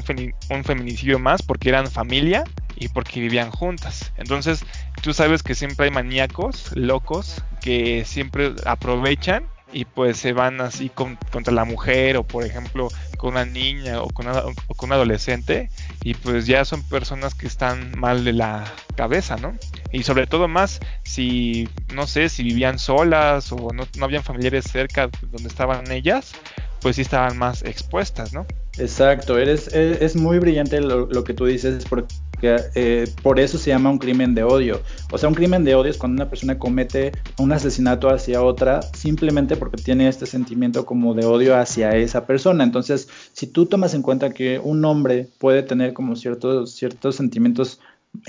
un, 0.50 0.64
feminicidio 0.64 1.20
más 1.20 1.42
porque 1.42 1.70
eran 1.70 1.88
familia 1.88 2.44
y 2.76 2.90
porque 2.90 3.20
vivían 3.20 3.52
juntas. 3.52 4.12
Entonces 4.18 4.66
tú 5.02 5.14
sabes 5.14 5.44
que 5.44 5.56
siempre 5.56 5.86
hay 5.86 5.92
maníacos 5.92 6.76
locos 6.76 7.44
que 7.62 8.06
siempre 8.06 8.54
aprovechan 8.66 9.48
y 9.76 9.84
pues 9.84 10.16
se 10.16 10.32
van 10.32 10.62
así 10.62 10.88
contra 10.88 11.54
la 11.54 11.66
mujer 11.66 12.16
o 12.16 12.24
por 12.24 12.46
ejemplo 12.46 12.88
con 13.18 13.32
una 13.32 13.44
niña 13.44 14.02
o 14.02 14.08
con, 14.08 14.26
o 14.28 14.74
con 14.78 14.90
un 14.90 14.94
adolescente 14.94 15.70
y 16.02 16.14
pues 16.14 16.48
ya 16.48 16.64
son 16.64 16.82
personas 16.84 17.36
que 17.36 17.46
están 17.46 17.92
mal 18.00 18.24
de 18.24 18.32
la 18.32 18.64
cabeza, 18.96 19.36
¿no? 19.36 19.54
Y 19.92 20.04
sobre 20.04 20.28
todo 20.28 20.48
más 20.48 20.80
si, 21.04 21.68
no 21.94 22.08
sé, 22.08 22.30
si 22.30 22.44
vivían 22.44 22.80
solas 22.80 23.52
o 23.52 23.74
no, 23.74 23.86
no 23.98 24.06
habían 24.06 24.24
familiares 24.24 24.64
cerca 24.64 25.10
donde 25.22 25.50
estaban 25.50 25.92
ellas, 25.92 26.32
pues 26.80 26.96
sí 26.96 27.02
estaban 27.02 27.38
más 27.38 27.62
expuestas, 27.64 28.32
¿no? 28.32 28.46
Exacto, 28.78 29.38
eres, 29.38 29.68
es, 29.74 30.16
muy 30.16 30.40
brillante 30.40 30.80
lo, 30.80 31.06
lo, 31.08 31.24
que 31.26 31.34
tú 31.34 31.46
dices 31.46 31.86
porque 31.90 32.14
eh, 32.42 33.06
por 33.22 33.40
eso 33.40 33.58
se 33.58 33.70
llama 33.70 33.90
un 33.90 33.98
crimen 33.98 34.36
de 34.36 34.44
odio. 34.44 34.82
O 35.12 35.18
sea, 35.18 35.30
un 35.30 35.36
crimen 35.36 35.64
de 35.64 35.76
odio 35.76 35.92
es 35.92 35.98
cuando 35.98 36.22
una 36.22 36.30
persona 36.30 36.58
comete 36.58 37.12
un 37.38 37.52
asesinato 37.52 38.10
hacia 38.10 38.42
otra 38.42 38.82
simplemente 38.82 39.56
porque 39.56 39.82
tiene 39.82 40.08
este 40.08 40.26
sentimiento 40.26 40.86
como 40.86 41.14
de 41.14 41.26
odio 41.26 41.56
hacia 41.56 41.96
esa 41.96 42.26
persona. 42.26 42.64
Entonces, 42.64 43.10
si 43.34 43.48
tú 43.48 43.66
tomas 43.66 43.94
en 43.94 44.02
cuenta 44.02 44.32
que 44.32 44.60
un 44.60 44.84
hombre 44.86 45.30
puede 45.40 45.64
tener 45.64 45.94
como 45.94 46.16
ciertos, 46.16 46.72
ciertos 46.72 47.16
sentimientos 47.16 47.80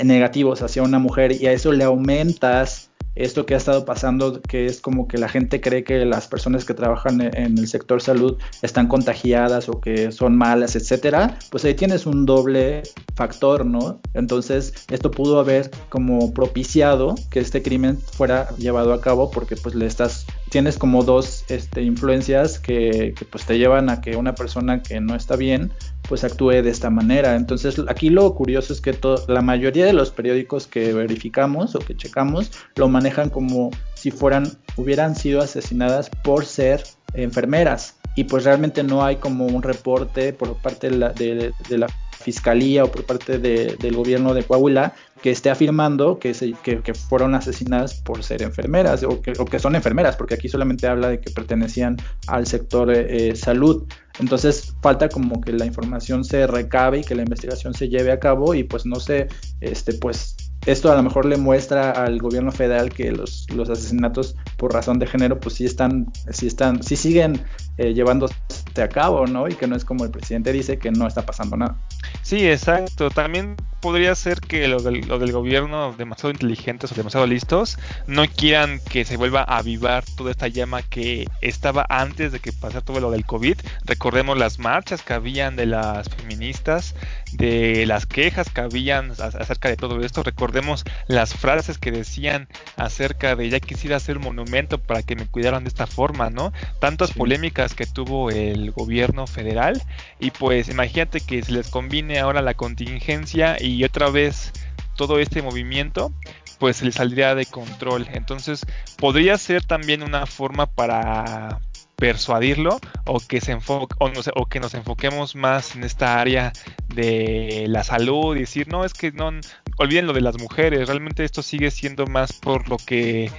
negativos 0.03 0.62
hacia 0.62 0.83
una 0.83 0.99
mujer 0.99 1.33
y 1.33 1.47
a 1.47 1.53
eso 1.53 1.73
le 1.73 1.85
aumentas 1.85 2.90
esto 3.17 3.47
que 3.47 3.55
ha 3.55 3.57
estado 3.57 3.85
pasando, 3.85 4.41
que 4.43 4.67
es 4.67 4.81
como 4.81 5.09
que 5.09 5.19
la 5.19 5.29
gente 5.29 5.61
cree 5.61 5.85
que 5.85 6.05
las 6.05 6.29
personas 6.29 6.65
que 6.65 6.75
trabajan 6.75 7.21
e-, 7.21 7.31
en 7.35 7.59
el 7.59 7.67
sector 7.67 8.01
salud 8.01 8.39
están 8.63 8.87
contagiadas 8.87 9.69
o 9.69 9.81
que 9.81 10.13
son 10.13 10.37
malas, 10.37 10.77
etcétera, 10.77 11.39
pues 11.51 11.65
ahí 11.65 11.75
tienes 11.75 12.07
un 12.07 12.27
doble 12.27 12.83
factor, 13.15 13.65
¿no? 13.67 14.01
Entonces, 14.15 14.75
esto 14.91 15.11
pudo 15.11 15.41
haber 15.41 15.71
como 15.89 16.33
propiciado 16.33 17.15
que 17.31 17.41
este 17.41 17.63
crimen 17.63 17.99
fuera 17.99 18.49
llevado 18.59 18.93
a 18.93 19.01
cabo 19.01 19.31
porque 19.31 19.57
pues 19.57 19.75
le 19.75 19.87
estás 19.87 20.27
tienes 20.51 20.79
como 20.79 21.03
dos 21.03 21.45
este, 21.49 21.83
influencias 21.83 22.59
que, 22.59 23.15
que, 23.17 23.25
pues 23.25 23.45
te 23.45 23.59
llevan 23.59 23.91
a 23.91 24.01
que 24.01 24.17
una 24.17 24.35
persona 24.35 24.83
que 24.83 25.01
no 25.01 25.15
está 25.15 25.37
bien 25.37 25.73
pues 26.09 26.25
actúe 26.25 26.62
de 26.62 26.71
esta 26.71 26.90
manera. 26.90 27.37
Entonces 27.37 27.81
aquí 27.88 28.11
lo 28.11 28.35
curioso 28.35 28.73
es 28.73 28.81
que 28.81 28.97
la 29.29 29.42
mayoría 29.42 29.87
de 29.87 29.92
los 29.92 30.11
periódicos 30.11 30.66
que 30.66 30.92
verificamos 30.92 31.75
o 31.75 31.79
que 31.79 31.97
checamos 31.97 32.51
lo 32.77 32.88
manejan 32.88 33.31
como 33.31 33.71
si 33.95 34.11
fueran, 34.11 34.47
hubieran 34.77 35.16
sido 35.16 35.40
asesinadas 35.40 36.11
por 36.23 36.45
ser 36.45 36.85
enfermeras. 37.14 37.97
Y 38.14 38.25
pues 38.25 38.45
realmente 38.45 38.83
no 38.83 39.05
hay 39.05 39.16
como 39.16 39.47
un 39.47 39.62
reporte 39.62 40.33
por 40.33 40.57
parte 40.57 40.88
de 40.88 40.97
la, 40.97 41.11
de, 41.11 41.53
la 41.71 41.87
fiscalía 42.27 42.83
o 42.83 42.91
por 42.91 43.05
parte 43.05 43.39
de, 43.39 43.77
del 43.79 43.95
gobierno 43.95 44.35
de 44.35 44.43
Coahuila 44.43 44.95
que 45.23 45.31
esté 45.31 45.49
afirmando 45.49 46.19
que, 46.19 46.35
se, 46.35 46.55
que, 46.65 46.93
fueron 46.93 47.37
asesinadas 47.37 47.95
por 47.95 48.25
ser 48.25 48.43
enfermeras 48.43 49.05
o 49.05 49.23
que, 49.23 49.33
o 49.39 49.45
que, 49.45 49.61
son 49.61 49.77
enfermeras, 49.77 50.17
porque 50.17 50.35
aquí 50.35 50.49
solamente 50.49 50.89
habla 50.89 51.09
de 51.09 51.21
que 51.21 51.31
pertenecían 51.31 51.97
al 52.27 52.49
sector 52.49 52.91
eh, 52.93 53.37
salud. 53.37 53.85
Entonces 54.19 54.75
falta 54.83 55.09
como 55.09 55.41
que 55.41 55.53
la 55.53 55.67
información 55.67 56.25
se 56.25 56.49
recabe 56.49 56.99
y 56.99 57.05
que 57.05 57.15
la 57.15 57.23
investigación 57.23 57.75
se 57.75 57.89
lleve 57.89 58.11
a 58.11 58.19
cabo 58.19 58.55
y 58.55 58.65
pues 58.65 58.87
no 58.87 58.97
sé, 58.97 59.29
este, 59.61 59.93
pues 59.93 60.35
esto 60.67 60.91
a 60.91 60.97
lo 60.97 61.03
mejor 61.05 61.27
le 61.27 61.37
muestra 61.37 61.93
al 61.93 62.19
gobierno 62.19 62.51
federal 62.51 62.93
que 62.93 63.12
los, 63.12 63.47
los 63.55 63.71
asesinatos 63.71 64.35
por 64.57 64.73
razón 64.73 64.99
de 64.99 65.07
género 65.07 65.39
pues 65.39 65.55
sí 65.55 65.65
están, 65.65 66.12
sí 66.31 66.49
están, 66.49 66.83
sí 66.83 66.97
siguen 66.97 67.41
eh, 67.79 67.95
llevándose 67.95 68.35
a 68.83 68.89
cabo, 68.89 69.27
¿no? 69.27 69.49
Y 69.49 69.55
que 69.55 69.67
no 69.67 69.77
es 69.77 69.85
como 69.85 70.05
el 70.05 70.11
presidente 70.11 70.53
dice 70.53 70.79
que 70.79 70.91
no 70.91 71.07
está 71.07 71.25
pasando 71.25 71.57
nada. 71.57 71.77
Sí, 72.23 72.47
exacto. 72.49 73.11
También 73.11 73.57
podría 73.81 74.15
ser 74.15 74.41
que 74.41 74.67
lo 74.69 74.81
del, 74.81 75.07
lo 75.07 75.19
del 75.19 75.33
gobierno 75.33 75.95
demasiado 75.97 76.31
inteligentes 76.31 76.91
o 76.91 76.95
demasiado 76.95 77.27
listos 77.27 77.79
no 78.07 78.27
quieran 78.27 78.81
que 78.81 79.05
se 79.05 79.17
vuelva 79.17 79.43
a 79.43 79.59
avivar 79.59 80.05
toda 80.17 80.31
esta 80.31 80.49
llama 80.49 80.83
que 80.83 81.27
estaba 81.41 81.87
antes 81.89 82.33
de 82.33 82.41
que 82.41 82.53
pasara 82.53 82.81
todo 82.81 83.01
lo 83.01 83.11
del 83.11 83.25
COVID. 83.25 83.57
Recordemos 83.85 84.37
las 84.37 84.59
marchas 84.59 85.03
que 85.03 85.12
habían 85.12 85.57
de 85.57 85.67
las 85.67 86.09
feministas, 86.09 86.95
de 87.33 87.87
las 87.87 88.07
quejas 88.07 88.51
que 88.51 88.61
habían 88.61 89.12
acerca 89.12 89.69
de 89.69 89.77
todo 89.77 90.01
esto. 90.01 90.23
Recordemos 90.23 90.85
las 91.07 91.35
frases 91.35 91.79
que 91.79 91.93
decían 91.93 92.49
acerca 92.77 93.37
de 93.37 93.49
ya 93.51 93.61
quisiera 93.61 93.97
hacer 93.97 94.17
un 94.17 94.25
monumento 94.25 94.79
para 94.79 95.03
que 95.03 95.17
me 95.17 95.27
cuidaran 95.27 95.65
de 95.65 95.69
esta 95.69 95.87
forma, 95.87 96.31
¿no? 96.31 96.53
Tantas 96.81 97.12
polémicas 97.12 97.66
que 97.75 97.87
tuvo 97.87 98.31
el 98.31 98.73
gobierno 98.73 99.27
federal. 99.27 99.83
Y 100.21 100.31
pues 100.31 100.69
imagínate 100.69 101.21
que 101.21 101.43
se 101.43 101.53
les 101.53 101.69
combine 101.69 102.19
ahora 102.19 102.43
la 102.43 102.55
contingencia 102.55 103.57
y 103.61 103.85
otra 103.85 104.11
vez 104.11 104.53
todo 104.97 105.19
este 105.19 105.43
movimiento 105.43 106.13
pues 106.59 106.79
se 106.79 106.87
les 106.87 106.95
saldría 106.95 107.35
de 107.35 107.47
control. 107.47 108.07
Entonces 108.13 108.65
podría 108.97 109.37
ser 109.39 109.65
también 109.65 110.03
una 110.03 110.27
forma 110.27 110.67
para 110.67 111.61
persuadirlo 111.97 112.79
o 113.07 113.21
que 113.21 113.41
se 113.41 113.55
o, 113.55 113.89
o 113.99 114.47
que 114.47 114.61
nos 114.61 114.75
enfoquemos 114.75 115.35
más 115.35 115.75
en 115.77 115.85
esta 115.85 116.21
área 116.21 116.53
de 116.95 117.65
la 117.69 117.85
salud 117.85 118.37
y 118.37 118.41
decir 118.41 118.69
no 118.69 118.85
es 118.85 118.93
que 118.93 119.13
no 119.13 119.31
olviden 119.79 120.07
lo 120.07 120.13
de 120.13 120.21
las 120.21 120.39
mujeres 120.39 120.89
realmente 120.89 121.25
esto 121.25 121.43
sigue 121.43 121.71
siendo 121.71 122.07
más 122.07 122.35
por 122.35 122.69
lo 122.69 122.77
que 122.77 123.31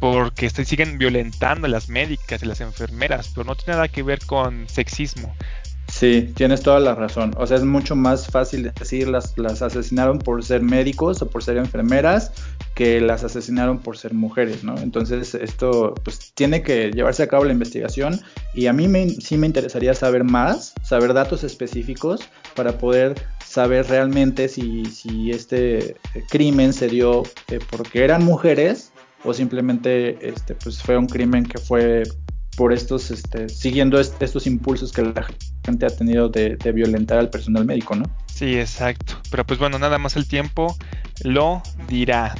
porque 0.00 0.50
siguen 0.50 0.98
violentando 0.98 1.66
a 1.66 1.70
las 1.70 1.88
médicas 1.88 2.42
y 2.42 2.46
las 2.46 2.60
enfermeras 2.60 3.30
pero 3.34 3.44
no 3.44 3.54
tiene 3.54 3.74
nada 3.74 3.88
que 3.88 4.02
ver 4.02 4.18
con 4.26 4.68
sexismo 4.68 5.32
Sí, 5.90 6.32
tienes 6.34 6.62
toda 6.62 6.78
la 6.78 6.94
razón. 6.94 7.34
O 7.36 7.46
sea, 7.46 7.56
es 7.56 7.64
mucho 7.64 7.96
más 7.96 8.28
fácil 8.28 8.72
decir 8.78 9.08
las, 9.08 9.36
las 9.36 9.60
asesinaron 9.60 10.18
por 10.18 10.42
ser 10.44 10.62
médicos 10.62 11.20
o 11.20 11.28
por 11.28 11.42
ser 11.42 11.56
enfermeras 11.56 12.32
que 12.74 13.00
las 13.00 13.24
asesinaron 13.24 13.80
por 13.80 13.98
ser 13.98 14.14
mujeres, 14.14 14.62
¿no? 14.62 14.78
Entonces, 14.78 15.34
esto 15.34 15.94
pues 16.04 16.32
tiene 16.34 16.62
que 16.62 16.92
llevarse 16.92 17.24
a 17.24 17.26
cabo 17.26 17.44
la 17.44 17.52
investigación 17.52 18.20
y 18.54 18.66
a 18.66 18.72
mí 18.72 18.86
me, 18.86 19.10
sí 19.10 19.36
me 19.36 19.46
interesaría 19.46 19.92
saber 19.94 20.22
más, 20.22 20.74
saber 20.82 21.12
datos 21.12 21.42
específicos 21.44 22.20
para 22.54 22.78
poder 22.78 23.20
saber 23.44 23.86
realmente 23.88 24.48
si, 24.48 24.84
si 24.86 25.32
este 25.32 25.96
crimen 26.30 26.72
se 26.72 26.88
dio 26.88 27.24
eh, 27.48 27.58
porque 27.68 28.04
eran 28.04 28.24
mujeres 28.24 28.89
o 29.24 29.34
simplemente 29.34 30.26
este, 30.26 30.54
pues 30.54 30.82
fue 30.82 30.96
un 30.96 31.06
crimen 31.06 31.44
que 31.44 31.58
fue 31.58 32.02
por 32.56 32.72
estos, 32.72 33.10
este, 33.10 33.48
siguiendo 33.48 33.98
estos 33.98 34.46
impulsos 34.46 34.92
que 34.92 35.02
la 35.02 35.26
gente 35.64 35.86
ha 35.86 35.90
tenido 35.90 36.28
de, 36.28 36.56
violentar 36.74 37.18
al 37.18 37.30
personal 37.30 37.64
médico, 37.64 37.94
¿no? 37.94 38.04
Sí, 38.26 38.58
exacto. 38.58 39.14
Pero 39.30 39.46
pues 39.46 39.58
bueno, 39.58 39.78
nada 39.78 39.98
más 39.98 40.16
el 40.16 40.26
tiempo 40.26 40.76
lo 41.24 41.62
dirá. 41.88 42.34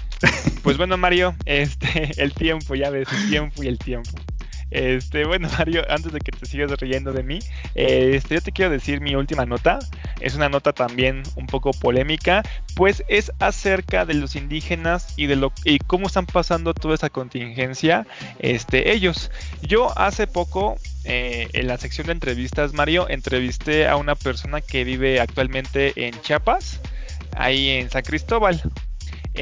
pues 0.62 0.76
bueno, 0.76 0.96
Mario, 0.96 1.34
este, 1.46 2.10
el 2.22 2.32
tiempo, 2.34 2.74
ya 2.74 2.90
ves, 2.90 3.08
el 3.12 3.30
tiempo 3.30 3.62
y 3.62 3.68
el 3.68 3.78
tiempo. 3.78 4.10
Este, 4.70 5.24
bueno, 5.24 5.48
Mario, 5.58 5.82
antes 5.88 6.12
de 6.12 6.20
que 6.20 6.32
te 6.32 6.46
sigas 6.46 6.70
riendo 6.78 7.12
de 7.12 7.22
mí, 7.22 7.38
este, 7.74 8.34
yo 8.34 8.40
te 8.40 8.52
quiero 8.52 8.70
decir 8.70 9.00
mi 9.00 9.14
última 9.14 9.46
nota. 9.46 9.78
Es 10.20 10.34
una 10.34 10.48
nota 10.48 10.72
también 10.72 11.22
un 11.36 11.46
poco 11.46 11.72
polémica, 11.72 12.42
pues 12.76 13.04
es 13.08 13.32
acerca 13.38 14.04
de 14.04 14.14
los 14.14 14.36
indígenas 14.36 15.14
y 15.16 15.26
de 15.26 15.36
lo 15.36 15.52
y 15.64 15.78
cómo 15.78 16.06
están 16.06 16.26
pasando 16.26 16.74
toda 16.74 16.94
esa 16.94 17.10
contingencia, 17.10 18.06
este, 18.38 18.92
ellos. 18.92 19.30
Yo 19.62 19.96
hace 19.98 20.26
poco 20.26 20.76
eh, 21.04 21.48
en 21.52 21.66
la 21.66 21.78
sección 21.78 22.06
de 22.06 22.12
entrevistas, 22.12 22.72
Mario, 22.74 23.08
entrevisté 23.08 23.88
a 23.88 23.96
una 23.96 24.14
persona 24.14 24.60
que 24.60 24.84
vive 24.84 25.20
actualmente 25.20 25.92
en 26.06 26.20
Chiapas, 26.20 26.80
ahí 27.36 27.68
en 27.70 27.90
San 27.90 28.02
Cristóbal. 28.02 28.62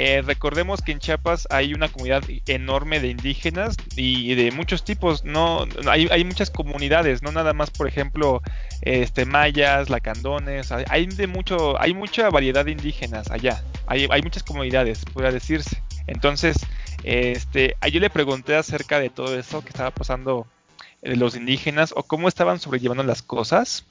Eh, 0.00 0.22
recordemos 0.22 0.80
que 0.80 0.92
en 0.92 1.00
Chiapas 1.00 1.48
hay 1.50 1.74
una 1.74 1.88
comunidad 1.88 2.22
enorme 2.46 3.00
de 3.00 3.08
indígenas 3.08 3.76
y 3.96 4.32
de 4.36 4.52
muchos 4.52 4.84
tipos, 4.84 5.24
no 5.24 5.66
hay, 5.88 6.24
muchas 6.24 6.50
comunidades, 6.50 7.20
no 7.20 7.32
nada 7.32 7.52
más, 7.52 7.70
por 7.70 7.88
ejemplo, 7.88 8.40
este 8.82 9.24
mayas, 9.24 9.90
lacandones, 9.90 10.70
hay 10.70 11.06
de 11.06 11.26
mucho, 11.26 11.82
hay 11.82 11.94
mucha 11.94 12.30
variedad 12.30 12.64
de 12.64 12.70
indígenas 12.70 13.28
allá, 13.32 13.64
hay, 13.88 14.06
hay 14.08 14.22
muchas 14.22 14.44
comunidades, 14.44 15.04
podría 15.04 15.32
decirse. 15.32 15.82
Entonces, 16.06 16.58
este, 17.02 17.74
yo 17.90 17.98
le 17.98 18.08
pregunté 18.08 18.54
acerca 18.54 19.00
de 19.00 19.10
todo 19.10 19.36
eso 19.36 19.62
que 19.62 19.70
estaba 19.70 19.90
pasando 19.90 20.46
de 21.02 21.16
los 21.16 21.34
indígenas 21.34 21.92
o 21.96 22.04
cómo 22.04 22.28
estaban 22.28 22.60
sobrellevando 22.60 23.02
las 23.02 23.22
cosas. 23.22 23.84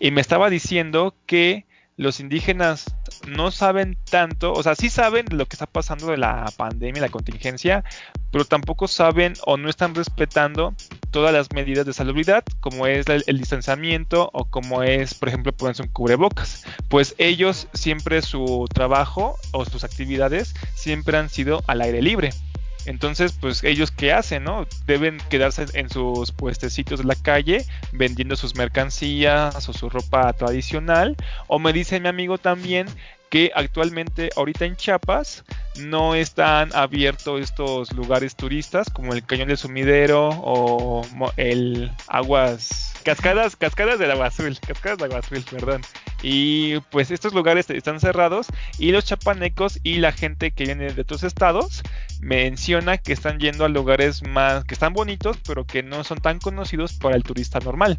Y 0.00 0.10
me 0.10 0.20
estaba 0.20 0.50
diciendo 0.50 1.14
que 1.26 1.64
los 1.96 2.18
indígenas 2.18 2.86
no 3.28 3.50
saben 3.50 3.96
tanto, 4.10 4.52
o 4.52 4.62
sea, 4.62 4.74
sí 4.74 4.90
saben 4.90 5.26
lo 5.30 5.46
que 5.46 5.54
está 5.54 5.66
pasando 5.66 6.08
de 6.08 6.16
la 6.16 6.50
pandemia, 6.56 7.02
la 7.02 7.08
contingencia, 7.08 7.84
pero 8.30 8.44
tampoco 8.44 8.88
saben 8.88 9.34
o 9.44 9.56
no 9.56 9.68
están 9.68 9.94
respetando 9.94 10.74
todas 11.10 11.32
las 11.32 11.52
medidas 11.52 11.86
de 11.86 11.92
salubridad, 11.92 12.44
como 12.60 12.86
es 12.86 13.06
el, 13.08 13.38
distanciamiento 13.38 14.30
o 14.32 14.44
como 14.44 14.82
es, 14.82 15.14
por 15.14 15.28
ejemplo, 15.28 15.52
ponerse 15.52 15.82
un 15.82 15.88
cubrebocas. 15.88 16.64
Pues 16.88 17.14
ellos 17.18 17.68
siempre 17.72 18.22
su 18.22 18.66
trabajo 18.72 19.36
o 19.52 19.64
sus 19.64 19.84
actividades 19.84 20.54
siempre 20.74 21.16
han 21.16 21.28
sido 21.28 21.62
al 21.66 21.80
aire 21.80 22.02
libre. 22.02 22.30
Entonces, 22.88 23.32
pues 23.38 23.64
ellos 23.64 23.90
qué 23.90 24.14
hacen, 24.14 24.44
¿no? 24.44 24.66
Deben 24.86 25.18
quedarse 25.28 25.66
en 25.74 25.90
sus 25.90 26.32
puestecitos 26.32 27.00
de 27.00 27.04
la 27.04 27.16
calle 27.16 27.66
vendiendo 27.92 28.34
sus 28.34 28.54
mercancías 28.54 29.68
o 29.68 29.72
su 29.74 29.90
ropa 29.90 30.32
tradicional. 30.32 31.14
O 31.48 31.58
me 31.58 31.74
dice 31.74 32.00
mi 32.00 32.08
amigo 32.08 32.38
también 32.38 32.86
que 33.30 33.50
actualmente 33.54 34.30
ahorita 34.36 34.64
en 34.64 34.76
Chiapas 34.76 35.44
no 35.78 36.14
están 36.14 36.70
abiertos 36.74 37.40
estos 37.40 37.92
lugares 37.92 38.36
turistas 38.36 38.88
como 38.90 39.12
el 39.12 39.24
Cañón 39.24 39.48
del 39.48 39.58
Sumidero 39.58 40.28
o 40.30 41.06
el 41.36 41.90
Aguas 42.06 42.94
Cascadas, 43.04 43.56
Cascadas 43.56 43.98
del 43.98 44.10
Agua 44.10 44.26
Azul, 44.26 44.58
Cascadas 44.60 44.98
del 44.98 45.12
Agua 45.12 45.22
perdón. 45.50 45.82
Y 46.22 46.80
pues 46.90 47.10
estos 47.10 47.32
lugares 47.32 47.70
están 47.70 48.00
cerrados 48.00 48.48
y 48.78 48.90
los 48.90 49.04
chapanecos 49.04 49.78
y 49.82 49.98
la 49.98 50.12
gente 50.12 50.50
que 50.50 50.64
viene 50.64 50.92
de 50.92 51.00
otros 51.00 51.22
estados 51.22 51.82
menciona 52.20 52.98
que 52.98 53.12
están 53.12 53.38
yendo 53.38 53.64
a 53.64 53.68
lugares 53.68 54.26
más 54.26 54.64
que 54.64 54.74
están 54.74 54.92
bonitos 54.92 55.38
pero 55.46 55.64
que 55.64 55.82
no 55.82 56.02
son 56.02 56.20
tan 56.20 56.38
conocidos 56.38 56.92
para 56.94 57.16
el 57.16 57.22
turista 57.22 57.60
normal. 57.60 57.98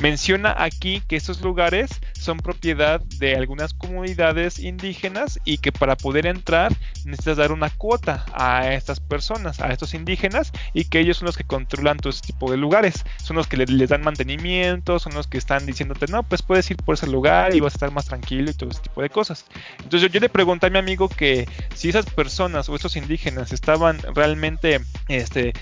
Menciona 0.00 0.54
aquí 0.58 1.02
que 1.06 1.16
estos 1.16 1.42
lugares 1.42 1.90
son 2.14 2.38
propiedad 2.38 3.00
de 3.18 3.36
algunas 3.36 3.74
comunidades 3.74 4.58
indígenas 4.58 5.38
y 5.44 5.58
que 5.58 5.72
para 5.72 5.96
poder 5.96 6.26
entrar 6.26 6.74
necesitas 7.10 7.36
dar 7.36 7.52
una 7.52 7.70
cuota 7.70 8.24
a 8.32 8.72
estas 8.72 9.00
personas, 9.00 9.60
a 9.60 9.72
estos 9.72 9.94
indígenas, 9.94 10.52
y 10.72 10.84
que 10.84 11.00
ellos 11.00 11.18
son 11.18 11.26
los 11.26 11.36
que 11.36 11.44
controlan 11.44 11.98
todo 11.98 12.10
ese 12.10 12.22
tipo 12.22 12.50
de 12.50 12.56
lugares, 12.56 13.04
son 13.22 13.36
los 13.36 13.46
que 13.46 13.56
les, 13.56 13.88
dan 13.88 14.02
mantenimiento, 14.02 14.98
son 14.98 15.14
los 15.14 15.26
que 15.26 15.38
están 15.38 15.66
diciéndote, 15.66 16.06
no, 16.06 16.22
pues 16.22 16.42
puedes 16.42 16.70
ir 16.70 16.76
por 16.78 16.94
ese 16.94 17.06
lugar 17.06 17.54
y 17.54 17.60
vas 17.60 17.74
a 17.74 17.76
estar 17.76 17.90
más 17.90 18.06
tranquilo 18.06 18.50
y 18.50 18.54
todo 18.54 18.70
ese 18.70 18.80
tipo 18.80 19.02
de 19.02 19.10
cosas. 19.10 19.44
Entonces 19.82 20.10
yo, 20.10 20.20
le 20.20 20.28
pregunté 20.28 20.66
a 20.66 20.70
mi 20.70 20.78
amigo 20.78 21.08
que 21.08 21.48
si 21.74 21.88
esas 21.88 22.06
personas 22.06 22.68
o 22.68 22.76
estos 22.76 22.96
indígenas 22.96 23.52
estaban 23.52 23.98
realmente, 24.14 24.80
este, 25.08 25.52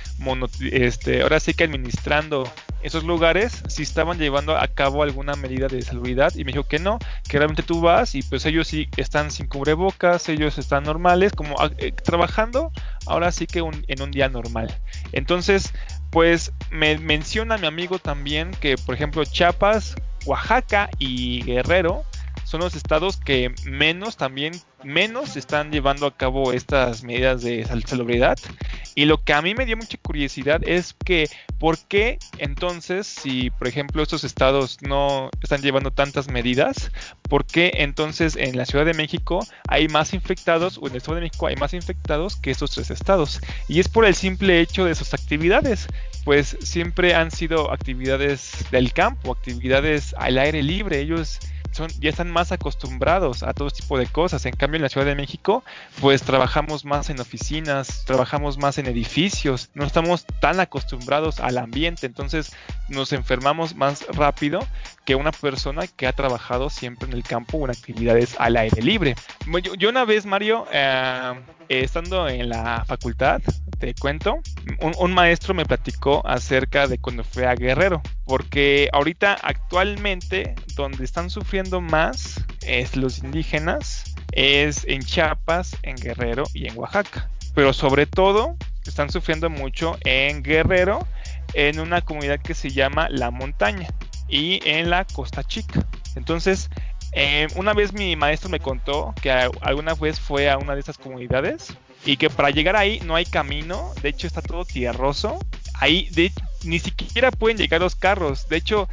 este, 0.70 1.22
ahora 1.22 1.40
sí 1.40 1.54
que 1.54 1.64
administrando 1.64 2.50
esos 2.82 3.04
lugares, 3.04 3.62
si 3.68 3.82
estaban 3.82 4.18
llevando 4.18 4.56
a 4.56 4.66
cabo 4.68 5.02
alguna 5.02 5.34
medida 5.34 5.68
de 5.68 5.82
salubridad 5.82 6.32
y 6.34 6.44
me 6.44 6.52
dijo 6.52 6.64
que 6.64 6.78
no, 6.78 6.98
que 7.28 7.38
realmente 7.38 7.62
tú 7.62 7.80
vas 7.80 8.14
y 8.14 8.22
pues 8.22 8.46
ellos 8.46 8.68
sí 8.68 8.88
están 8.96 9.30
sin 9.30 9.46
cubrebocas, 9.46 10.28
ellos 10.28 10.58
están 10.58 10.84
normales, 10.84 11.32
como 11.32 11.56
ah, 11.60 11.70
eh, 11.78 11.92
trabajando 11.92 12.72
ahora 13.06 13.32
sí 13.32 13.46
que 13.46 13.58
en 13.58 14.02
un 14.02 14.10
día 14.10 14.28
normal. 14.28 14.72
Entonces, 15.12 15.72
pues 16.10 16.52
me 16.70 16.98
menciona 16.98 17.58
mi 17.58 17.66
amigo 17.66 17.98
también 17.98 18.50
que 18.52 18.76
por 18.76 18.94
ejemplo 18.94 19.24
Chiapas, 19.24 19.96
Oaxaca 20.24 20.88
y 20.98 21.42
Guerrero 21.42 22.04
son 22.48 22.60
los 22.60 22.74
estados 22.74 23.18
que 23.18 23.52
menos 23.66 24.16
también 24.16 24.54
menos 24.82 25.36
están 25.36 25.70
llevando 25.70 26.06
a 26.06 26.16
cabo 26.16 26.54
estas 26.54 27.04
medidas 27.04 27.42
de 27.42 27.66
salubridad. 27.84 28.38
Y 28.94 29.04
lo 29.04 29.22
que 29.22 29.34
a 29.34 29.42
mí 29.42 29.54
me 29.54 29.66
dio 29.66 29.76
mucha 29.76 29.98
curiosidad 29.98 30.62
es 30.64 30.94
que 31.04 31.28
por 31.58 31.76
qué 31.76 32.18
entonces 32.38 33.06
si 33.06 33.50
por 33.50 33.68
ejemplo 33.68 34.02
estos 34.02 34.24
estados 34.24 34.78
no 34.80 35.28
están 35.42 35.60
llevando 35.60 35.90
tantas 35.90 36.28
medidas 36.30 36.90
por 37.28 37.44
qué 37.44 37.72
entonces 37.74 38.36
en 38.36 38.56
la 38.56 38.64
Ciudad 38.64 38.86
de 38.86 38.94
México 38.94 39.46
hay 39.68 39.88
más 39.88 40.14
infectados 40.14 40.78
o 40.78 40.86
en 40.86 40.92
el 40.92 40.98
Estado 40.98 41.16
de 41.16 41.22
México 41.22 41.48
hay 41.48 41.56
más 41.56 41.74
infectados 41.74 42.36
que 42.36 42.50
estos 42.50 42.70
tres 42.70 42.90
estados 42.90 43.40
y 43.68 43.80
es 43.80 43.88
por 43.88 44.06
el 44.06 44.14
simple 44.14 44.60
hecho 44.60 44.84
de 44.84 44.94
sus 44.94 45.12
actividades. 45.12 45.86
Pues 46.24 46.56
siempre 46.60 47.14
han 47.14 47.30
sido 47.30 47.72
actividades 47.72 48.52
del 48.70 48.92
campo 48.92 49.32
actividades 49.32 50.14
al 50.18 50.38
aire 50.38 50.62
libre. 50.62 51.00
Ellos 51.00 51.40
ya 52.00 52.10
están 52.10 52.30
más 52.30 52.52
acostumbrados 52.52 53.42
a 53.42 53.52
todo 53.54 53.70
tipo 53.70 53.98
de 53.98 54.06
cosas. 54.06 54.44
En 54.46 54.54
cambio, 54.54 54.76
en 54.76 54.82
la 54.82 54.88
Ciudad 54.88 55.06
de 55.06 55.14
México, 55.14 55.64
pues 56.00 56.22
trabajamos 56.22 56.84
más 56.84 57.10
en 57.10 57.20
oficinas, 57.20 58.04
trabajamos 58.04 58.58
más 58.58 58.78
en 58.78 58.86
edificios, 58.86 59.70
no 59.74 59.84
estamos 59.84 60.24
tan 60.40 60.60
acostumbrados 60.60 61.40
al 61.40 61.58
ambiente, 61.58 62.06
entonces 62.06 62.52
nos 62.88 63.12
enfermamos 63.12 63.74
más 63.74 64.06
rápido 64.08 64.60
que 65.04 65.14
una 65.14 65.32
persona 65.32 65.86
que 65.86 66.06
ha 66.06 66.12
trabajado 66.12 66.70
siempre 66.70 67.08
en 67.08 67.14
el 67.14 67.22
campo 67.22 67.58
o 67.58 67.64
en 67.64 67.70
actividades 67.70 68.34
al 68.38 68.56
aire 68.56 68.82
libre. 68.82 69.14
Yo, 69.78 69.88
una 69.88 70.04
vez, 70.04 70.26
Mario, 70.26 70.66
eh, 70.72 71.34
estando 71.68 72.28
en 72.28 72.48
la 72.48 72.84
facultad, 72.86 73.40
te 73.78 73.94
cuento, 73.94 74.38
un, 74.98 75.12
maestro 75.12 75.54
me 75.54 75.64
platicó 75.64 76.26
acerca 76.26 76.86
de 76.86 76.98
cuando 76.98 77.24
fue 77.24 77.46
a 77.46 77.54
Guerrero, 77.54 78.02
porque 78.24 78.88
ahorita 78.92 79.36
actualmente 79.42 80.54
donde 80.74 81.04
están 81.04 81.30
sufriendo 81.30 81.80
más 81.80 82.44
es 82.62 82.96
los 82.96 83.18
indígenas 83.18 84.14
es 84.32 84.84
en 84.86 85.02
Chiapas, 85.02 85.76
en 85.82 85.96
Guerrero 85.96 86.44
y 86.54 86.68
en 86.68 86.78
Oaxaca, 86.78 87.28
pero 87.54 87.72
sobre 87.72 88.06
todo 88.06 88.56
están 88.86 89.10
sufriendo 89.10 89.50
mucho 89.50 89.98
en 90.04 90.42
Guerrero, 90.42 91.06
en 91.54 91.78
una 91.80 92.00
comunidad 92.00 92.40
que 92.40 92.54
se 92.54 92.70
llama 92.70 93.08
La 93.10 93.30
Montaña 93.30 93.88
y 94.28 94.60
en 94.68 94.90
la 94.90 95.04
Costa 95.04 95.44
Chica. 95.44 95.86
Entonces, 96.16 96.70
eh, 97.12 97.46
una 97.56 97.72
vez 97.74 97.92
mi 97.92 98.16
maestro 98.16 98.48
me 98.48 98.60
contó 98.60 99.14
que 99.20 99.30
alguna 99.30 99.94
vez 99.94 100.20
fue 100.20 100.50
a 100.50 100.58
una 100.58 100.74
de 100.74 100.80
esas 100.80 100.98
comunidades 100.98 101.74
y 102.04 102.16
que 102.16 102.30
para 102.30 102.50
llegar 102.50 102.76
ahí 102.76 103.00
no 103.04 103.16
hay 103.16 103.24
camino, 103.24 103.92
de 104.02 104.10
hecho 104.10 104.26
está 104.26 104.42
todo 104.42 104.64
tierroso. 104.64 105.38
Ahí 105.74 106.10
ni 106.64 106.78
siquiera 106.78 107.30
pueden 107.30 107.56
llegar 107.56 107.80
los 107.80 107.94
carros, 107.94 108.48
de 108.48 108.56
hecho 108.56 108.88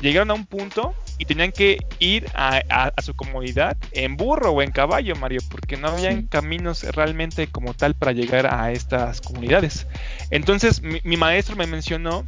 llegaron 0.00 0.30
a 0.30 0.34
un 0.34 0.46
punto 0.46 0.94
y 1.18 1.26
tenían 1.26 1.52
que 1.52 1.78
ir 1.98 2.26
a, 2.34 2.92
su 3.02 3.14
comunidad 3.14 3.76
en 3.92 4.16
burro 4.16 4.52
o 4.52 4.62
en 4.62 4.70
caballo, 4.70 5.14
Mario, 5.16 5.40
porque 5.50 5.76
no 5.76 5.88
habían 5.88 6.26
caminos 6.26 6.82
realmente 6.94 7.46
como 7.46 7.74
tal 7.74 7.94
para 7.94 8.12
llegar 8.12 8.46
a 8.46 8.72
estas 8.72 9.20
comunidades. 9.20 9.86
Entonces 10.30 10.80
mi, 10.80 11.16
maestro 11.16 11.56
me 11.56 11.66
mencionó 11.66 12.26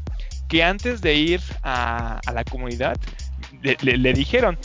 que 0.49 0.63
antes 0.63 1.01
de 1.01 1.15
ir 1.15 1.41
a, 1.63 2.21
la 2.33 2.45
comunidad, 2.45 2.99
le, 3.63 4.13
dijeron, 4.13 4.59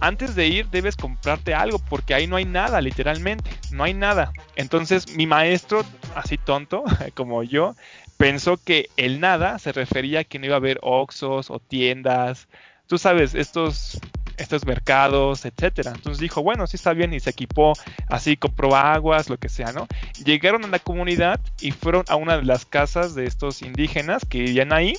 antes 0.00 0.34
de 0.34 0.48
ir 0.48 0.68
debes 0.68 0.96
comprarte 0.96 1.54
algo 1.54 1.78
porque 1.78 2.14
ahí 2.14 2.26
no 2.26 2.36
hay 2.36 2.44
nada, 2.44 2.80
literalmente, 2.80 3.50
no 3.70 3.84
hay 3.84 3.94
nada. 3.94 4.32
Entonces 4.56 5.14
mi 5.14 5.26
maestro, 5.26 5.84
así 6.14 6.38
tonto 6.38 6.84
como 7.14 7.42
yo, 7.42 7.74
pensó 8.16 8.56
que 8.56 8.88
el 8.96 9.20
nada 9.20 9.58
se 9.58 9.72
refería 9.72 10.20
a 10.20 10.24
que 10.24 10.38
no 10.38 10.46
iba 10.46 10.54
a 10.54 10.58
haber 10.58 10.78
oxos 10.82 11.50
o 11.50 11.58
tiendas, 11.58 12.48
tú 12.86 12.98
sabes, 12.98 13.34
estos 13.34 14.00
estos 14.40 14.64
mercados, 14.64 15.44
etcétera. 15.44 15.92
Entonces 15.94 16.18
dijo, 16.18 16.42
bueno, 16.42 16.66
sí 16.66 16.76
está 16.76 16.92
bien 16.92 17.12
y 17.12 17.20
se 17.20 17.30
equipó, 17.30 17.74
así 18.08 18.36
compró 18.36 18.74
aguas, 18.74 19.28
lo 19.28 19.36
que 19.36 19.48
sea, 19.48 19.72
¿no? 19.72 19.86
Llegaron 20.24 20.64
a 20.64 20.68
la 20.68 20.78
comunidad 20.78 21.40
y 21.60 21.70
fueron 21.72 22.04
a 22.08 22.16
una 22.16 22.38
de 22.38 22.44
las 22.44 22.64
casas 22.64 23.14
de 23.14 23.26
estos 23.26 23.62
indígenas 23.62 24.24
que 24.24 24.38
vivían 24.40 24.72
ahí 24.72 24.94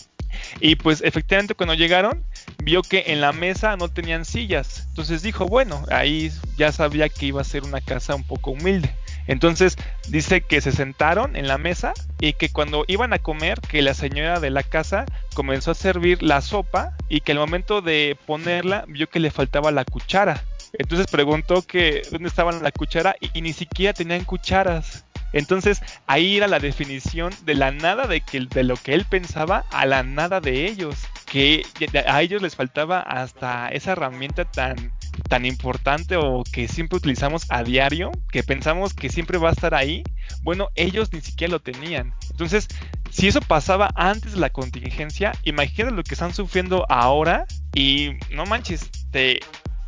y 0.60 0.76
pues 0.76 1.02
efectivamente 1.02 1.56
cuando 1.56 1.74
llegaron 1.74 2.24
vio 2.64 2.82
que 2.82 3.06
en 3.08 3.22
la 3.22 3.34
mesa 3.34 3.78
no 3.78 3.90
tenían 3.90 4.26
sillas. 4.26 4.86
Entonces 4.90 5.22
dijo, 5.22 5.46
bueno, 5.46 5.86
ahí 5.92 6.32
ya 6.58 6.72
sabía 6.72 7.10
que 7.10 7.28
iba 7.28 7.42
a 7.42 7.46
ser 7.46 7.64
una 7.64 7.82
casa 7.82 8.16
un 8.16 8.24
poco 8.24 8.52
humilde. 8.52 8.94
Entonces 9.28 9.78
dice 10.10 10.42
que 10.42 10.62
se 10.62 10.72
sentaron 10.72 11.36
en 11.36 11.48
la 11.48 11.58
mesa 11.58 11.94
y 12.20 12.34
que 12.34 12.50
cuando 12.50 12.86
iban 12.88 13.14
a 13.14 13.20
comer, 13.20 13.60
que 13.62 13.82
la 13.82 13.94
señora 13.94 14.40
de 14.40 14.50
la 14.50 14.64
casa 14.64 15.06
comenzó 15.34 15.72
a 15.72 15.76
servir 15.76 16.22
la 16.24 16.42
sopa 16.42 16.96
y 17.08 17.22
que 17.22 17.32
al 17.32 17.40
momento 17.40 17.82
de 17.82 18.18
ponerla 18.26 18.86
vio 18.88 19.10
que 19.10 19.20
le 19.20 19.32
faltaba 19.32 19.72
la 19.72 19.86
cuchara. 19.86 20.44
Entonces 20.74 21.08
preguntó 21.08 21.62
que 21.62 22.02
dónde 22.12 22.30
estaban 22.30 22.64
la 22.64 22.72
cuchara 22.72 23.16
y 23.20 23.42
ni 23.42 23.54
siquiera 23.54 23.94
tenían 23.94 24.24
cucharas. 24.24 25.06
Entonces 25.34 25.82
ahí 26.08 26.38
era 26.38 26.48
la 26.48 26.60
definición 26.60 27.34
de 27.46 27.56
la 27.56 27.72
nada 27.72 28.08
de, 28.08 28.22
que, 28.22 28.40
lo 28.40 28.76
que 28.76 28.94
él 28.94 29.06
pensaba 29.06 29.66
a 29.72 29.86
la 29.86 30.04
nada 30.04 30.42
de 30.42 30.68
ellos. 30.68 30.96
Que 31.26 31.64
a 32.06 32.22
ellos 32.22 32.42
les 32.42 32.56
faltaba 32.56 33.00
hasta 33.00 33.70
esa 33.70 33.94
herramienta 33.94 34.46
tan, 34.46 34.92
tan 35.30 35.46
importante 35.46 36.18
o 36.18 36.44
que 36.44 36.68
siempre 36.68 36.98
utilizamos 36.98 37.46
a 37.50 37.64
diario, 37.64 38.12
que 38.32 38.44
pensamos 38.44 38.94
que 38.94 39.10
siempre 39.10 39.38
va 39.38 39.50
a 39.50 39.54
estar 39.54 39.74
ahí. 39.74 40.04
Bueno, 40.44 40.70
ellos 40.76 41.12
ni 41.14 41.22
siquiera 41.22 41.52
lo 41.52 41.60
tenían. 41.62 42.14
Entonces, 42.32 42.68
si 43.10 43.28
eso 43.28 43.42
pasaba 43.42 43.92
antes 43.96 44.34
de 44.34 44.40
la 44.40 44.50
contingencia, 44.50 45.34
imagínate 45.44 45.96
lo 45.96 46.04
que 46.04 46.16
están 46.16 46.34
sufriendo 46.34 46.86
ahora 46.90 47.46
y 47.74 48.12
no 48.32 48.46
manches, 48.46 48.90
te, 49.12 49.40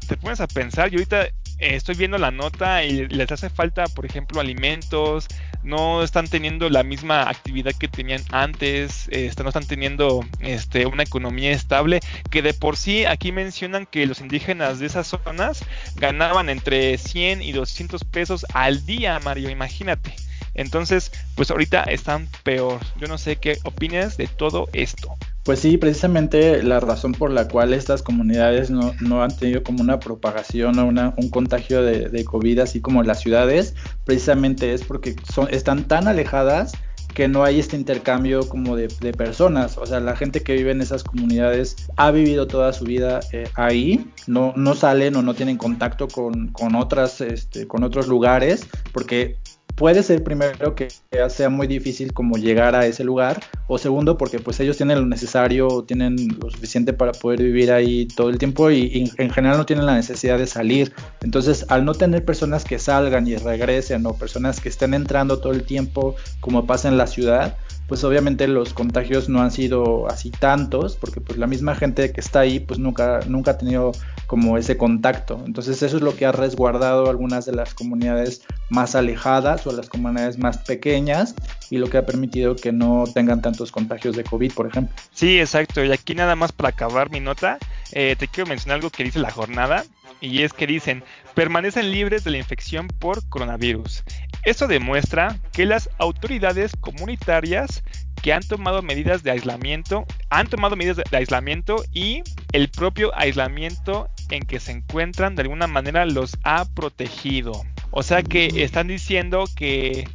te 0.07 0.17
pones 0.17 0.39
a 0.41 0.47
pensar 0.47 0.91
y 0.93 0.97
ahorita 0.97 1.27
estoy 1.63 1.95
viendo 1.95 2.17
la 2.17 2.31
nota 2.31 2.83
y 2.83 3.07
les 3.07 3.31
hace 3.31 3.49
falta, 3.49 3.85
por 3.85 4.05
ejemplo, 4.05 4.39
alimentos, 4.39 5.27
no 5.63 6.03
están 6.03 6.27
teniendo 6.27 6.69
la 6.69 6.83
misma 6.83 7.29
actividad 7.29 7.73
que 7.73 7.87
tenían 7.87 8.21
antes, 8.31 9.07
este, 9.09 9.43
no 9.43 9.49
están 9.49 9.65
teniendo 9.65 10.25
este, 10.39 10.85
una 10.85 11.03
economía 11.03 11.51
estable, 11.51 11.99
que 12.29 12.41
de 12.41 12.53
por 12.53 12.77
sí 12.77 13.05
aquí 13.05 13.31
mencionan 13.31 13.85
que 13.85 14.05
los 14.05 14.19
indígenas 14.21 14.79
de 14.79 14.87
esas 14.87 15.07
zonas 15.07 15.63
ganaban 15.95 16.49
entre 16.49 16.97
100 16.97 17.41
y 17.41 17.51
200 17.53 18.03
pesos 18.03 18.45
al 18.53 18.85
día, 18.85 19.19
Mario, 19.23 19.49
imagínate. 19.49 20.13
Entonces, 20.55 21.11
pues 21.35 21.49
ahorita 21.49 21.83
están 21.83 22.27
peor. 22.43 22.79
Yo 22.97 23.07
no 23.07 23.17
sé 23.17 23.37
qué 23.37 23.57
opinas 23.63 24.17
de 24.17 24.27
todo 24.27 24.69
esto. 24.73 25.17
Pues 25.43 25.59
sí, 25.59 25.77
precisamente 25.77 26.63
la 26.63 26.79
razón 26.79 27.11
por 27.11 27.29
la 27.29 27.49
cual 27.49 27.73
estas 27.73 28.01
comunidades 28.01 28.69
no, 28.69 29.23
han 29.23 29.35
tenido 29.35 29.61
como 29.61 29.81
una 29.81 29.99
propagación 29.99 30.79
o 30.79 30.85
una, 30.85 31.13
un 31.17 31.29
contagio 31.29 31.83
de, 31.83 32.07
de, 32.07 32.23
COVID 32.23 32.59
así 32.59 32.79
como 32.79 33.03
las 33.03 33.19
ciudades, 33.19 33.75
precisamente 34.05 34.73
es 34.73 34.83
porque 34.83 35.15
son, 35.33 35.49
están 35.51 35.83
tan 35.83 36.07
alejadas 36.07 36.71
que 37.13 37.27
no 37.27 37.43
hay 37.43 37.59
este 37.59 37.75
intercambio 37.75 38.47
como 38.47 38.75
de, 38.75 38.87
personas. 39.13 39.77
O 39.77 39.85
sea, 39.85 39.99
la 39.99 40.15
gente 40.15 40.41
que 40.41 40.53
vive 40.53 40.71
en 40.71 40.81
esas 40.81 41.03
comunidades 41.03 41.75
ha 41.95 42.11
vivido 42.11 42.47
toda 42.47 42.73
su 42.73 42.85
vida 42.85 43.19
eh, 43.31 43.47
ahí, 43.55 44.09
no, 44.27 44.53
no 44.55 44.73
salen 44.75 45.15
o 45.15 45.21
no 45.21 45.33
tienen 45.33 45.57
contacto 45.57 46.07
con, 46.07 46.47
con, 46.49 46.75
otras, 46.75 47.21
este, 47.21 47.67
con 47.67 47.83
otros 47.83 48.07
lugares, 48.07 48.67
porque 48.91 49.37
puede 49.75 50.03
ser 50.03 50.23
primero 50.23 50.75
que 50.75 50.89
sea 51.29 51.49
muy 51.49 51.67
difícil 51.67 52.13
como 52.13 52.37
llegar 52.37 52.75
a 52.75 52.85
ese 52.85 53.03
lugar 53.03 53.41
o 53.67 53.77
segundo 53.77 54.17
porque 54.17 54.39
pues 54.39 54.59
ellos 54.59 54.77
tienen 54.77 54.99
lo 54.99 55.05
necesario, 55.05 55.83
tienen 55.83 56.15
lo 56.41 56.49
suficiente 56.49 56.93
para 56.93 57.11
poder 57.11 57.41
vivir 57.41 57.71
ahí 57.71 58.07
todo 58.07 58.29
el 58.29 58.37
tiempo 58.37 58.69
y, 58.71 59.11
en 59.17 59.29
general 59.31 59.57
no 59.57 59.65
tienen 59.65 59.85
la 59.85 59.95
necesidad 59.95 60.37
de 60.37 60.47
salir. 60.47 60.93
Entonces 61.21 61.65
al 61.69 61.85
no 61.85 61.93
tener 61.93 62.23
personas 62.23 62.63
que 62.63 62.79
salgan 62.79 63.27
y 63.27 63.35
regresen 63.35 64.05
o 64.05 64.13
personas 64.13 64.59
que 64.59 64.69
estén 64.69 64.93
entrando 64.93 65.39
todo 65.39 65.53
el 65.53 65.63
tiempo 65.63 66.15
como 66.39 66.65
pasa 66.65 66.87
en 66.87 66.97
la 66.97 67.07
ciudad, 67.07 67.57
pues 67.87 68.03
obviamente 68.03 68.47
los 68.47 68.73
contagios 68.73 69.29
no 69.29 69.41
han 69.41 69.51
sido 69.51 70.07
así 70.09 70.31
tantos 70.31 70.95
porque 70.95 71.21
pues 71.21 71.37
la 71.37 71.47
misma 71.47 71.75
gente 71.75 72.11
que 72.11 72.21
está 72.21 72.41
ahí 72.41 72.59
pues 72.59 72.79
nunca, 72.79 73.19
nunca 73.27 73.51
ha 73.51 73.57
tenido 73.57 73.91
como 74.33 74.57
ese 74.57 74.77
contacto. 74.77 75.43
Entonces 75.45 75.83
eso 75.83 75.97
es 75.97 76.01
lo 76.01 76.15
que 76.15 76.25
ha 76.25 76.31
resguardado 76.31 77.07
algunas 77.07 77.45
de 77.45 77.51
las 77.51 77.75
comunidades 77.75 78.41
más 78.71 78.95
alejadas 78.95 79.67
o 79.67 79.71
las 79.71 79.89
comunidades 79.89 80.39
más 80.39 80.57
pequeñas 80.57 81.35
y 81.69 81.77
lo 81.77 81.87
que 81.87 81.99
ha 81.99 82.05
permitido 82.07 82.55
que 82.55 82.71
no 82.71 83.03
tengan 83.13 83.43
tantos 83.43 83.71
contagios 83.71 84.15
de 84.15 84.23
COVID, 84.23 84.51
por 84.53 84.65
ejemplo. 84.65 84.95
Sí, 85.11 85.39
exacto. 85.39 85.85
Y 85.85 85.91
aquí 85.91 86.15
nada 86.15 86.35
más 86.35 86.51
para 86.51 86.69
acabar 86.69 87.11
mi 87.11 87.19
nota, 87.19 87.59
eh, 87.91 88.15
te 88.17 88.27
quiero 88.27 88.49
mencionar 88.49 88.77
algo 88.77 88.89
que 88.89 89.03
dice 89.03 89.19
la 89.19 89.29
jornada 89.29 89.83
y 90.19 90.41
es 90.41 90.51
que 90.51 90.65
dicen, 90.65 91.03
permanecen 91.35 91.91
libres 91.91 92.23
de 92.23 92.31
la 92.31 92.39
infección 92.39 92.87
por 92.87 93.23
coronavirus. 93.29 94.03
Esto 94.45 94.65
demuestra 94.65 95.37
que 95.51 95.67
las 95.67 95.91
autoridades 95.99 96.71
comunitarias 96.79 97.83
que 98.23 98.33
han 98.33 98.41
tomado 98.41 98.81
medidas 98.81 99.21
de 99.21 99.31
aislamiento, 99.31 100.05
han 100.29 100.47
tomado 100.47 100.77
medidas 100.77 100.97
de 100.97 101.17
aislamiento 101.17 101.83
y 101.91 102.23
el 102.53 102.69
propio 102.69 103.11
aislamiento 103.15 104.09
en 104.29 104.43
que 104.43 104.59
se 104.59 104.71
encuentran 104.71 105.35
de 105.35 105.43
alguna 105.43 105.67
manera 105.67 106.05
los 106.05 106.37
ha 106.43 106.65
protegido. 106.65 107.63
O 107.91 108.03
sea 108.03 108.23
que 108.23 108.47
están 108.63 108.87
diciendo 108.87 109.45
que 109.55 110.07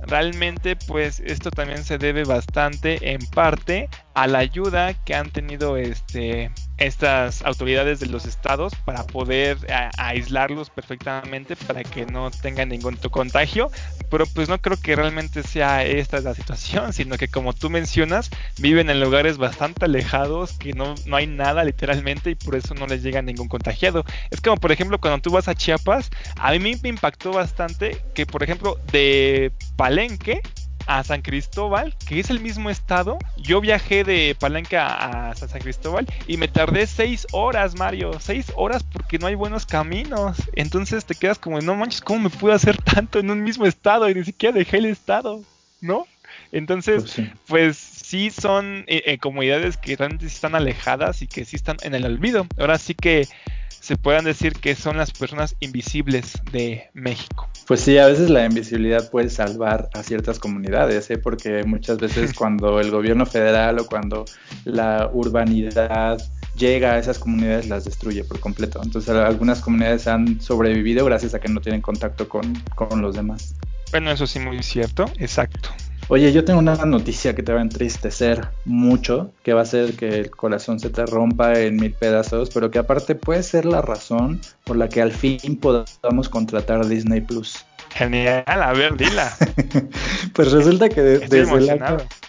realmente 0.00 0.76
pues 0.76 1.20
esto 1.20 1.50
también 1.50 1.84
se 1.84 1.98
debe 1.98 2.24
bastante 2.24 3.12
en 3.12 3.20
parte 3.26 3.88
a 4.14 4.26
la 4.26 4.38
ayuda 4.38 4.94
que 5.04 5.14
han 5.14 5.30
tenido 5.30 5.76
este 5.76 6.50
estas 6.78 7.42
autoridades 7.42 8.00
de 8.00 8.06
los 8.06 8.26
estados 8.26 8.74
para 8.84 9.04
poder 9.04 9.58
aislarlos 9.98 10.70
perfectamente 10.70 11.56
para 11.56 11.82
que 11.84 12.06
no 12.06 12.30
tengan 12.30 12.68
ningún 12.68 12.96
contagio. 13.10 13.70
Pero 14.10 14.26
pues 14.26 14.48
no 14.48 14.60
creo 14.60 14.76
que 14.76 14.94
realmente 14.94 15.42
sea 15.42 15.84
esta 15.84 16.20
la 16.20 16.34
situación 16.34 16.92
sino 16.92 17.16
que 17.16 17.28
como 17.28 17.52
tú 17.52 17.70
mencionas 17.70 18.30
viven 18.58 18.90
en 18.90 19.00
lugares 19.00 19.36
bastante 19.36 19.84
alejados 19.84 20.52
que 20.52 20.72
no, 20.72 20.94
no 21.06 21.16
hay 21.16 21.26
nada 21.26 21.64
literalmente 21.64 22.30
y 22.30 22.34
por 22.34 22.54
eso 22.54 22.74
no 22.74 22.86
les 22.86 23.02
llega 23.02 23.22
ningún 23.22 23.48
contagiado. 23.48 24.04
Es 24.30 24.40
como 24.40 24.56
por 24.56 24.72
ejemplo 24.72 25.00
cuando 25.00 25.20
tú 25.20 25.30
vas 25.30 25.48
a 25.48 25.54
Chiapas 25.54 26.10
a 26.36 26.52
mí 26.52 26.74
me 26.82 26.88
impactó 26.88 27.32
bastante 27.32 28.02
que 28.14 28.26
por 28.26 28.42
ejemplo 28.42 28.78
de 28.92 29.52
Palenque 29.76 30.40
a 30.86 31.02
San 31.04 31.22
Cristóbal, 31.22 31.94
que 32.06 32.20
es 32.20 32.30
el 32.30 32.40
mismo 32.40 32.70
estado. 32.70 33.18
Yo 33.36 33.60
viajé 33.60 34.04
de 34.04 34.36
Palenque 34.38 34.76
a, 34.76 35.34
San 35.34 35.60
Cristóbal 35.60 36.06
y 36.26 36.36
me 36.36 36.48
tardé 36.48 36.86
seis 36.86 37.26
horas, 37.32 37.76
Mario. 37.76 38.18
Seis 38.20 38.52
horas 38.56 38.82
porque 38.84 39.18
no 39.18 39.26
hay 39.26 39.34
buenos 39.34 39.66
caminos. 39.66 40.36
Entonces 40.54 41.04
te 41.04 41.14
quedas 41.14 41.38
como, 41.38 41.60
no 41.60 41.74
manches, 41.74 42.00
¿cómo 42.00 42.20
me 42.20 42.30
pude 42.30 42.54
hacer 42.54 42.76
tanto 42.82 43.18
en 43.18 43.30
un 43.30 43.42
mismo 43.42 43.66
estado? 43.66 44.08
Y 44.08 44.14
ni 44.14 44.24
siquiera 44.24 44.56
dejé 44.56 44.78
el 44.78 44.86
estado, 44.86 45.42
¿no? 45.80 46.06
Entonces, 46.52 47.14
pues, 47.14 47.30
pues 47.46 47.76
sí, 47.76 48.30
son 48.30 48.84
eh, 48.86 49.02
eh, 49.06 49.18
comunidades 49.18 49.76
que 49.76 49.96
realmente 49.96 50.26
están 50.26 50.54
alejadas 50.54 51.22
y 51.22 51.26
que 51.26 51.44
sí 51.44 51.56
están 51.56 51.76
en 51.82 51.94
el 51.94 52.04
olvido. 52.04 52.46
Ahora 52.58 52.78
sí 52.78 52.94
que 52.94 53.26
se 53.68 53.96
puedan 53.96 54.24
decir 54.24 54.54
que 54.54 54.74
son 54.74 54.96
las 54.96 55.12
personas 55.12 55.56
invisibles 55.60 56.40
de 56.50 56.90
México. 56.92 57.48
Pues 57.66 57.80
sí, 57.80 57.98
a 57.98 58.06
veces 58.06 58.30
la 58.30 58.44
invisibilidad 58.44 59.10
puede 59.10 59.28
salvar 59.28 59.90
a 59.92 60.04
ciertas 60.04 60.38
comunidades, 60.38 61.10
¿eh? 61.10 61.18
porque 61.18 61.64
muchas 61.64 61.98
veces 61.98 62.32
cuando 62.38 62.78
el 62.78 62.92
gobierno 62.92 63.26
federal 63.26 63.80
o 63.80 63.86
cuando 63.86 64.24
la 64.64 65.10
urbanidad 65.12 66.18
llega 66.56 66.92
a 66.92 66.98
esas 66.98 67.18
comunidades 67.18 67.68
las 67.68 67.84
destruye 67.84 68.22
por 68.22 68.38
completo. 68.38 68.80
Entonces 68.82 69.10
algunas 69.10 69.60
comunidades 69.60 70.06
han 70.06 70.40
sobrevivido 70.40 71.04
gracias 71.04 71.34
a 71.34 71.40
que 71.40 71.48
no 71.48 71.60
tienen 71.60 71.80
contacto 71.80 72.28
con, 72.28 72.54
con 72.76 73.02
los 73.02 73.16
demás. 73.16 73.56
Bueno, 73.90 74.12
eso 74.12 74.26
sí, 74.26 74.38
muy 74.38 74.62
cierto, 74.62 75.06
exacto. 75.18 75.70
Oye, 76.08 76.32
yo 76.32 76.44
tengo 76.44 76.60
una 76.60 76.76
noticia 76.76 77.34
que 77.34 77.42
te 77.42 77.52
va 77.52 77.58
a 77.58 77.62
entristecer 77.62 78.48
mucho, 78.64 79.32
que 79.42 79.54
va 79.54 79.60
a 79.60 79.62
hacer 79.64 79.94
que 79.94 80.20
el 80.20 80.30
corazón 80.30 80.78
se 80.78 80.88
te 80.88 81.04
rompa 81.04 81.58
en 81.58 81.76
mil 81.76 81.92
pedazos, 81.92 82.50
pero 82.50 82.70
que 82.70 82.78
aparte 82.78 83.16
puede 83.16 83.42
ser 83.42 83.64
la 83.64 83.82
razón 83.82 84.40
por 84.62 84.76
la 84.76 84.88
que 84.88 85.02
al 85.02 85.10
fin 85.10 85.56
podamos 85.56 86.28
contratar 86.28 86.86
Disney 86.86 87.22
Plus. 87.22 87.64
Genial, 87.92 88.44
a 88.46 88.72
ver, 88.72 88.96
dila. 88.96 89.34
pues 90.32 90.52
resulta 90.52 90.88
que 90.88 91.00
desde 91.00 91.40
el 91.40 91.48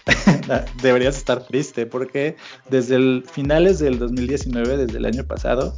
deberías 0.82 1.16
estar 1.16 1.44
triste 1.44 1.86
porque 1.86 2.36
desde 2.70 2.96
el 2.96 3.24
finales 3.30 3.78
del 3.78 4.00
2019, 4.00 4.76
desde 4.76 4.98
el 4.98 5.04
año 5.04 5.24
pasado, 5.24 5.76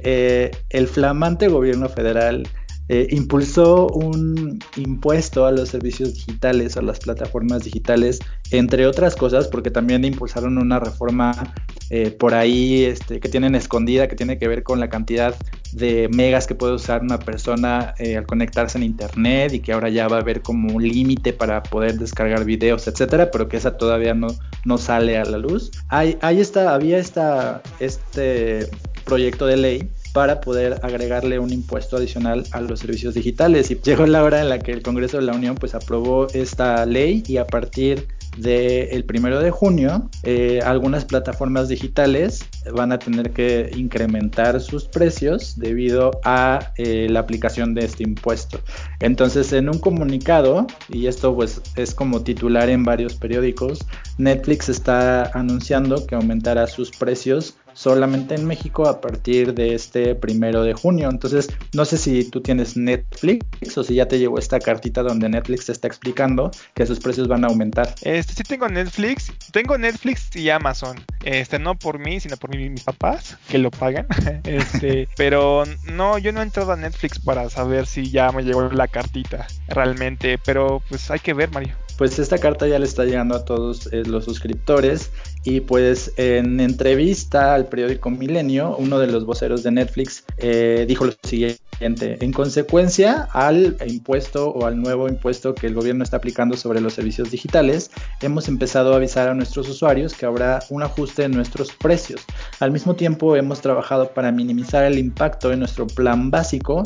eh, 0.00 0.52
el 0.68 0.86
flamante 0.86 1.48
gobierno 1.48 1.88
federal 1.88 2.46
eh, 2.92 3.06
impulsó 3.12 3.86
un 3.86 4.58
impuesto 4.76 5.46
a 5.46 5.52
los 5.52 5.68
servicios 5.68 6.12
digitales, 6.12 6.76
a 6.76 6.82
las 6.82 6.98
plataformas 6.98 7.62
digitales, 7.62 8.18
entre 8.50 8.84
otras 8.84 9.14
cosas, 9.14 9.46
porque 9.46 9.70
también 9.70 10.04
impulsaron 10.04 10.58
una 10.58 10.80
reforma 10.80 11.54
eh, 11.90 12.10
por 12.10 12.34
ahí 12.34 12.82
este, 12.82 13.20
que 13.20 13.28
tienen 13.28 13.54
escondida, 13.54 14.08
que 14.08 14.16
tiene 14.16 14.38
que 14.38 14.48
ver 14.48 14.64
con 14.64 14.80
la 14.80 14.88
cantidad 14.88 15.36
de 15.70 16.08
megas 16.12 16.48
que 16.48 16.56
puede 16.56 16.72
usar 16.72 17.02
una 17.02 17.20
persona 17.20 17.94
eh, 18.00 18.16
al 18.16 18.26
conectarse 18.26 18.76
en 18.76 18.82
internet 18.82 19.54
y 19.54 19.60
que 19.60 19.72
ahora 19.72 19.88
ya 19.88 20.08
va 20.08 20.16
a 20.16 20.20
haber 20.22 20.42
como 20.42 20.74
un 20.74 20.82
límite 20.82 21.32
para 21.32 21.62
poder 21.62 21.96
descargar 21.96 22.44
videos, 22.44 22.88
etcétera, 22.88 23.30
pero 23.30 23.48
que 23.48 23.56
esa 23.56 23.76
todavía 23.76 24.14
no, 24.14 24.26
no 24.64 24.78
sale 24.78 25.16
a 25.16 25.24
la 25.24 25.38
luz. 25.38 25.70
Ahí, 25.90 26.18
ahí 26.22 26.40
está, 26.40 26.74
había 26.74 26.98
esta, 26.98 27.62
este 27.78 28.68
proyecto 29.04 29.46
de 29.46 29.56
ley 29.58 29.90
para 30.12 30.40
poder 30.40 30.80
agregarle 30.82 31.38
un 31.38 31.52
impuesto 31.52 31.96
adicional 31.96 32.44
a 32.52 32.60
los 32.60 32.80
servicios 32.80 33.14
digitales. 33.14 33.70
Y 33.70 33.80
llegó 33.80 34.06
la 34.06 34.22
hora 34.22 34.40
en 34.40 34.48
la 34.48 34.58
que 34.58 34.72
el 34.72 34.82
Congreso 34.82 35.18
de 35.18 35.24
la 35.24 35.32
Unión 35.32 35.54
pues 35.54 35.74
aprobó 35.74 36.26
esta 36.32 36.84
ley 36.86 37.22
y 37.26 37.36
a 37.36 37.46
partir 37.46 38.08
del 38.36 39.04
primero 39.04 39.40
de 39.40 39.50
junio, 39.50 40.08
eh, 40.22 40.60
algunas 40.64 41.04
plataformas 41.04 41.68
digitales 41.68 42.44
van 42.72 42.92
a 42.92 42.98
tener 42.98 43.32
que 43.32 43.70
incrementar 43.76 44.60
sus 44.60 44.84
precios 44.84 45.58
debido 45.58 46.12
a 46.24 46.72
eh, 46.76 47.08
la 47.10 47.20
aplicación 47.20 47.74
de 47.74 47.84
este 47.84 48.04
impuesto. 48.04 48.60
Entonces, 49.00 49.52
en 49.52 49.68
un 49.68 49.78
comunicado, 49.78 50.66
y 50.88 51.06
esto 51.06 51.34
pues 51.34 51.60
es 51.76 51.94
como 51.94 52.22
titular 52.22 52.68
en 52.70 52.84
varios 52.84 53.14
periódicos, 53.14 53.84
Netflix 54.18 54.68
está 54.68 55.24
anunciando 55.36 56.06
que 56.06 56.14
aumentará 56.14 56.66
sus 56.66 56.90
precios 56.90 57.56
solamente 57.74 58.34
en 58.34 58.46
México 58.46 58.88
a 58.88 59.00
partir 59.00 59.54
de 59.54 59.74
este 59.74 60.14
primero 60.14 60.62
de 60.62 60.74
junio. 60.74 61.08
Entonces, 61.08 61.48
no 61.72 61.84
sé 61.84 61.96
si 61.98 62.24
tú 62.24 62.40
tienes 62.40 62.76
Netflix 62.76 63.76
o 63.76 63.84
si 63.84 63.94
ya 63.94 64.06
te 64.06 64.18
llegó 64.18 64.38
esta 64.38 64.58
cartita 64.58 65.02
donde 65.02 65.28
Netflix 65.28 65.66
te 65.66 65.72
está 65.72 65.88
explicando 65.88 66.50
que 66.74 66.86
sus 66.86 67.00
precios 67.00 67.28
van 67.28 67.44
a 67.44 67.48
aumentar. 67.48 67.94
Este 68.02 68.34
sí 68.34 68.42
tengo 68.42 68.68
Netflix, 68.68 69.32
tengo 69.52 69.78
Netflix 69.78 70.34
y 70.36 70.50
Amazon. 70.50 70.98
Este 71.24 71.58
no 71.58 71.78
por 71.78 71.98
mí, 71.98 72.20
sino 72.20 72.36
por 72.36 72.56
mis 72.56 72.82
papás 72.82 73.36
que 73.48 73.58
lo 73.58 73.70
pagan. 73.70 74.06
este, 74.44 75.08
pero 75.16 75.64
no, 75.92 76.18
yo 76.18 76.32
no 76.32 76.40
he 76.40 76.44
entrado 76.44 76.72
a 76.72 76.76
Netflix 76.76 77.18
para 77.18 77.48
saber 77.50 77.86
si 77.86 78.10
ya 78.10 78.32
me 78.32 78.42
llegó 78.42 78.70
la 78.70 78.88
cartita 78.88 79.46
realmente, 79.68 80.38
pero 80.44 80.82
pues 80.88 81.10
hay 81.10 81.20
que 81.20 81.34
ver, 81.34 81.50
Mario 81.50 81.74
pues 82.00 82.18
esta 82.18 82.38
carta 82.38 82.66
ya 82.66 82.78
le 82.78 82.86
está 82.86 83.04
llegando 83.04 83.36
a 83.36 83.44
todos 83.44 83.92
eh, 83.92 84.04
los 84.06 84.24
suscriptores 84.24 85.10
y 85.44 85.60
pues 85.60 86.12
en 86.16 86.60
entrevista 86.60 87.54
al 87.54 87.66
periódico 87.66 88.10
Milenio, 88.10 88.76
uno 88.76 88.98
de 88.98 89.06
los 89.06 89.24
voceros 89.24 89.62
de 89.62 89.70
Netflix 89.70 90.24
eh, 90.36 90.84
dijo 90.86 91.06
lo 91.06 91.12
siguiente, 91.22 91.60
en 91.80 92.32
consecuencia 92.32 93.26
al 93.32 93.78
impuesto 93.86 94.50
o 94.50 94.66
al 94.66 94.80
nuevo 94.80 95.08
impuesto 95.08 95.54
que 95.54 95.66
el 95.66 95.74
gobierno 95.74 96.04
está 96.04 96.18
aplicando 96.18 96.56
sobre 96.56 96.80
los 96.82 96.92
servicios 96.92 97.30
digitales, 97.30 97.90
hemos 98.20 98.48
empezado 98.48 98.92
a 98.92 98.96
avisar 98.96 99.28
a 99.28 99.34
nuestros 99.34 99.66
usuarios 99.68 100.14
que 100.14 100.26
habrá 100.26 100.60
un 100.68 100.82
ajuste 100.82 101.24
en 101.24 101.30
nuestros 101.30 101.72
precios. 101.72 102.20
Al 102.58 102.70
mismo 102.70 102.94
tiempo 102.96 103.34
hemos 103.34 103.62
trabajado 103.62 104.12
para 104.12 104.30
minimizar 104.32 104.84
el 104.84 104.98
impacto 104.98 105.52
en 105.52 105.60
nuestro 105.60 105.86
plan 105.86 106.30
básico 106.30 106.82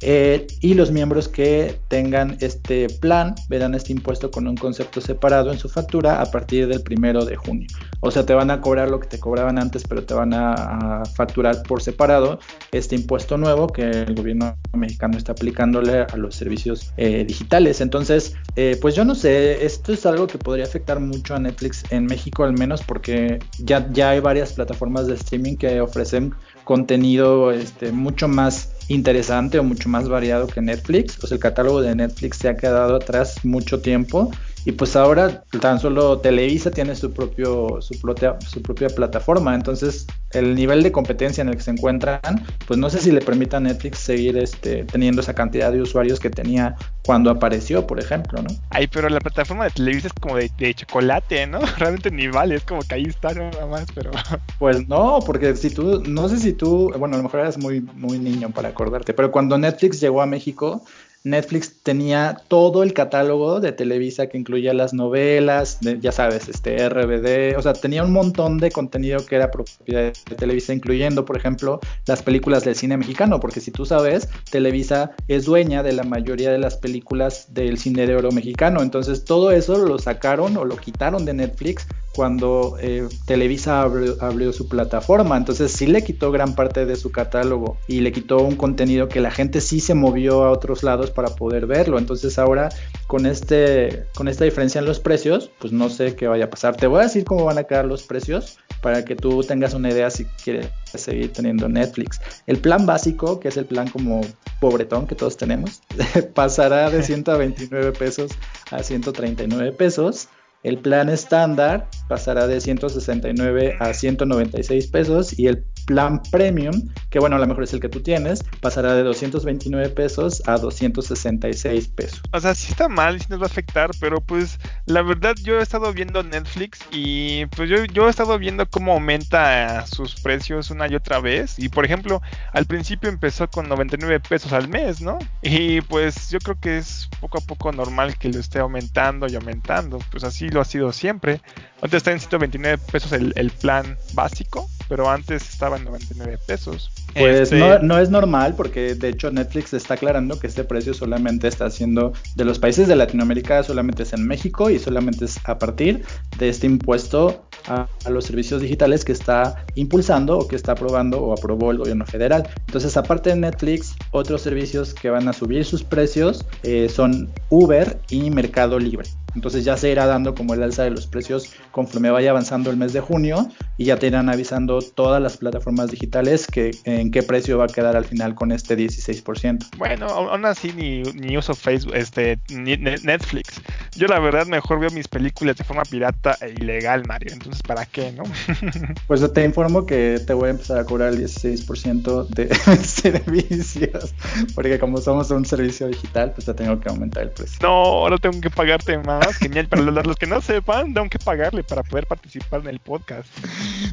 eh, 0.00 0.46
y 0.60 0.74
los 0.74 0.92
miembros 0.92 1.28
que 1.28 1.80
tengan 1.88 2.36
este 2.40 2.86
plan 3.00 3.34
verán 3.48 3.74
este 3.74 3.92
impuesto 3.92 4.30
con 4.30 4.46
un 4.46 4.56
concepto 4.56 5.00
separado 5.00 5.50
en 5.50 5.58
su 5.58 5.68
factura 5.68 6.20
a 6.20 6.30
partir 6.30 6.68
del 6.68 6.82
primero 6.82 7.24
de 7.24 7.36
junio. 7.36 7.66
O 8.00 8.10
sea, 8.10 8.24
te 8.24 8.34
van 8.34 8.50
a 8.50 8.60
cobrar 8.60 8.90
lo 8.90 9.00
que 9.00 9.08
te 9.08 9.18
cobraban 9.18 9.58
antes, 9.58 9.82
pero 9.88 10.04
te 10.04 10.14
van 10.14 10.32
a, 10.34 11.02
facturar 11.14 11.62
por 11.62 11.82
separado 11.82 12.38
este 12.72 12.94
impuesto 12.94 13.36
nuevo 13.36 13.68
que 13.68 13.82
el 13.82 14.14
gobierno 14.14 14.56
mexicano 14.72 15.16
está 15.16 15.32
aplicándole 15.32 16.00
a 16.00 16.16
los 16.16 16.34
servicios 16.34 16.92
eh, 16.96 17.24
digitales. 17.24 17.80
Entonces, 17.80 18.34
eh, 18.56 18.78
pues 18.80 18.94
yo 18.94 19.04
no 19.04 19.14
sé, 19.14 19.64
esto 19.64 19.92
es 19.92 20.06
algo 20.06 20.26
que 20.26 20.38
podría 20.38 20.64
afectar 20.64 21.00
mucho 21.00 21.34
a 21.34 21.38
Netflix 21.38 21.82
en 21.90 22.06
México 22.06 22.44
al 22.44 22.52
menos 22.52 22.82
porque 22.82 23.38
ya, 23.58 23.88
ya 23.92 24.10
hay 24.10 24.20
varias 24.20 24.52
plataformas 24.52 25.06
de 25.06 25.14
streaming 25.14 25.56
que 25.56 25.80
ofrecen 25.80 26.34
contenido 26.64 27.50
este, 27.50 27.92
mucho 27.92 28.28
más 28.28 28.77
interesante 28.88 29.58
o 29.58 29.64
mucho 29.64 29.88
más 29.88 30.08
variado 30.08 30.46
que 30.46 30.60
Netflix. 30.60 31.22
O 31.22 31.26
sea, 31.26 31.36
el 31.36 31.40
catálogo 31.40 31.80
de 31.80 31.94
Netflix 31.94 32.38
se 32.38 32.48
ha 32.48 32.56
quedado 32.56 32.96
atrás 32.96 33.44
mucho 33.44 33.80
tiempo 33.80 34.30
y 34.68 34.72
pues 34.72 34.96
ahora 34.96 35.44
tan 35.62 35.80
solo 35.80 36.18
Televisa 36.18 36.70
tiene 36.70 36.94
su 36.94 37.10
propio 37.10 37.80
su 37.80 37.98
propia 38.02 38.36
su 38.46 38.60
propia 38.60 38.88
plataforma, 38.88 39.54
entonces 39.54 40.06
el 40.32 40.54
nivel 40.54 40.82
de 40.82 40.92
competencia 40.92 41.40
en 41.40 41.48
el 41.48 41.56
que 41.56 41.62
se 41.62 41.70
encuentran, 41.70 42.20
pues 42.66 42.78
no 42.78 42.90
sé 42.90 42.98
si 42.98 43.10
le 43.10 43.22
permita 43.22 43.56
a 43.56 43.60
Netflix 43.60 44.00
seguir 44.00 44.36
este 44.36 44.84
teniendo 44.84 45.22
esa 45.22 45.32
cantidad 45.32 45.72
de 45.72 45.80
usuarios 45.80 46.20
que 46.20 46.28
tenía 46.28 46.76
cuando 47.06 47.30
apareció, 47.30 47.86
por 47.86 47.98
ejemplo, 47.98 48.42
¿no? 48.42 48.48
Ay, 48.68 48.88
pero 48.88 49.08
la 49.08 49.20
plataforma 49.20 49.64
de 49.64 49.70
Televisa 49.70 50.08
es 50.08 50.12
como 50.12 50.36
de, 50.36 50.74
chocolate, 50.74 51.46
¿no? 51.46 51.60
Realmente 51.78 52.10
ni 52.10 52.28
vale, 52.28 52.56
es 52.56 52.64
como 52.64 52.82
que 52.82 52.94
ahí 52.94 53.04
está 53.04 53.32
nada 53.32 53.64
más, 53.64 53.86
pero 53.94 54.10
Pues 54.58 54.86
no, 54.86 55.20
porque 55.24 55.56
si 55.56 55.70
tú 55.70 56.02
no 56.06 56.28
sé 56.28 56.36
si 56.36 56.52
tú, 56.52 56.92
bueno, 56.98 57.14
a 57.14 57.16
lo 57.16 57.22
mejor 57.22 57.40
eras 57.40 57.56
muy 57.56 57.80
muy 57.80 58.18
niño 58.18 58.50
para 58.50 58.68
acordarte, 58.68 59.14
pero 59.14 59.30
cuando 59.30 59.56
Netflix 59.56 59.98
llegó 59.98 60.20
a 60.20 60.26
México 60.26 60.84
Netflix 61.24 61.82
tenía 61.82 62.36
todo 62.48 62.82
el 62.82 62.92
catálogo 62.92 63.60
de 63.60 63.72
Televisa 63.72 64.28
que 64.28 64.38
incluía 64.38 64.72
las 64.72 64.94
novelas, 64.94 65.78
ya 66.00 66.12
sabes, 66.12 66.48
este 66.48 66.88
RBD, 66.88 67.58
o 67.58 67.62
sea, 67.62 67.72
tenía 67.72 68.04
un 68.04 68.12
montón 68.12 68.58
de 68.58 68.70
contenido 68.70 69.24
que 69.26 69.36
era 69.36 69.50
propiedad 69.50 70.12
de 70.12 70.36
Televisa, 70.36 70.72
incluyendo, 70.72 71.24
por 71.24 71.36
ejemplo, 71.36 71.80
las 72.06 72.22
películas 72.22 72.64
del 72.64 72.76
cine 72.76 72.96
mexicano, 72.96 73.40
porque 73.40 73.60
si 73.60 73.70
tú 73.70 73.84
sabes, 73.84 74.28
Televisa 74.50 75.12
es 75.26 75.44
dueña 75.44 75.82
de 75.82 75.92
la 75.92 76.04
mayoría 76.04 76.50
de 76.50 76.58
las 76.58 76.76
películas 76.76 77.52
del 77.52 77.78
cine 77.78 78.06
de 78.06 78.16
oro 78.16 78.30
mexicano, 78.32 78.82
entonces 78.82 79.24
todo 79.24 79.50
eso 79.50 79.78
lo 79.78 79.98
sacaron 79.98 80.56
o 80.56 80.64
lo 80.64 80.76
quitaron 80.76 81.24
de 81.24 81.34
Netflix 81.34 81.86
cuando 82.18 82.76
eh, 82.80 83.06
Televisa 83.26 83.80
abrió, 83.80 84.52
su 84.52 84.68
plataforma. 84.68 85.36
Entonces 85.36 85.70
sí 85.70 85.86
le 85.86 86.02
quitó 86.02 86.32
gran 86.32 86.56
parte 86.56 86.84
de 86.84 86.96
su 86.96 87.12
catálogo 87.12 87.78
y 87.86 88.00
le 88.00 88.10
quitó 88.10 88.38
un 88.38 88.56
contenido 88.56 89.08
que 89.08 89.20
la 89.20 89.30
gente 89.30 89.60
sí 89.60 89.78
se 89.78 89.94
movió 89.94 90.42
a 90.42 90.50
otros 90.50 90.82
lados 90.82 91.12
para 91.12 91.28
poder 91.28 91.66
verlo. 91.66 91.96
Entonces 91.96 92.36
ahora 92.40 92.70
con, 93.06 93.24
este, 93.24 94.06
con 94.16 94.26
esta 94.26 94.44
diferencia 94.44 94.80
en 94.80 94.86
los 94.86 94.98
precios, 94.98 95.52
pues 95.60 95.72
no 95.72 95.90
sé 95.90 96.16
qué 96.16 96.26
vaya 96.26 96.46
a 96.46 96.50
pasar. 96.50 96.74
Te 96.74 96.88
voy 96.88 96.98
a 96.98 97.04
decir 97.04 97.24
cómo 97.24 97.44
van 97.44 97.58
a 97.58 97.62
quedar 97.62 97.84
los 97.84 98.02
precios 98.02 98.58
para 98.82 99.04
que 99.04 99.14
tú 99.14 99.44
tengas 99.44 99.74
una 99.74 99.90
idea 99.90 100.10
si 100.10 100.24
quieres 100.42 100.70
seguir 100.92 101.32
teniendo 101.32 101.68
Netflix. 101.68 102.20
El 102.48 102.58
plan 102.58 102.84
básico, 102.84 103.38
que 103.38 103.46
es 103.46 103.56
el 103.56 103.66
plan 103.66 103.88
como 103.88 104.22
pobretón 104.60 105.06
que 105.06 105.14
todos 105.14 105.36
tenemos, 105.36 105.82
pasará 106.34 106.90
de 106.90 107.00
129 107.04 107.92
pesos 107.92 108.32
a 108.72 108.82
139 108.82 109.70
pesos. 109.70 110.28
El 110.62 110.78
plan 110.78 111.08
estándar 111.08 111.88
pasará 112.08 112.46
de 112.46 112.60
169 112.60 113.76
a 113.78 113.94
196 113.94 114.88
pesos 114.88 115.38
y 115.38 115.46
el 115.46 115.64
plan 115.88 116.20
premium, 116.30 116.74
que 117.08 117.18
bueno, 117.18 117.36
a 117.36 117.38
lo 117.38 117.46
mejor 117.46 117.64
es 117.64 117.72
el 117.72 117.80
que 117.80 117.88
tú 117.88 118.00
tienes, 118.00 118.44
pasará 118.60 118.94
de 118.94 119.02
229 119.02 119.88
pesos 119.88 120.42
a 120.46 120.58
266 120.58 121.88
pesos. 121.88 122.20
O 122.30 122.38
sea, 122.38 122.54
sí 122.54 122.70
está 122.70 122.88
mal, 122.88 123.18
sí 123.18 123.26
nos 123.30 123.40
va 123.40 123.44
a 123.44 123.46
afectar, 123.46 123.90
pero 123.98 124.20
pues 124.20 124.60
la 124.84 125.00
verdad 125.00 125.34
yo 125.42 125.58
he 125.58 125.62
estado 125.62 125.90
viendo 125.94 126.22
Netflix 126.22 126.80
y 126.92 127.46
pues 127.46 127.70
yo, 127.70 127.86
yo 127.86 128.06
he 128.06 128.10
estado 128.10 128.38
viendo 128.38 128.68
cómo 128.68 128.92
aumenta 128.92 129.86
sus 129.86 130.20
precios 130.20 130.70
una 130.70 130.88
y 130.88 130.94
otra 130.94 131.20
vez. 131.20 131.58
Y 131.58 131.70
por 131.70 131.86
ejemplo, 131.86 132.20
al 132.52 132.66
principio 132.66 133.08
empezó 133.08 133.48
con 133.48 133.66
99 133.66 134.20
pesos 134.28 134.52
al 134.52 134.68
mes, 134.68 135.00
¿no? 135.00 135.18
Y 135.40 135.80
pues 135.80 136.28
yo 136.28 136.38
creo 136.38 136.60
que 136.60 136.76
es 136.76 137.08
poco 137.18 137.38
a 137.38 137.40
poco 137.40 137.72
normal 137.72 138.18
que 138.18 138.28
lo 138.28 138.38
esté 138.38 138.58
aumentando 138.58 139.26
y 139.26 139.36
aumentando. 139.36 140.00
Pues 140.10 140.22
así 140.22 140.50
lo 140.50 140.60
ha 140.60 140.66
sido 140.66 140.92
siempre. 140.92 141.40
Ahorita 141.80 141.96
está 141.96 142.12
en 142.12 142.20
129 142.20 142.78
pesos 142.90 143.12
el, 143.12 143.32
el 143.36 143.50
plan 143.50 143.96
básico, 144.12 144.68
pero 144.88 145.08
antes 145.08 145.48
estaba 145.48 145.78
99 145.78 146.38
pesos. 146.46 146.90
Pues 147.14 147.40
este, 147.40 147.58
no, 147.58 147.78
no, 147.78 147.98
es 147.98 148.10
normal 148.10 148.54
porque 148.56 148.94
de 148.94 149.08
hecho 149.10 149.30
Netflix 149.30 149.72
está 149.74 149.94
aclarando 149.94 150.38
que 150.40 150.46
este 150.46 150.64
precio 150.64 150.92
solamente 150.92 151.46
está 151.46 151.66
haciendo 151.66 152.12
de 152.34 152.44
los 152.44 152.58
países 152.58 152.88
de 152.88 152.96
Latinoamérica, 152.96 153.62
solamente 153.62 154.02
es 154.02 154.12
en 154.12 154.26
México 154.26 154.70
y 154.70 154.78
solamente 154.78 155.24
es 155.24 155.38
a 155.44 155.58
partir 155.58 156.04
de 156.38 156.48
este 156.48 156.66
impuesto 156.66 157.44
a, 157.66 157.86
los 158.08 158.24
servicios 158.24 158.60
digitales 158.60 159.04
que 159.04 159.12
está 159.12 159.64
impulsando 159.74 160.38
o 160.38 160.48
que 160.48 160.56
está 160.56 160.72
aprobando 160.72 161.20
o 161.20 161.32
aprobó 161.32 161.70
el 161.70 161.78
gobierno 161.78 162.06
federal. 162.06 162.48
Entonces 162.66 162.96
aparte 162.96 163.30
de 163.30 163.36
Netflix, 163.36 163.94
otros 164.10 164.42
servicios 164.42 164.94
que 164.94 165.10
van 165.10 165.28
a 165.28 165.32
subir 165.32 165.64
sus 165.64 165.84
precios 165.84 166.44
eh, 166.62 166.88
son 166.88 167.30
Uber 167.50 168.00
y 168.10 168.30
Mercado 168.30 168.78
Libre. 168.78 169.08
Entonces 169.34 169.64
ya 169.64 169.76
se 169.76 169.90
irá 169.90 170.06
dando 170.06 170.34
como 170.34 170.54
el 170.54 170.62
alza 170.62 170.84
de 170.84 170.90
los 170.90 171.06
precios 171.06 171.52
conforme 171.70 172.10
vaya 172.10 172.30
avanzando 172.30 172.70
el 172.70 172.76
mes 172.76 172.92
de 172.92 173.00
junio 173.00 173.48
y 173.76 173.84
ya 173.84 173.96
te 173.96 174.08
irán 174.08 174.28
avisando 174.28 174.80
todas 174.80 175.22
las 175.22 175.36
plataformas 175.36 175.90
digitales 175.90 176.46
que 176.46 176.70
en 176.84 177.10
qué 177.10 177.22
precio 177.22 177.58
va 177.58 177.64
a 177.64 177.68
quedar 177.68 177.96
al 177.96 178.04
final 178.04 178.34
con 178.34 178.52
este 178.52 178.76
16%. 178.76 179.76
Bueno, 179.76 180.06
aún 180.06 180.44
así 180.44 180.72
ni, 180.72 181.02
ni 181.02 181.36
uso 181.36 181.54
Facebook, 181.54 181.94
este, 181.94 182.38
ni 182.48 182.76
Netflix. 182.76 183.60
Yo 183.96 184.06
la 184.08 184.18
verdad 184.18 184.46
mejor 184.46 184.80
veo 184.80 184.90
mis 184.90 185.08
películas 185.08 185.56
de 185.56 185.64
forma 185.64 185.82
pirata 185.82 186.36
e 186.40 186.50
ilegal, 186.50 187.04
Mario. 187.06 187.32
Entonces, 187.32 187.62
¿para 187.62 187.86
qué, 187.86 188.12
no? 188.12 188.24
pues 189.06 189.32
te 189.32 189.44
informo 189.44 189.86
que 189.86 190.20
te 190.26 190.32
voy 190.32 190.48
a 190.48 190.50
empezar 190.50 190.78
a 190.78 190.84
cobrar 190.84 191.12
el 191.12 191.20
16% 191.20 192.28
de 192.28 192.54
servicios, 192.84 194.14
porque 194.54 194.78
como 194.78 194.98
somos 194.98 195.30
un 195.30 195.44
servicio 195.44 195.86
digital, 195.88 196.32
pues 196.32 196.46
te 196.46 196.54
tengo 196.54 196.80
que 196.80 196.88
aumentar 196.88 197.24
el 197.24 197.30
precio. 197.30 197.58
No, 197.62 197.68
ahora 197.68 198.18
tengo 198.18 198.40
que 198.40 198.50
pagarte 198.50 198.98
más. 198.98 199.17
Genial, 199.38 199.66
para 199.68 199.82
los 199.82 200.16
que 200.16 200.26
no 200.26 200.40
sepan, 200.40 200.94
tengo 200.94 201.08
que 201.08 201.18
pagarle 201.18 201.62
para 201.62 201.82
poder 201.82 202.06
participar 202.06 202.60
en 202.60 202.68
el 202.68 202.80
podcast. 202.80 203.28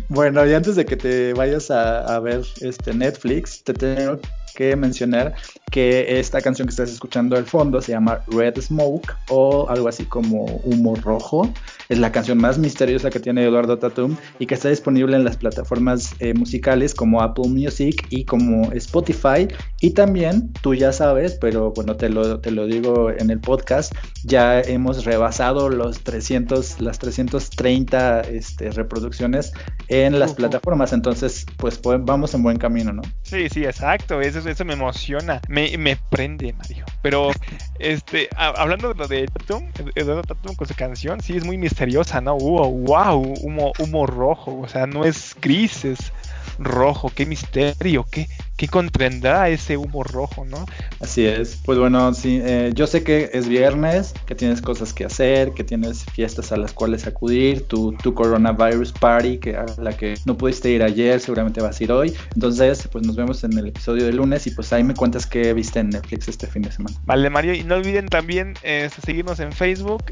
Bueno, 0.10 0.46
y 0.46 0.54
antes 0.54 0.76
de 0.76 0.86
que 0.86 0.98
te 0.98 1.34
vayas 1.34 1.72
a, 1.72 2.16
a 2.16 2.20
ver 2.20 2.42
este 2.62 2.94
Netflix, 2.94 3.64
te 3.64 3.74
tengo 3.74 4.20
que 4.56 4.76
mencionar 4.76 5.36
que 5.72 6.20
esta 6.20 6.42
canción 6.42 6.68
que 6.68 6.72
estás 6.72 6.90
escuchando 6.92 7.36
al 7.36 7.46
fondo 7.46 7.82
se 7.82 7.92
llama 7.92 8.22
Red 8.28 8.60
Smoke 8.62 9.14
o 9.30 9.70
algo 9.70 9.88
así 9.88 10.06
como 10.06 10.46
Humo 10.64 10.96
Rojo. 10.96 11.52
Es 11.90 12.00
la 12.00 12.12
canción 12.12 12.40
más 12.40 12.58
misteriosa 12.58 13.10
que 13.10 13.20
tiene 13.20 13.44
Eduardo 13.44 13.78
Tatum 13.78 14.16
y 14.40 14.48
que 14.48 14.56
está 14.56 14.70
disponible 14.70 15.16
en 15.16 15.24
las 15.24 15.38
plataformas 15.38 16.16
eh, 16.20 16.34
musicales 16.34 16.96
como 16.96 17.22
Apple 17.22 17.50
Music 17.50 18.08
y 18.10 18.26
como 18.26 18.72
Spotify. 18.72 19.48
Y 19.82 19.92
también, 19.92 20.52
tú 20.62 20.74
ya 20.74 20.92
sabes, 20.92 21.38
pero 21.40 21.72
bueno, 21.72 21.96
te 21.96 22.10
lo, 22.10 22.40
te 22.40 22.52
lo 22.52 22.66
digo 22.66 23.12
en 23.12 23.30
el 23.30 23.40
podcast, 23.40 23.94
ya 24.24 24.62
hemos 24.62 25.06
rebasado 25.06 25.70
los 25.70 26.00
300, 26.02 26.82
las 26.82 26.98
330 27.00 28.22
este, 28.22 28.72
reproducciones 28.72 29.52
en 29.90 30.20
las 30.20 30.34
plataformas. 30.34 30.94
Entonces, 30.94 31.46
pues, 31.58 31.78
pues, 31.78 32.00
vamos 32.04 32.34
en 32.34 32.44
buen 32.44 32.58
camino, 32.58 32.94
¿no? 32.94 33.02
Sí, 33.24 33.50
sí, 33.50 33.64
exacto. 33.64 34.22
Eso 34.46 34.66
me 34.66 34.74
emociona, 34.74 35.42
me, 35.48 35.78
me 35.78 35.96
prende, 35.96 36.54
Mario. 36.54 36.86
Pero, 37.02 37.32
este, 37.80 38.30
hablando 38.36 38.90
de 38.90 38.96
lo 38.96 39.08
de 39.08 39.28
Tatum, 39.28 39.70
Eduardo 39.96 40.24
Tatum 40.24 40.56
con 40.56 40.68
su 40.68 40.76
canción, 40.76 41.22
sí 41.22 41.38
es 41.38 41.46
muy 41.46 41.58
misteriosa, 41.58 42.22
¿no? 42.22 42.38
Wow, 42.38 42.72
wow, 42.86 43.34
humo, 43.42 44.06
rojo, 44.06 44.60
o 44.60 44.68
sea, 44.68 44.88
no 44.88 45.04
es 45.04 45.36
gris, 45.42 45.86
es 45.86 46.12
rojo, 46.60 47.12
qué 47.14 47.26
misterio, 47.26 48.06
qué, 48.10 48.28
qué 48.58 48.68
contendrá 48.68 49.50
ese 49.50 49.78
humo 49.78 50.04
rojo, 50.04 50.46
¿no? 50.46 50.66
Así 51.00 51.26
es. 51.26 51.60
Pues 51.66 51.78
bueno, 51.78 52.14
sí, 52.14 52.40
eh, 52.44 52.72
yo 52.74 52.88
sé 52.88 53.04
que 53.04 53.30
es 53.34 53.48
viernes, 53.48 54.14
que 54.26 54.36
tienes 54.36 54.62
cosas 54.62 54.94
que 54.94 55.06
hacer, 55.06 55.52
que 55.54 55.64
tienes 55.64 56.06
fiestas 56.06 56.52
a 56.52 56.58
las 56.58 56.74
cuales 56.74 57.08
acudir, 57.08 57.68
tu, 57.68 57.94
tu 57.94 58.14
coronavirus 58.14 58.92
party, 58.94 59.38
que 59.38 59.58
a 59.58 59.66
la 59.78 59.96
que 59.96 60.16
no 60.26 60.38
pudiste 60.38 60.70
ir 60.70 60.84
ayer, 60.84 61.20
seguramente 61.20 61.62
vas 61.62 61.80
a 61.80 61.84
ir 61.84 61.92
hoy. 61.92 62.14
Entonces, 62.34 62.88
pues 62.92 63.06
nos 63.06 63.16
vemos 63.16 63.44
en 63.44 63.58
el 63.58 63.68
episodio 63.68 64.06
de 64.06 64.14
lunes 64.14 64.48
y 64.48 64.52
pues 64.52 64.72
ahí 64.74 64.84
me 64.84 64.94
cuentas 64.94 65.26
qué 65.26 65.54
viste 65.54 65.80
en 65.80 65.90
Netflix 65.90 66.28
este 66.28 66.48
fin 66.48 66.62
de 66.62 66.72
semana. 66.72 66.96
Vale, 67.06 67.30
Mario, 67.30 67.54
y 67.54 67.64
no 67.64 67.76
olviden 67.76 68.08
también 68.08 68.54
este, 68.64 69.02
seguirnos 69.02 69.40
en 69.40 69.52
Facebook. 69.52 70.06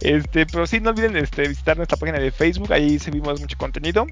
este, 0.00 0.46
pero 0.46 0.66
sí, 0.66 0.80
no 0.80 0.90
olviden 0.90 1.16
este, 1.16 1.48
visitar 1.48 1.76
nuestra 1.76 1.98
página 1.98 2.18
de 2.18 2.30
Facebook, 2.30 2.72
ahí 2.72 2.98
subimos 2.98 3.40
mucho 3.40 3.56
contenido, 3.58 4.06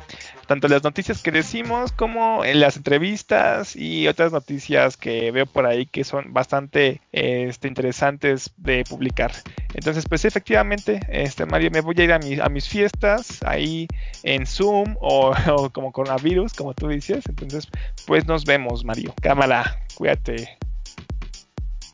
tanto 0.46 0.68
las 0.68 0.82
noticias 0.82 1.22
que 1.22 1.30
decimos 1.30 1.61
como 1.96 2.44
en 2.44 2.60
las 2.60 2.76
entrevistas 2.76 3.76
y 3.76 4.08
otras 4.08 4.32
noticias 4.32 4.96
que 4.96 5.30
veo 5.30 5.46
por 5.46 5.66
ahí 5.66 5.86
que 5.86 6.04
son 6.04 6.32
bastante 6.32 7.00
este, 7.12 7.68
interesantes 7.68 8.50
de 8.56 8.84
publicar. 8.88 9.32
Entonces, 9.74 10.06
pues 10.08 10.24
efectivamente, 10.24 11.00
este 11.08 11.46
Mario, 11.46 11.70
me 11.70 11.80
voy 11.80 11.94
a 11.98 12.04
ir 12.04 12.12
a, 12.12 12.44
a 12.44 12.48
mis 12.48 12.68
fiestas 12.68 13.42
ahí 13.44 13.86
en 14.22 14.46
Zoom 14.46 14.96
o, 15.00 15.32
o 15.48 15.70
como 15.70 15.92
coronavirus, 15.92 16.52
como 16.54 16.74
tú 16.74 16.88
dices. 16.88 17.24
Entonces, 17.28 17.68
pues 18.06 18.26
nos 18.26 18.44
vemos, 18.44 18.84
Mario. 18.84 19.14
Cámara, 19.20 19.80
cuídate. 19.94 20.58